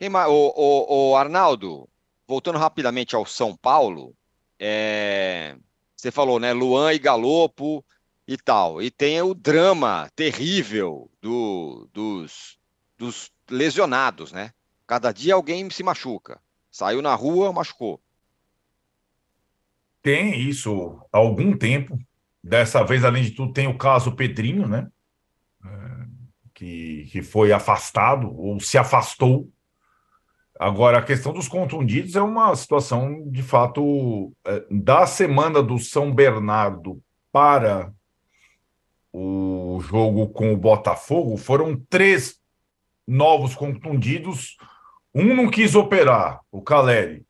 Quem 0.00 0.08
mais? 0.08 0.30
O, 0.30 0.32
o, 0.32 1.10
o 1.10 1.16
Arnaldo, 1.16 1.86
voltando 2.26 2.58
rapidamente 2.58 3.14
ao 3.14 3.26
São 3.26 3.54
Paulo, 3.54 4.16
é, 4.58 5.54
você 5.94 6.10
falou, 6.10 6.40
né? 6.40 6.54
Luan 6.54 6.94
e 6.94 6.98
Galopo 6.98 7.84
e 8.26 8.38
tal. 8.38 8.80
E 8.80 8.90
tem 8.90 9.20
o 9.20 9.34
drama 9.34 10.10
terrível 10.16 11.10
do, 11.20 11.86
dos, 11.92 12.58
dos 12.96 13.30
lesionados, 13.50 14.32
né? 14.32 14.54
Cada 14.86 15.12
dia 15.12 15.34
alguém 15.34 15.68
se 15.68 15.82
machuca. 15.82 16.40
Saiu 16.70 17.02
na 17.02 17.14
rua, 17.14 17.52
machucou. 17.52 18.00
Tem 20.00 20.40
isso 20.40 20.98
há 21.12 21.18
algum 21.18 21.54
tempo. 21.54 21.98
Dessa 22.42 22.82
vez, 22.82 23.04
além 23.04 23.24
de 23.24 23.32
tudo, 23.32 23.52
tem 23.52 23.66
o 23.66 23.76
caso 23.76 24.16
Pedrinho, 24.16 24.66
né? 24.66 24.90
É, 25.62 25.68
que, 26.54 27.06
que 27.12 27.22
foi 27.22 27.52
afastado 27.52 28.34
ou 28.34 28.58
se 28.60 28.78
afastou 28.78 29.52
Agora, 30.60 30.98
a 30.98 31.02
questão 31.02 31.32
dos 31.32 31.48
contundidos 31.48 32.16
é 32.16 32.20
uma 32.20 32.54
situação, 32.54 33.26
de 33.30 33.42
fato, 33.42 34.30
é, 34.44 34.62
da 34.70 35.06
semana 35.06 35.62
do 35.62 35.78
São 35.78 36.12
Bernardo 36.12 37.02
para 37.32 37.90
o 39.10 39.80
jogo 39.80 40.28
com 40.28 40.52
o 40.52 40.58
Botafogo, 40.58 41.38
foram 41.38 41.82
três 41.88 42.38
novos 43.08 43.54
contundidos. 43.54 44.58
Um 45.14 45.34
não 45.34 45.48
quis 45.48 45.74
operar, 45.74 46.40
o 46.52 46.60
Caleri. 46.60 47.24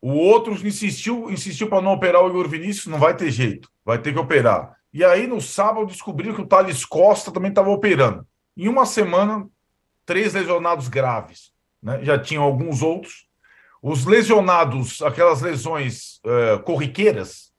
O 0.00 0.14
outro 0.14 0.54
insistiu, 0.66 1.30
insistiu 1.30 1.68
para 1.68 1.82
não 1.82 1.92
operar 1.92 2.22
o 2.22 2.30
Igor 2.30 2.48
Vinícius, 2.48 2.86
não 2.86 2.98
vai 2.98 3.14
ter 3.14 3.30
jeito, 3.30 3.70
vai 3.84 3.98
ter 3.98 4.14
que 4.14 4.18
operar. 4.18 4.74
E 4.94 5.04
aí, 5.04 5.26
no 5.26 5.42
sábado, 5.42 5.84
descobriram 5.84 6.34
que 6.34 6.40
o 6.40 6.46
Thales 6.46 6.86
Costa 6.86 7.30
também 7.30 7.50
estava 7.50 7.68
operando. 7.68 8.26
Em 8.56 8.66
uma 8.66 8.86
semana, 8.86 9.46
três 10.06 10.32
lesionados 10.32 10.88
graves. 10.88 11.52
Né? 11.82 12.04
Já 12.04 12.18
tinham 12.18 12.42
alguns 12.42 12.82
outros. 12.82 13.26
Os 13.82 14.04
lesionados, 14.04 15.02
aquelas 15.02 15.40
lesões 15.40 16.20
uh, 16.24 16.62
corriqueiras, 16.62 17.52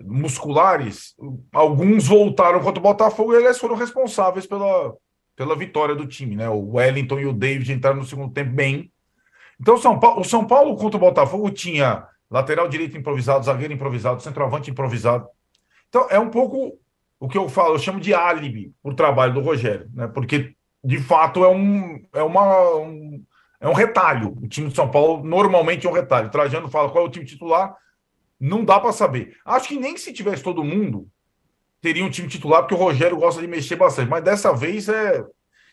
musculares, 0.00 1.14
alguns 1.52 2.06
voltaram 2.08 2.60
contra 2.60 2.78
o 2.78 2.82
Botafogo 2.82 3.34
e 3.34 3.36
eles 3.36 3.58
foram 3.58 3.76
responsáveis 3.76 4.46
pela, 4.46 4.94
pela 5.36 5.56
vitória 5.56 5.94
do 5.94 6.06
time. 6.06 6.34
Né? 6.34 6.48
O 6.48 6.72
Wellington 6.72 7.20
e 7.20 7.26
o 7.26 7.32
David 7.32 7.72
entraram 7.72 7.98
no 7.98 8.06
segundo 8.06 8.32
tempo 8.32 8.50
bem, 8.50 8.92
então, 9.60 9.76
São 9.76 9.98
Paulo, 9.98 10.20
o 10.20 10.24
São 10.24 10.46
Paulo 10.46 10.76
contra 10.76 10.96
o 10.96 11.00
Botafogo 11.00 11.50
tinha 11.50 12.06
lateral 12.30 12.68
direito 12.68 12.96
improvisado, 12.96 13.44
zagueiro 13.44 13.72
improvisado, 13.72 14.22
centroavante 14.22 14.70
improvisado. 14.70 15.26
Então, 15.88 16.06
é 16.10 16.18
um 16.18 16.30
pouco 16.30 16.78
o 17.18 17.28
que 17.28 17.36
eu 17.36 17.48
falo, 17.48 17.74
eu 17.74 17.78
chamo 17.78 17.98
de 17.98 18.14
álibi 18.14 18.72
o 18.82 18.94
trabalho 18.94 19.34
do 19.34 19.40
Rogério, 19.40 19.90
né? 19.92 20.06
Porque, 20.06 20.54
de 20.84 20.98
fato, 21.00 21.44
é 21.44 21.48
um, 21.48 22.00
é 22.12 22.22
uma, 22.22 22.76
um, 22.76 23.24
é 23.60 23.68
um 23.68 23.72
retalho. 23.72 24.36
O 24.42 24.48
time 24.48 24.68
de 24.68 24.74
São 24.74 24.90
Paulo 24.90 25.24
normalmente 25.24 25.86
é 25.86 25.90
um 25.90 25.92
retalho. 25.92 26.30
Trajano 26.30 26.68
fala 26.68 26.90
qual 26.90 27.04
é 27.04 27.08
o 27.08 27.10
time 27.10 27.24
titular, 27.24 27.76
não 28.38 28.64
dá 28.64 28.78
para 28.78 28.92
saber. 28.92 29.36
Acho 29.44 29.68
que 29.68 29.78
nem 29.78 29.96
se 29.96 30.12
tivesse 30.12 30.42
todo 30.42 30.64
mundo, 30.64 31.08
teria 31.80 32.04
um 32.04 32.10
time 32.10 32.28
titular, 32.28 32.62
porque 32.62 32.74
o 32.74 32.78
Rogério 32.78 33.16
gosta 33.16 33.40
de 33.40 33.48
mexer 33.48 33.76
bastante. 33.76 34.08
Mas 34.08 34.22
dessa 34.22 34.52
vez 34.52 34.88
é. 34.88 35.24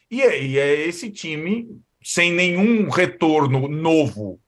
E 0.10 0.22
é, 0.22 0.44
e 0.44 0.60
é 0.60 0.88
esse 0.88 1.12
time 1.12 1.68
sem 2.02 2.32
nenhum 2.32 2.90
retorno 2.90 3.68
novo 3.68 4.40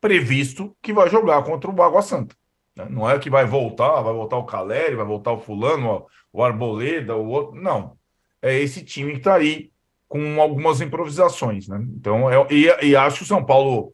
previsto, 0.00 0.76
que 0.82 0.92
vai 0.92 1.08
jogar 1.08 1.42
contra 1.44 1.70
o 1.70 1.82
Água 1.82 2.02
Santa. 2.02 2.36
Né? 2.76 2.86
Não 2.90 3.08
é 3.08 3.18
que 3.18 3.30
vai 3.30 3.46
voltar, 3.46 4.02
vai 4.02 4.12
voltar 4.12 4.36
o 4.36 4.44
Caleri, 4.44 4.96
vai 4.96 5.06
voltar 5.06 5.32
o 5.32 5.38
Fulano, 5.38 6.06
o 6.32 6.42
Arboleda, 6.42 7.16
o 7.16 7.26
outro. 7.28 7.60
Não. 7.60 7.96
É 8.42 8.58
esse 8.58 8.84
time 8.84 9.12
que 9.12 9.18
está 9.18 9.36
aí 9.36 9.70
com 10.14 10.40
algumas 10.40 10.80
improvisações. 10.80 11.66
Né? 11.66 11.84
Então, 11.96 12.30
é, 12.30 12.46
e, 12.48 12.90
e 12.90 12.94
acho 12.94 13.16
que 13.16 13.22
o 13.24 13.26
São 13.26 13.44
Paulo, 13.44 13.92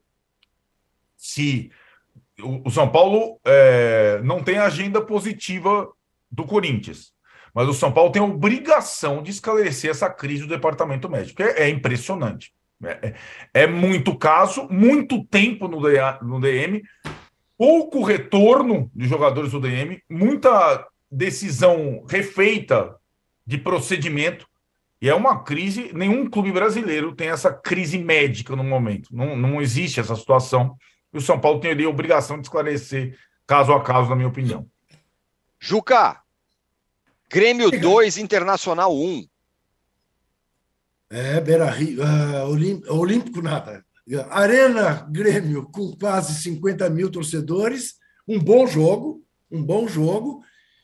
se. 1.16 1.70
O, 2.42 2.68
o 2.68 2.70
São 2.70 2.90
Paulo 2.90 3.40
é, 3.42 4.20
não 4.22 4.44
tem 4.44 4.58
agenda 4.58 5.00
positiva 5.00 5.90
do 6.30 6.44
Corinthians. 6.44 7.14
Mas 7.54 7.68
o 7.68 7.72
São 7.72 7.90
Paulo 7.90 8.12
tem 8.12 8.20
a 8.20 8.26
obrigação 8.26 9.22
de 9.22 9.30
esclarecer 9.30 9.90
essa 9.90 10.10
crise 10.10 10.42
do 10.42 10.48
departamento 10.48 11.08
médico. 11.08 11.42
É, 11.42 11.62
é 11.62 11.68
impressionante. 11.70 12.52
É, 12.84 13.14
é, 13.54 13.62
é 13.62 13.66
muito 13.66 14.14
caso, 14.14 14.68
muito 14.70 15.24
tempo 15.24 15.68
no, 15.68 15.80
DA, 15.80 16.18
no 16.20 16.38
DM, 16.38 16.82
pouco 17.56 18.02
retorno 18.02 18.90
de 18.94 19.08
jogadores 19.08 19.52
do 19.52 19.60
DM, 19.60 20.02
muita 20.08 20.86
decisão 21.10 22.04
refeita 22.06 22.94
de 23.46 23.56
procedimento. 23.56 24.49
E 25.00 25.08
é 25.08 25.14
uma 25.14 25.42
crise, 25.42 25.90
nenhum 25.94 26.28
clube 26.28 26.52
brasileiro 26.52 27.14
tem 27.14 27.28
essa 27.28 27.50
crise 27.52 27.96
médica 27.98 28.54
no 28.54 28.62
momento. 28.62 29.08
Não, 29.14 29.34
não 29.34 29.62
existe 29.62 29.98
essa 29.98 30.14
situação. 30.14 30.76
E 31.12 31.18
o 31.18 31.22
São 31.22 31.40
Paulo 31.40 31.58
tem 31.58 31.70
ali 31.70 31.84
a 31.84 31.88
obrigação 31.88 32.36
de 32.36 32.42
esclarecer 32.42 33.16
caso 33.46 33.72
a 33.72 33.82
caso, 33.82 34.10
na 34.10 34.16
minha 34.16 34.28
opinião. 34.28 34.68
Juca, 35.58 36.20
Grêmio 37.30 37.70
2, 37.70 38.18
Internacional 38.18 38.94
1. 38.94 39.26
É, 41.10 41.40
Beira 41.40 41.70
Rio, 41.70 42.02
uh, 42.02 42.92
Olímpico 42.94 43.40
nada. 43.40 43.84
Arena 44.30 45.06
Grêmio 45.10 45.64
com 45.70 45.96
quase 45.96 46.34
50 46.42 46.90
mil 46.90 47.10
torcedores, 47.10 47.94
um 48.26 48.38
bom 48.38 48.66
jogo, 48.66 49.24
um 49.50 49.62
bom 49.62 49.88
jogo, 49.88 50.42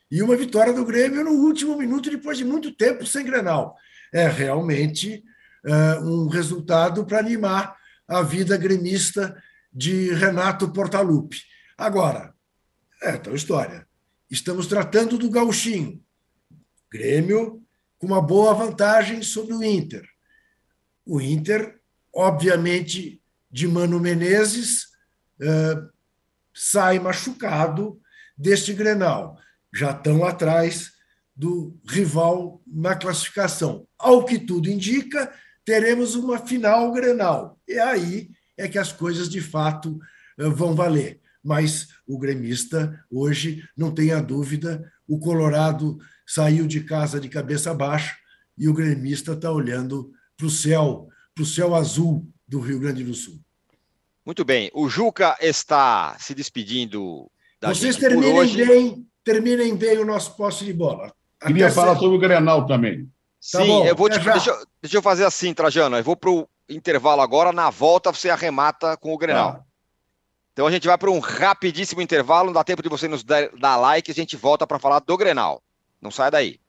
e 0.09 0.21
uma 0.21 0.35
vitória 0.35 0.73
do 0.73 0.85
Grêmio 0.85 1.23
no 1.23 1.31
último 1.31 1.77
minuto, 1.77 2.09
depois 2.09 2.37
de 2.37 2.45
muito 2.45 2.73
tempo 2.73 3.05
sem 3.05 3.25
Grenal. 3.25 3.75
É 4.13 4.27
realmente 4.27 5.23
uh, 5.65 6.05
um 6.05 6.27
resultado 6.27 7.05
para 7.05 7.19
animar 7.19 7.75
a 8.07 8.21
vida 8.21 8.57
gremista 8.57 9.41
de 9.71 10.13
Renato 10.13 10.71
Portaluppi. 10.71 11.41
Agora, 11.77 12.33
é 13.01 13.17
tal 13.17 13.35
história. 13.35 13.87
Estamos 14.29 14.67
tratando 14.67 15.17
do 15.17 15.29
gauchinho. 15.29 16.03
Grêmio 16.91 17.63
com 17.97 18.07
uma 18.07 18.21
boa 18.21 18.53
vantagem 18.53 19.21
sobre 19.21 19.53
o 19.53 19.63
Inter. 19.63 20.07
O 21.05 21.21
Inter, 21.21 21.79
obviamente, 22.13 23.21
de 23.49 23.67
Mano 23.67 23.99
Menezes, 23.99 24.87
uh, 25.41 25.89
sai 26.53 26.99
machucado 26.99 27.99
deste 28.37 28.73
Grenal. 28.73 29.37
Já 29.73 29.91
estão 29.91 30.25
atrás 30.25 30.91
do 31.37 31.79
rival 31.87 32.59
na 32.65 32.95
classificação. 32.95 33.87
Ao 33.97 34.25
que 34.25 34.39
tudo 34.39 34.69
indica, 34.69 35.31
teremos 35.63 36.15
uma 36.15 36.39
final 36.39 36.91
Grenal. 36.91 37.59
E 37.67 37.77
aí 37.77 38.31
é 38.57 38.67
que 38.67 38.79
as 38.79 38.91
coisas 38.91 39.29
de 39.29 39.39
fato 39.39 39.99
uh, 40.39 40.51
vão 40.51 40.73
valer. 40.73 41.21
Mas 41.43 41.89
o 42.07 42.17
gremista, 42.17 43.05
hoje, 43.11 43.63
não 43.77 43.93
tenha 43.93 44.19
dúvida, 44.19 44.91
o 45.07 45.19
Colorado 45.19 45.99
saiu 46.25 46.65
de 46.65 46.81
casa 46.81 47.19
de 47.19 47.29
cabeça 47.29 47.73
baixa 47.73 48.17
e 48.57 48.67
o 48.67 48.73
gremista 48.73 49.33
está 49.33 49.51
olhando 49.51 50.11
para 50.35 50.47
o 50.47 50.49
céu, 50.49 51.07
para 51.35 51.43
o 51.43 51.45
céu 51.45 51.75
azul 51.75 52.27
do 52.47 52.59
Rio 52.59 52.79
Grande 52.79 53.03
do 53.03 53.13
Sul. 53.13 53.39
Muito 54.25 54.43
bem. 54.43 54.71
O 54.73 54.89
Juca 54.89 55.37
está 55.39 56.17
se 56.19 56.33
despedindo 56.33 57.29
da 57.61 57.69
Vocês 57.69 57.95
terminem 57.95 58.55
bem, 58.55 59.07
terminem 59.23 59.75
bem 59.75 59.99
o 59.99 60.05
nosso 60.05 60.35
posse 60.35 60.65
de 60.65 60.73
bola. 60.73 61.13
Queria 61.45 61.71
falar 61.71 61.95
sobre 61.95 62.17
o 62.17 62.19
Grenal 62.19 62.65
também. 62.65 63.05
Tá 63.51 63.61
Sim, 63.61 63.67
bom, 63.67 63.85
eu 63.85 63.95
vou 63.95 64.09
te, 64.09 64.19
deixa, 64.19 64.65
deixa, 64.81 64.97
eu 64.97 65.01
fazer 65.01 65.23
assim, 65.23 65.53
Trajano. 65.53 65.95
Eu 65.97 66.03
vou 66.03 66.15
para 66.15 66.29
o 66.29 66.47
intervalo 66.67 67.21
agora. 67.21 67.51
Na 67.51 67.69
volta 67.69 68.11
você 68.11 68.29
arremata 68.29 68.97
com 68.97 69.13
o 69.13 69.17
Grenal. 69.17 69.53
Tá. 69.53 69.63
Então 70.53 70.65
a 70.65 70.71
gente 70.71 70.87
vai 70.87 70.97
para 70.97 71.11
um 71.11 71.19
rapidíssimo 71.19 72.01
intervalo. 72.01 72.47
Não 72.47 72.53
dá 72.53 72.63
tempo 72.63 72.81
de 72.81 72.89
você 72.89 73.07
nos 73.07 73.23
dar, 73.23 73.49
dar 73.59 73.77
like. 73.77 74.11
A 74.11 74.15
gente 74.15 74.35
volta 74.35 74.65
para 74.65 74.79
falar 74.79 74.99
do 74.99 75.15
Grenal. 75.15 75.61
Não 76.01 76.11
sai 76.11 76.31
daí. 76.31 76.59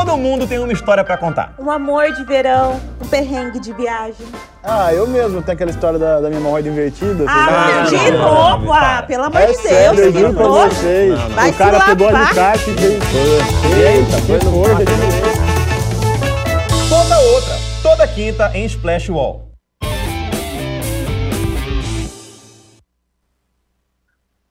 Todo 0.00 0.16
mundo 0.16 0.46
tem 0.46 0.58
uma 0.58 0.72
história 0.72 1.04
para 1.04 1.18
contar. 1.18 1.54
Um 1.58 1.70
amor 1.70 2.10
de 2.14 2.24
verão, 2.24 2.80
um 2.98 3.06
perrengue 3.06 3.60
de 3.60 3.70
viagem. 3.74 4.26
Ah, 4.64 4.94
eu 4.94 5.06
mesmo 5.06 5.42
tenho 5.42 5.52
aquela 5.52 5.70
história 5.70 5.98
da, 5.98 6.22
da 6.22 6.28
minha 6.30 6.40
hemorroida 6.40 6.70
invertida. 6.70 7.26
Ah, 7.28 7.84
de 7.86 8.10
não, 8.10 8.18
novo? 8.18 8.64
Não, 8.64 8.72
ah, 8.72 9.04
pelo 9.06 9.24
amor 9.24 9.42
é 9.42 9.46
de 9.48 9.52
Deus, 9.52 9.62
sério, 9.62 10.34
pra 10.34 10.48
vocês. 10.48 11.20
Vai 11.34 11.50
o 11.50 11.54
cara 11.54 11.80
pegou 11.84 12.08
a 12.08 12.18
alicate 12.18 12.70
e 12.70 12.74
fez. 12.74 12.98
Eita, 13.76 14.18
foi 14.22 14.38
no 14.38 14.74
de 14.74 14.84
Conta 16.88 17.18
outra, 17.18 17.54
toda 17.82 18.08
quinta 18.08 18.50
em 18.54 18.64
Splash 18.64 19.10
Wall. 19.10 19.50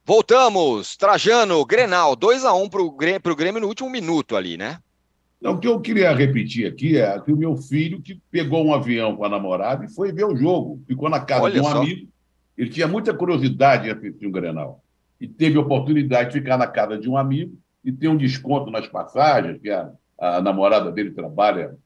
Voltamos, 0.05 0.95
Trajano, 0.95 1.65
Grenal, 1.65 2.15
2x1 2.15 2.69
para 2.69 2.81
o 2.83 2.91
Grêmio, 2.91 3.35
Grêmio 3.35 3.61
no 3.61 3.67
último 3.67 3.89
minuto 3.89 4.35
ali, 4.35 4.55
né? 4.55 4.77
Não, 5.41 5.53
o 5.53 5.59
que 5.59 5.67
eu 5.67 5.79
queria 5.79 6.13
repetir 6.13 6.67
aqui 6.67 6.97
é 6.97 7.17
que 7.19 7.31
o 7.31 7.37
meu 7.37 7.55
filho, 7.55 8.01
que 8.01 8.21
pegou 8.29 8.65
um 8.65 8.73
avião 8.73 9.15
com 9.15 9.23
a 9.23 9.29
namorada 9.29 9.85
e 9.85 9.89
foi 9.89 10.11
ver 10.11 10.25
o 10.25 10.35
jogo, 10.35 10.81
ficou 10.85 11.09
na 11.09 11.21
casa 11.21 11.43
Olha 11.43 11.53
de 11.53 11.59
um 11.61 11.63
só. 11.63 11.81
amigo, 11.81 12.09
ele 12.57 12.69
tinha 12.69 12.87
muita 12.87 13.13
curiosidade 13.13 13.87
em 13.87 13.91
assistir 13.91 14.27
um 14.27 14.31
Grenal. 14.31 14.83
E 15.19 15.27
teve 15.27 15.57
a 15.57 15.61
oportunidade 15.61 16.31
de 16.31 16.39
ficar 16.39 16.57
na 16.57 16.67
casa 16.67 16.97
de 16.97 17.09
um 17.09 17.15
amigo 17.15 17.57
e 17.83 17.91
ter 17.91 18.09
um 18.09 18.17
desconto 18.17 18.69
nas 18.69 18.87
passagens, 18.87 19.61
que 19.61 19.69
a, 19.69 19.89
a 20.17 20.41
namorada 20.41 20.91
dele 20.91 21.11
trabalha 21.11 21.77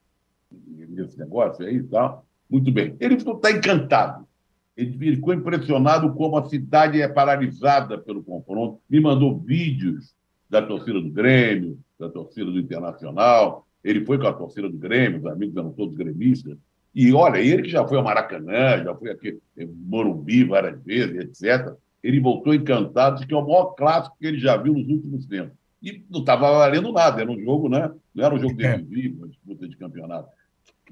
nesse 0.90 1.18
negócio 1.20 1.66
aí 1.66 1.76
e 1.76 1.84
tal. 1.84 2.26
Muito 2.50 2.72
bem. 2.72 2.96
Ele 3.00 3.16
está 3.16 3.52
encantado. 3.52 4.28
Ele 4.76 5.16
ficou 5.16 5.34
impressionado 5.34 6.12
como 6.14 6.38
a 6.38 6.50
cidade 6.50 7.00
é 7.00 7.08
paralisada 7.08 8.00
pelo 8.00 8.24
confronto. 8.24 8.80
Me 8.90 9.00
mandou 9.00 9.40
vídeos 9.40 10.14
da 10.54 10.62
torcida 10.62 11.02
do 11.02 11.10
Grêmio, 11.10 11.80
da 12.00 12.08
torcida 12.08 12.46
do 12.46 12.60
Internacional. 12.60 13.68
Ele 13.84 14.06
foi 14.06 14.20
com 14.20 14.28
a 14.28 14.34
torcida 14.34 14.70
do 14.70 14.78
Grêmio, 14.78 15.20
os 15.20 15.26
amigos 15.26 15.58
eram 15.58 15.72
todos 15.72 15.98
gremistas. 15.98 16.56
E 16.94 17.12
olha, 17.12 17.40
ele 17.40 17.64
que 17.64 17.70
já 17.70 17.86
foi 17.88 17.98
ao 17.98 18.04
Maracanã, 18.04 18.84
já 18.84 18.96
foi 18.96 19.10
aqui 19.10 19.40
em 19.58 19.66
Morumbi 19.66 20.44
várias 20.44 20.80
vezes, 20.84 21.16
etc. 21.16 21.74
Ele 22.04 22.20
voltou 22.20 22.54
encantado, 22.54 23.20
de 23.20 23.26
que 23.26 23.34
é 23.34 23.38
o 23.38 23.42
maior 23.42 23.74
clássico 23.74 24.16
que 24.20 24.28
ele 24.28 24.38
já 24.38 24.56
viu 24.56 24.74
nos 24.74 24.88
últimos 24.88 25.26
tempos. 25.26 25.58
E 25.82 26.06
não 26.10 26.20
estava 26.20 26.52
valendo 26.52 26.92
nada, 26.92 27.20
era 27.20 27.32
um 27.32 27.40
jogo, 27.42 27.68
né? 27.68 27.92
Não 28.14 28.24
era 28.24 28.36
um 28.36 28.40
jogo 28.40 28.62
é. 28.62 28.78
decisivo, 28.78 29.18
uma 29.18 29.28
disputa 29.28 29.68
de 29.68 29.76
campeonato. 29.76 30.30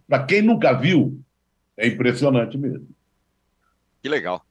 Para 0.08 0.24
quem 0.24 0.42
nunca 0.42 0.74
viu, 0.74 1.22
é 1.78 1.88
impressionante 1.88 2.58
mesmo. 2.58 2.88
Que 4.02 4.10
legal. 4.10 4.44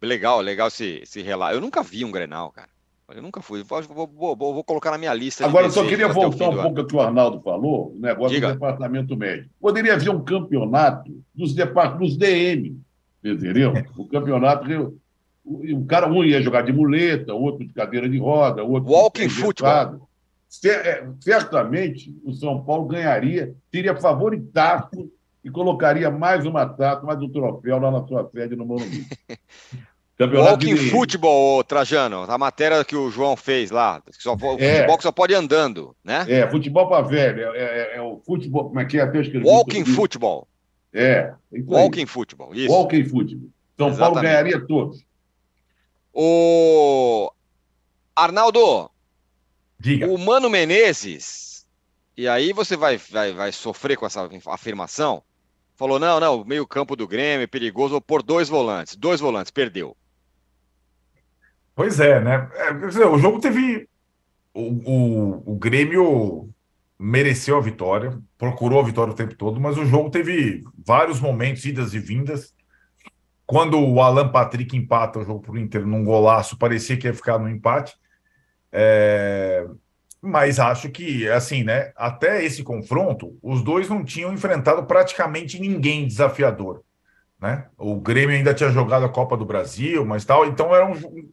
Legal, 0.00 0.40
legal 0.40 0.68
esse, 0.68 1.00
esse 1.02 1.20
relato. 1.20 1.54
Eu 1.54 1.60
nunca 1.60 1.82
vi 1.82 2.06
um 2.06 2.10
Grenal, 2.10 2.50
cara. 2.50 2.70
Eu 3.14 3.22
nunca 3.22 3.40
fui. 3.40 3.62
Vou, 3.62 3.82
vou, 3.82 4.36
vou, 4.36 4.54
vou 4.54 4.64
colocar 4.64 4.90
na 4.90 4.98
minha 4.98 5.12
lista. 5.12 5.44
Agora, 5.44 5.66
eu 5.66 5.70
só 5.70 5.86
queria 5.86 6.08
voltar 6.08 6.48
um 6.48 6.62
pouco 6.62 6.80
ao 6.80 6.86
que 6.86 6.96
o 6.96 7.00
Arnaldo 7.00 7.40
falou, 7.40 7.92
o 7.94 7.98
negócio 8.00 8.34
Diga. 8.34 8.48
do 8.48 8.54
departamento 8.54 9.16
médico. 9.16 9.50
Poderia 9.60 9.94
haver 9.94 10.10
um 10.10 10.22
campeonato 10.22 11.10
dos, 11.34 11.54
depart... 11.54 11.98
dos 11.98 12.16
DM. 12.16 12.80
Entendeu? 13.22 13.72
O 13.96 14.06
campeonato. 14.06 14.98
O 15.44 15.84
cara, 15.86 16.06
um 16.06 16.22
ia 16.22 16.40
jogar 16.40 16.62
de 16.62 16.72
muleta, 16.72 17.34
outro 17.34 17.66
de 17.66 17.72
cadeira 17.72 18.08
de 18.08 18.18
roda, 18.18 18.62
outro. 18.62 18.90
Walking 18.90 19.28
futebol. 19.28 20.08
É, 20.64 21.06
certamente 21.20 22.14
o 22.24 22.32
São 22.32 22.62
Paulo 22.62 22.86
ganharia, 22.86 23.54
teria 23.70 23.96
favoritaço 23.96 25.10
e 25.44 25.50
colocaria 25.50 26.10
mais 26.10 26.44
uma 26.44 26.66
taça, 26.66 27.06
mais 27.06 27.20
um 27.20 27.28
troféu 27.28 27.78
lá 27.78 27.90
na 27.90 28.06
sua 28.06 28.28
sede 28.30 28.56
no 28.56 28.66
Morumbi. 28.66 29.06
Campeonato 30.20 30.50
Walking 30.50 30.74
de... 30.74 30.90
futebol, 30.90 31.64
Trajano, 31.64 32.26
a 32.28 32.36
matéria 32.36 32.84
que 32.84 32.94
o 32.94 33.10
João 33.10 33.38
fez 33.38 33.70
lá. 33.70 34.02
Só, 34.10 34.34
o 34.34 34.58
é. 34.58 34.74
futebol 34.74 34.96
que 34.98 35.02
só 35.02 35.10
pode 35.10 35.32
ir 35.32 35.36
andando, 35.36 35.96
né? 36.04 36.26
É, 36.28 36.50
futebol 36.50 36.86
para 36.86 37.00
velho. 37.00 37.54
É, 37.54 37.58
é, 37.58 37.96
é, 37.96 38.02
o 38.02 38.18
futebol. 38.18 38.64
Como 38.64 38.78
é 38.78 38.84
que 38.84 38.98
é? 38.98 39.00
Até 39.00 39.22
Walking 39.42 39.86
futebol. 39.86 40.46
É. 40.92 41.32
Walking 41.66 42.04
futebol. 42.04 42.54
Isso. 42.54 42.70
Walking 42.70 43.04
futebol. 43.04 43.48
São 43.78 43.88
Exatamente. 43.88 43.98
Paulo 43.98 44.20
ganharia 44.20 44.66
todos. 44.66 45.02
O 46.12 47.32
Arnaldo. 48.14 48.90
Diga. 49.78 50.06
O 50.06 50.18
Mano 50.18 50.50
Menezes. 50.50 51.66
E 52.14 52.28
aí 52.28 52.52
você 52.52 52.76
vai, 52.76 52.98
vai, 52.98 53.32
vai 53.32 53.52
sofrer 53.52 53.96
com 53.96 54.04
essa 54.04 54.28
afirmação. 54.48 55.22
Falou: 55.76 55.98
não, 55.98 56.20
não, 56.20 56.44
meio 56.44 56.66
campo 56.66 56.94
do 56.94 57.08
Grêmio 57.08 57.48
perigoso, 57.48 57.92
vou 57.92 58.02
pôr 58.02 58.22
dois 58.22 58.50
volantes. 58.50 58.94
Dois 58.96 59.18
volantes, 59.18 59.50
perdeu. 59.50 59.96
Pois 61.80 61.98
é, 61.98 62.20
né? 62.20 62.46
É, 62.52 63.06
o 63.06 63.16
jogo 63.16 63.40
teve. 63.40 63.88
O, 64.52 64.60
o, 64.60 65.52
o 65.52 65.56
Grêmio 65.56 66.50
mereceu 66.98 67.56
a 67.56 67.60
vitória, 67.62 68.20
procurou 68.36 68.80
a 68.80 68.82
vitória 68.82 69.14
o 69.14 69.16
tempo 69.16 69.34
todo, 69.34 69.58
mas 69.58 69.78
o 69.78 69.86
jogo 69.86 70.10
teve 70.10 70.62
vários 70.86 71.18
momentos, 71.20 71.64
idas 71.64 71.94
e 71.94 71.98
vindas. 71.98 72.54
Quando 73.46 73.80
o 73.80 74.02
Alan 74.02 74.28
Patrick 74.28 74.76
empata 74.76 75.20
o 75.20 75.24
jogo 75.24 75.40
para 75.40 75.52
o 75.52 75.58
Inter 75.58 75.86
num 75.86 76.04
golaço, 76.04 76.58
parecia 76.58 76.98
que 76.98 77.06
ia 77.06 77.14
ficar 77.14 77.38
no 77.38 77.48
empate. 77.48 77.94
É... 78.70 79.66
Mas 80.20 80.58
acho 80.58 80.90
que, 80.90 81.26
assim, 81.30 81.64
né? 81.64 81.92
Até 81.96 82.44
esse 82.44 82.62
confronto, 82.62 83.38
os 83.42 83.64
dois 83.64 83.88
não 83.88 84.04
tinham 84.04 84.34
enfrentado 84.34 84.84
praticamente 84.84 85.58
ninguém 85.58 86.06
desafiador. 86.06 86.84
Né? 87.40 87.68
O 87.78 87.98
Grêmio 87.98 88.36
ainda 88.36 88.52
tinha 88.52 88.68
jogado 88.68 89.06
a 89.06 89.08
Copa 89.08 89.34
do 89.34 89.46
Brasil, 89.46 90.04
mas 90.04 90.26
tal, 90.26 90.44
então 90.44 90.74
era 90.74 90.84
um, 90.84 91.30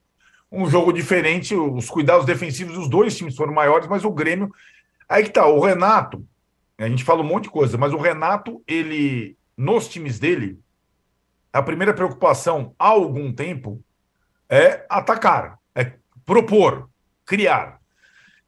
um 0.52 0.70
jogo 0.70 0.91
diferente. 0.91 1.56
Os 1.56 1.89
cuidados 1.89 2.26
defensivos 2.26 2.76
dos 2.76 2.89
dois 2.89 3.16
times 3.16 3.36
foram 3.36 3.54
maiores, 3.54 3.88
mas 3.88 4.04
o 4.06 4.12
Grêmio. 4.12 4.52
Aí 5.08 5.24
que 5.24 5.30
tá, 5.30 5.45
o 5.48 5.60
Renato, 5.60 6.26
a 6.78 6.88
gente 6.88 7.04
fala 7.04 7.22
um 7.22 7.28
monte 7.28 7.43
de 7.43 7.50
coisa, 7.50 7.78
mas 7.78 7.93
o 7.93 7.98
Renato, 7.98 8.62
ele, 8.68 9.38
nos 9.56 9.88
times 9.88 10.20
dele, 10.20 10.60
a 11.52 11.62
primeira 11.62 11.93
preocupação 11.93 12.76
há 12.78 12.88
algum 12.88 13.34
tempo 13.34 13.82
é 14.50 14.86
atacar, 14.89 15.58
é 15.74 15.93
propor, 16.26 16.89
criar. 17.26 17.78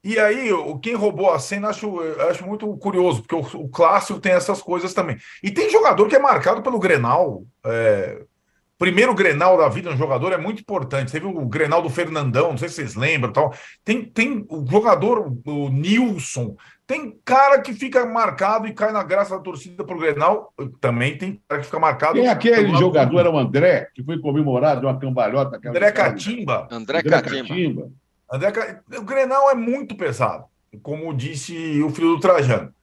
E 0.03 0.17
aí, 0.17 0.49
quem 0.81 0.95
roubou 0.95 1.31
a 1.31 1.39
cena, 1.39 1.69
acho, 1.69 1.99
acho 2.29 2.45
muito 2.45 2.65
curioso, 2.77 3.21
porque 3.21 3.35
o, 3.35 3.63
o, 3.63 3.69
clássico 3.69 4.19
tem 4.19 4.31
essas 4.31 4.61
coisas 4.61 4.93
também. 4.93 5.17
E 5.43 5.51
tem 5.51 5.69
jogador 5.69 6.07
que 6.07 6.15
é 6.15 6.19
marcado 6.19 6.61
pelo 6.61 6.79
Grenal. 6.79 7.43
É, 7.65 8.23
primeiro 8.79 9.13
Grenal 9.13 9.57
da 9.57 9.67
vida 9.67 9.89
de 9.89 9.95
um 9.95 9.97
jogador 9.97 10.31
é 10.31 10.37
muito 10.37 10.61
importante. 10.61 11.11
Teve 11.11 11.27
o 11.27 11.45
Grenal 11.45 11.81
do 11.81 11.89
Fernandão, 11.89 12.51
não 12.51 12.57
sei 12.57 12.69
se 12.69 12.75
vocês 12.75 12.95
lembram. 12.95 13.33
Tal. 13.33 13.53
Tem, 13.83 14.03
tem 14.03 14.45
o 14.49 14.65
jogador, 14.65 15.31
o 15.45 15.69
Nilson. 15.69 16.55
Tem 16.87 17.19
cara 17.23 17.61
que 17.61 17.73
fica 17.73 18.03
marcado 18.05 18.65
e 18.65 18.73
cai 18.73 18.91
na 18.91 19.03
graça 19.03 19.37
da 19.37 19.43
torcida 19.43 19.83
pro 19.83 19.99
Grenal. 19.99 20.51
Também 20.79 21.17
tem 21.17 21.39
cara 21.47 21.59
que 21.61 21.67
fica 21.67 21.79
marcado. 21.79 22.13
Quem 22.13 22.25
é 22.25 22.31
aquele 22.31 22.73
jogador 22.75 23.19
era 23.19 23.29
o 23.29 23.37
André, 23.37 23.89
que 23.93 24.01
foi 24.01 24.17
comemorado 24.17 24.79
de 24.79 24.87
uma 24.87 24.97
cambalhota. 24.97 25.59
André 25.63 25.91
Catimba. 25.91 26.67
André, 26.71 26.99
André 26.99 27.09
Catimba. 27.09 27.47
Catimba. 27.47 27.91
André, 28.31 28.79
o 28.97 29.03
Grenal 29.03 29.51
é 29.51 29.55
muito 29.55 29.95
pesado, 29.95 30.45
como 30.81 31.13
disse 31.13 31.81
o 31.81 31.89
filho 31.89 32.15
do 32.15 32.19
Trajano. 32.19 32.73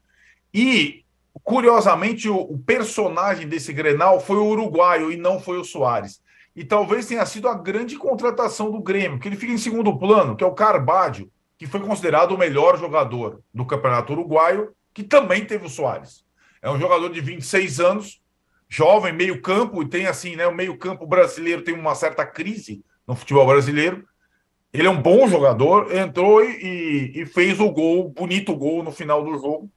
E, 0.53 1.05
curiosamente, 1.47 2.29
o, 2.29 2.41
o 2.41 2.59
personagem 2.59 3.47
desse 3.47 3.73
Grenal 3.73 4.19
foi 4.19 4.37
o 4.37 4.47
uruguaio 4.47 5.13
e 5.13 5.17
não 5.17 5.39
foi 5.39 5.59
o 5.59 5.65
Soares. 5.65 6.21
E 6.57 6.65
talvez 6.65 7.07
tenha 7.07 7.25
sido 7.25 7.49
a 7.49 7.55
grande 7.55 7.97
contratação 7.97 8.69
do 8.69 8.83
Grêmio, 8.83 9.21
que 9.21 9.29
ele 9.29 9.37
fica 9.37 9.53
em 9.53 9.59
segundo 9.59 9.97
plano, 9.97 10.35
que 10.35 10.43
é 10.43 10.47
o 10.47 10.55
Carbadio, 10.55 11.31
que 11.57 11.65
foi 11.65 11.79
considerado 11.79 12.33
o 12.33 12.39
melhor 12.39 12.77
jogador 12.77 13.41
do 13.55 13.65
Campeonato 13.65 14.13
Uruguaio, 14.13 14.73
que 14.93 15.05
também 15.05 15.45
teve 15.45 15.67
o 15.67 15.71
Soares. 15.71 16.25
É 16.61 16.69
um 16.69 16.81
jogador 16.81 17.11
de 17.11 17.21
26 17.21 17.79
anos, 17.79 18.21
jovem, 18.69 19.13
meio-campo, 19.13 19.81
e 19.83 19.89
tem 19.89 20.09
assim, 20.09 20.35
né? 20.35 20.49
O 20.49 20.55
meio-campo 20.55 21.07
brasileiro 21.07 21.63
tem 21.63 21.75
uma 21.75 21.95
certa 21.95 22.27
crise 22.27 22.83
no 23.07 23.15
futebol 23.15 23.47
brasileiro. 23.47 24.05
Ele 24.73 24.89
é 24.89 24.91
um 24.91 25.01
bom 25.01 25.29
jogador, 25.29 25.95
entrou 25.95 26.43
e, 26.43 27.13
e 27.15 27.25
fez 27.25 27.61
o 27.61 27.71
gol, 27.71 28.09
bonito 28.09 28.57
gol 28.57 28.83
no 28.83 28.91
final 28.91 29.23
do 29.23 29.39
jogo. 29.39 29.71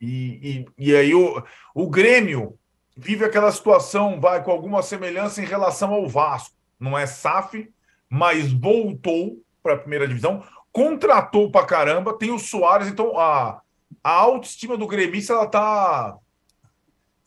E, 0.00 0.66
e, 0.78 0.86
e 0.90 0.96
aí 0.96 1.14
o, 1.14 1.42
o 1.74 1.88
Grêmio 1.88 2.58
vive 2.96 3.24
aquela 3.24 3.50
situação, 3.52 4.20
vai 4.20 4.42
com 4.42 4.50
alguma 4.50 4.82
semelhança 4.82 5.42
em 5.42 5.46
relação 5.46 5.92
ao 5.92 6.08
Vasco. 6.08 6.54
Não 6.78 6.96
é 6.96 7.06
SAF, 7.06 7.70
mas 8.08 8.52
voltou 8.52 9.42
para 9.62 9.74
a 9.74 9.78
primeira 9.78 10.06
divisão, 10.06 10.44
contratou 10.72 11.50
para 11.50 11.66
caramba, 11.66 12.16
tem 12.16 12.30
o 12.30 12.38
Soares, 12.38 12.88
então 12.88 13.18
a, 13.18 13.60
a 14.02 14.10
autoestima 14.10 14.76
do 14.76 14.86
gremista 14.86 15.32
ela 15.32 15.44
está 15.44 16.16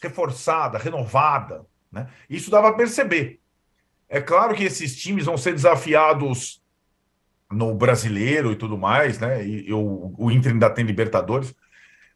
reforçada, 0.01 0.77
renovada. 0.77 1.65
Né? 1.91 2.07
Isso 2.29 2.49
dava 2.49 2.69
a 2.69 2.73
perceber. 2.73 3.39
É 4.07 4.21
claro 4.21 4.55
que 4.55 4.63
esses 4.63 4.95
times 4.95 5.25
vão 5.25 5.37
ser 5.37 5.53
desafiados 5.53 6.61
no 7.51 7.73
brasileiro 7.73 8.51
e 8.51 8.55
tudo 8.55 8.77
mais, 8.77 9.19
né? 9.19 9.45
E, 9.45 9.73
o, 9.73 10.13
o 10.17 10.31
Inter 10.31 10.51
ainda 10.51 10.69
tem 10.69 10.85
Libertadores, 10.85 11.53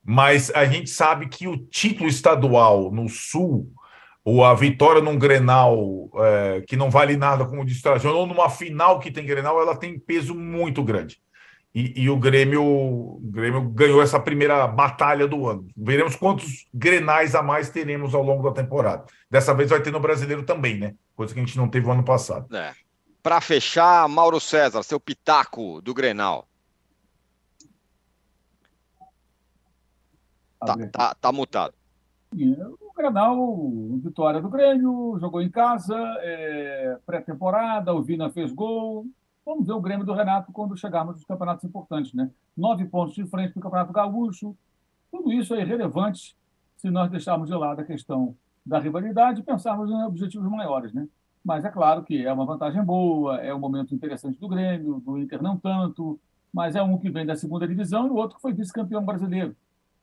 mas 0.04 0.52
a 0.54 0.66
gente 0.66 0.90
sabe 0.90 1.28
que 1.28 1.48
o 1.48 1.58
título 1.58 2.10
estadual 2.10 2.92
no 2.92 3.08
Sul, 3.08 3.72
ou 4.26 4.44
a 4.44 4.54
vitória 4.54 5.02
num 5.02 5.18
Grenal 5.18 6.10
é, 6.16 6.64
que 6.68 6.76
não 6.76 6.90
vale 6.90 7.18
nada, 7.18 7.46
como 7.46 7.66
disse 7.66 7.88
ou 8.08 8.26
numa 8.26 8.50
final 8.50 9.00
que 9.00 9.12
tem 9.12 9.26
Grenal, 9.26 9.62
ela 9.62 9.76
tem 9.76 10.00
peso 10.00 10.34
muito 10.34 10.84
grande. 10.84 11.18
E, 11.76 12.04
e, 12.04 12.10
o, 12.10 12.16
Grêmio, 12.16 12.64
o 12.64 13.20
Grêmio 13.24 13.62
ganhou 13.62 14.02
essa 14.02 14.20
primeira 14.20 14.68
batalha 14.68 15.28
do 15.28 15.48
ano. 15.48 15.68
Veremos 15.76 16.16
quantos 16.16 16.68
grenais 16.72 17.34
a 17.34 17.42
mais 17.42 17.70
teremos 17.70 18.14
ao 18.14 18.22
longo 18.22 18.48
da 18.48 18.54
temporada. 18.54 19.06
Dessa 19.30 19.56
vez 19.56 19.72
vai 19.72 19.82
ter 19.82 19.92
no 19.92 20.00
brasileiro 20.00 20.44
também, 20.44 20.78
né? 20.78 20.94
Coisa 21.16 21.34
que 21.34 21.40
a 21.40 21.44
gente 21.44 21.58
não 21.58 21.68
teve 21.68 21.88
no 21.88 21.94
ano 21.94 22.04
passado. 22.04 22.56
É. 22.56 22.74
Para 23.24 23.42
fechar, 23.42 24.08
Mauro 24.08 24.40
César, 24.40 24.84
seu 24.84 25.00
pitaco 25.00 25.82
do 25.82 25.96
Grenal. 25.96 26.48
Tá, 30.66 30.88
tá, 30.92 31.16
tá 31.16 31.32
mutado. 31.32 31.74
O 32.34 32.94
Grenal, 32.96 33.38
vitória 34.04 34.42
do 34.42 34.50
Grêmio, 34.50 35.18
jogou 35.20 35.42
em 35.42 35.50
casa, 35.50 35.96
é, 36.22 36.98
pré-temporada, 37.06 37.94
o 37.94 38.02
Vina 38.02 38.30
fez 38.32 38.52
gol. 38.52 39.06
Vamos 39.46 39.68
ver 39.68 39.74
o 39.74 39.82
Grêmio 39.82 40.06
do 40.06 40.14
Renato 40.14 40.52
quando 40.52 40.78
chegarmos 40.78 41.16
nos 41.16 41.26
campeonatos 41.26 41.64
importantes, 41.66 42.14
né? 42.14 42.32
Nove 42.56 42.86
pontos 42.86 43.14
de 43.14 43.26
frente 43.26 43.52
para 43.52 43.60
o 43.60 43.64
Campeonato 43.64 43.94
Gaúcho. 43.94 44.56
Tudo 45.12 45.32
isso 45.32 45.54
é 45.54 45.62
irrelevante 45.62 46.36
se 46.78 46.90
nós 46.90 47.10
deixarmos 47.10 47.50
de 47.50 47.56
lado 47.56 47.82
a 47.82 47.84
questão 47.84 48.36
da 48.66 48.80
rivalidade 48.80 49.42
e 49.42 49.44
pensarmos 49.44 49.90
em 49.90 50.04
objetivos 50.04 50.50
maiores, 50.50 50.94
né? 50.94 51.08
Mas 51.44 51.66
é 51.66 51.70
claro 51.70 52.04
que 52.04 52.26
é 52.26 52.32
uma 52.32 52.46
vantagem 52.46 52.84
boa, 52.84 53.38
é 53.42 53.54
um 53.54 53.60
momento 53.60 53.94
interessante 53.94 54.40
do 54.40 54.48
Grêmio, 54.48 55.02
do 55.02 55.18
Inter 55.18 55.42
não 55.42 55.58
tanto, 55.58 56.20
mas 56.54 56.76
é 56.76 56.82
um 56.82 56.98
que 56.98 57.10
vem 57.10 57.26
da 57.26 57.36
segunda 57.36 57.68
divisão 57.68 58.08
e 58.08 58.10
o 58.10 58.16
outro 58.16 58.38
que 58.38 58.42
foi 58.42 58.54
vice-campeão 58.54 59.04
brasileiro. 59.04 59.56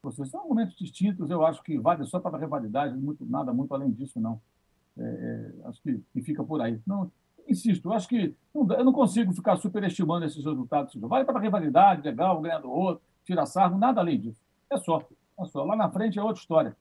Seja, 0.09 0.30
são 0.30 0.48
momentos 0.48 0.74
distintos, 0.76 1.28
eu 1.28 1.44
acho 1.44 1.62
que 1.62 1.78
vale 1.78 2.07
só 2.07 2.18
para 2.18 2.36
a 2.36 2.40
rivalidade, 2.40 2.96
muito, 2.96 3.26
nada 3.26 3.53
muito 3.53 3.74
além 3.74 3.90
disso, 3.90 4.18
não. 4.18 4.40
É, 4.98 5.03
é, 5.03 5.68
acho 5.68 5.82
que, 5.82 6.03
que, 6.12 6.22
fica 6.22 6.42
por 6.42 6.61
aí. 6.62 6.80
Não, 6.86 7.11
insisto, 7.46 7.88
eu 7.88 7.92
acho 7.92 8.09
que 8.09 8.34
não, 8.55 8.72
eu 8.72 8.84
não 8.84 8.92
consigo 8.92 9.32
ficar 9.34 9.57
superestimando 9.57 10.24
esses 10.24 10.42
resultados. 10.42 10.94
Vale 10.94 11.24
para 11.24 11.38
a 11.38 11.42
rivalidade, 11.42 12.03
legal, 12.03 12.40
ganhar 12.40 12.61
do 12.61 12.70
outro, 12.70 13.03
tirar 13.24 13.44
sarro, 13.44 13.78
nada 13.78 14.01
além 14.01 14.18
disso. 14.18 14.40
É 14.70 14.78
só, 14.78 15.07
é 15.38 15.44
só. 15.44 15.64
Lá 15.64 15.76
na 15.76 15.90
frente 15.90 16.18
é 16.18 16.22
outra 16.22 16.40
história. 16.40 16.76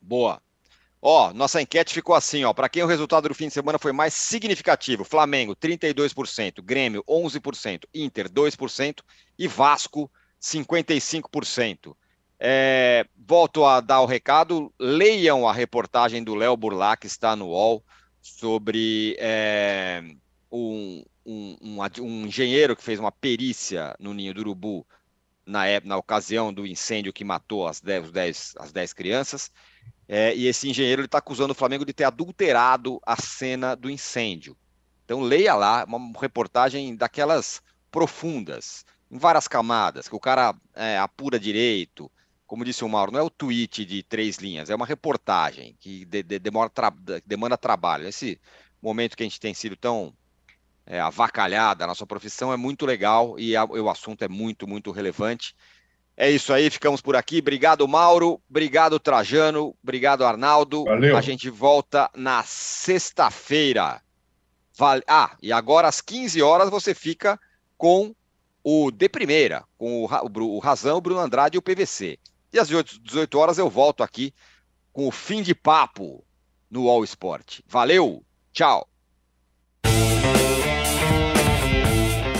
Boa. 0.00 0.42
Ó, 1.00 1.32
nossa 1.32 1.60
enquete 1.60 1.94
ficou 1.94 2.14
assim, 2.14 2.44
ó. 2.44 2.52
Para 2.52 2.68
quem 2.68 2.82
o 2.82 2.86
resultado 2.86 3.28
do 3.28 3.34
fim 3.34 3.48
de 3.48 3.54
semana 3.54 3.78
foi 3.78 3.92
mais 3.92 4.14
significativo? 4.14 5.04
Flamengo, 5.04 5.54
32%, 5.56 6.62
Grêmio, 6.62 7.02
11%, 7.08 7.86
Inter, 7.92 8.28
2% 8.28 9.00
e 9.36 9.48
Vasco, 9.48 10.08
55%. 10.42 11.96
É, 12.40 13.06
volto 13.16 13.64
a 13.64 13.80
dar 13.80 14.00
o 14.00 14.06
recado. 14.06 14.72
Leiam 14.78 15.46
a 15.46 15.52
reportagem 15.52 16.24
do 16.24 16.34
Léo 16.34 16.56
Burlac, 16.56 17.00
que 17.00 17.06
está 17.06 17.36
no 17.36 17.48
UOL, 17.48 17.84
sobre 18.20 19.16
é, 19.18 20.02
um, 20.50 21.04
um, 21.24 21.56
um, 21.62 21.78
um, 22.00 22.26
engenheiro 22.26 22.74
que 22.74 22.82
fez 22.82 22.98
uma 22.98 23.12
perícia 23.12 23.94
no 23.98 24.12
Ninho 24.12 24.34
do 24.34 24.40
Urubu 24.40 24.84
na, 25.46 25.62
na 25.84 25.96
ocasião 25.96 26.52
do 26.52 26.66
incêndio 26.66 27.12
que 27.12 27.24
matou 27.24 27.66
as 27.66 27.80
10, 27.80 28.04
as 28.04 28.10
10, 28.12 28.54
as 28.58 28.72
10 28.72 28.92
crianças 28.92 29.50
É, 30.08 30.34
e 30.34 30.46
esse 30.46 30.68
engenheiro 30.68 31.04
está 31.04 31.18
acusando 31.18 31.52
o 31.52 31.56
Flamengo 31.56 31.84
de 31.84 31.92
ter 31.92 32.04
adulterado 32.04 33.00
a 33.06 33.16
cena 33.16 33.74
do 33.74 33.88
incêndio. 33.88 34.56
Então 35.04 35.20
leia 35.20 35.54
lá 35.54 35.84
uma 35.84 35.98
reportagem 36.20 36.94
daquelas 36.96 37.62
profundas, 37.90 38.84
em 39.12 39.18
várias 39.18 39.46
camadas, 39.46 40.08
que 40.08 40.16
o 40.16 40.20
cara 40.20 40.54
é, 40.74 40.96
apura 40.96 41.38
direito. 41.38 42.10
Como 42.46 42.64
disse 42.64 42.82
o 42.82 42.88
Mauro, 42.88 43.12
não 43.12 43.20
é 43.20 43.22
o 43.22 43.30
tweet 43.30 43.84
de 43.84 44.02
três 44.02 44.38
linhas, 44.38 44.70
é 44.70 44.74
uma 44.74 44.86
reportagem 44.86 45.76
que 45.78 46.06
de, 46.06 46.22
de, 46.22 46.38
demora 46.38 46.70
tra 46.70 46.92
demanda 47.24 47.58
trabalho. 47.58 48.08
Esse 48.08 48.40
momento 48.80 49.16
que 49.16 49.22
a 49.22 49.26
gente 49.26 49.38
tem 49.38 49.52
sido 49.52 49.76
tão 49.76 50.14
é, 50.86 50.98
avacalhada, 50.98 51.84
a 51.84 51.86
nossa 51.86 52.06
profissão 52.06 52.52
é 52.52 52.56
muito 52.56 52.86
legal 52.86 53.38
e 53.38 53.54
a, 53.54 53.64
o 53.64 53.90
assunto 53.90 54.22
é 54.22 54.28
muito, 54.28 54.66
muito 54.66 54.90
relevante. 54.90 55.54
É 56.16 56.30
isso 56.30 56.52
aí, 56.52 56.70
ficamos 56.70 57.00
por 57.00 57.14
aqui. 57.14 57.38
Obrigado, 57.38 57.86
Mauro. 57.86 58.40
Obrigado, 58.48 58.98
Trajano. 58.98 59.74
Obrigado, 59.82 60.24
Arnaldo. 60.24 60.84
Valeu. 60.84 61.16
A 61.16 61.20
gente 61.20 61.50
volta 61.50 62.10
na 62.14 62.42
sexta-feira. 62.44 64.00
Vale... 64.76 65.02
Ah, 65.06 65.36
e 65.42 65.52
agora 65.52 65.88
às 65.88 66.00
15 66.00 66.40
horas 66.42 66.70
você 66.70 66.94
fica 66.94 67.38
com 67.78 68.14
o 68.62 68.90
De 68.90 69.08
Primeira, 69.08 69.64
com 69.76 70.04
o, 70.04 70.58
Razão, 70.58 70.98
o 70.98 71.00
Bruno 71.00 71.20
Andrade 71.20 71.56
e 71.56 71.58
o 71.58 71.62
PVC. 71.62 72.18
E 72.52 72.58
às 72.58 72.68
18 72.68 73.38
horas 73.38 73.58
eu 73.58 73.68
volto 73.68 74.02
aqui 74.02 74.32
com 74.92 75.08
o 75.08 75.10
fim 75.10 75.42
de 75.42 75.54
papo 75.54 76.24
no 76.70 76.88
All 76.88 77.02
Sport. 77.04 77.60
Valeu, 77.66 78.22
tchau. 78.52 78.86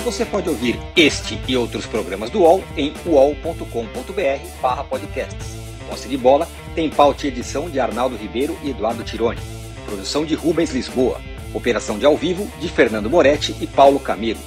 Você 0.05 0.27
pode 0.27 0.49
ouvir 0.49 0.79
este 0.97 1.41
e 1.49 1.57
outros 1.57 1.87
programas 1.87 2.29
do 2.29 2.41
UOL 2.41 2.63
em 2.77 2.93
uol.com.br 3.07 4.85
podcasts. 4.89 5.57
Posse 5.89 6.09
de 6.09 6.17
bola 6.17 6.49
tem 6.75 6.91
pauta 6.91 7.25
e 7.25 7.29
edição 7.29 7.71
de 7.71 7.79
Arnaldo 7.79 8.17
Ribeiro 8.17 8.59
e 8.63 8.71
Eduardo 8.71 9.05
Tironi. 9.05 9.41
Produção 9.87 10.25
de 10.25 10.35
Rubens 10.35 10.71
Lisboa. 10.71 11.21
Operação 11.55 11.99
de 11.99 12.07
ao 12.07 12.17
vivo 12.17 12.51
de 12.59 12.69
Fernando 12.69 13.09
Moretti 13.09 13.55
e 13.61 13.67
Paulo 13.67 14.01
Camilo. 14.01 14.41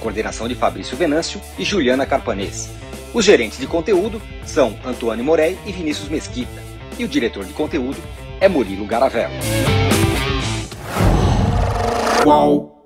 Coordenação 0.00 0.48
de 0.48 0.54
Fabrício 0.56 0.96
Venâncio 0.96 1.40
e 1.58 1.64
Juliana 1.64 2.06
Carpanês. 2.06 2.68
Os 3.14 3.24
gerentes 3.24 3.58
de 3.58 3.66
conteúdo 3.66 4.20
são 4.44 4.76
Antônio 4.84 5.24
Morei 5.24 5.56
e 5.66 5.72
Vinícius 5.72 6.08
Mesquita. 6.08 6.62
E 6.98 7.04
o 7.04 7.08
diretor 7.08 7.44
de 7.44 7.52
conteúdo 7.52 7.98
é 8.40 8.48
Murilo 8.48 8.86
Garavello. 8.86 9.34
Uau. 12.26 12.79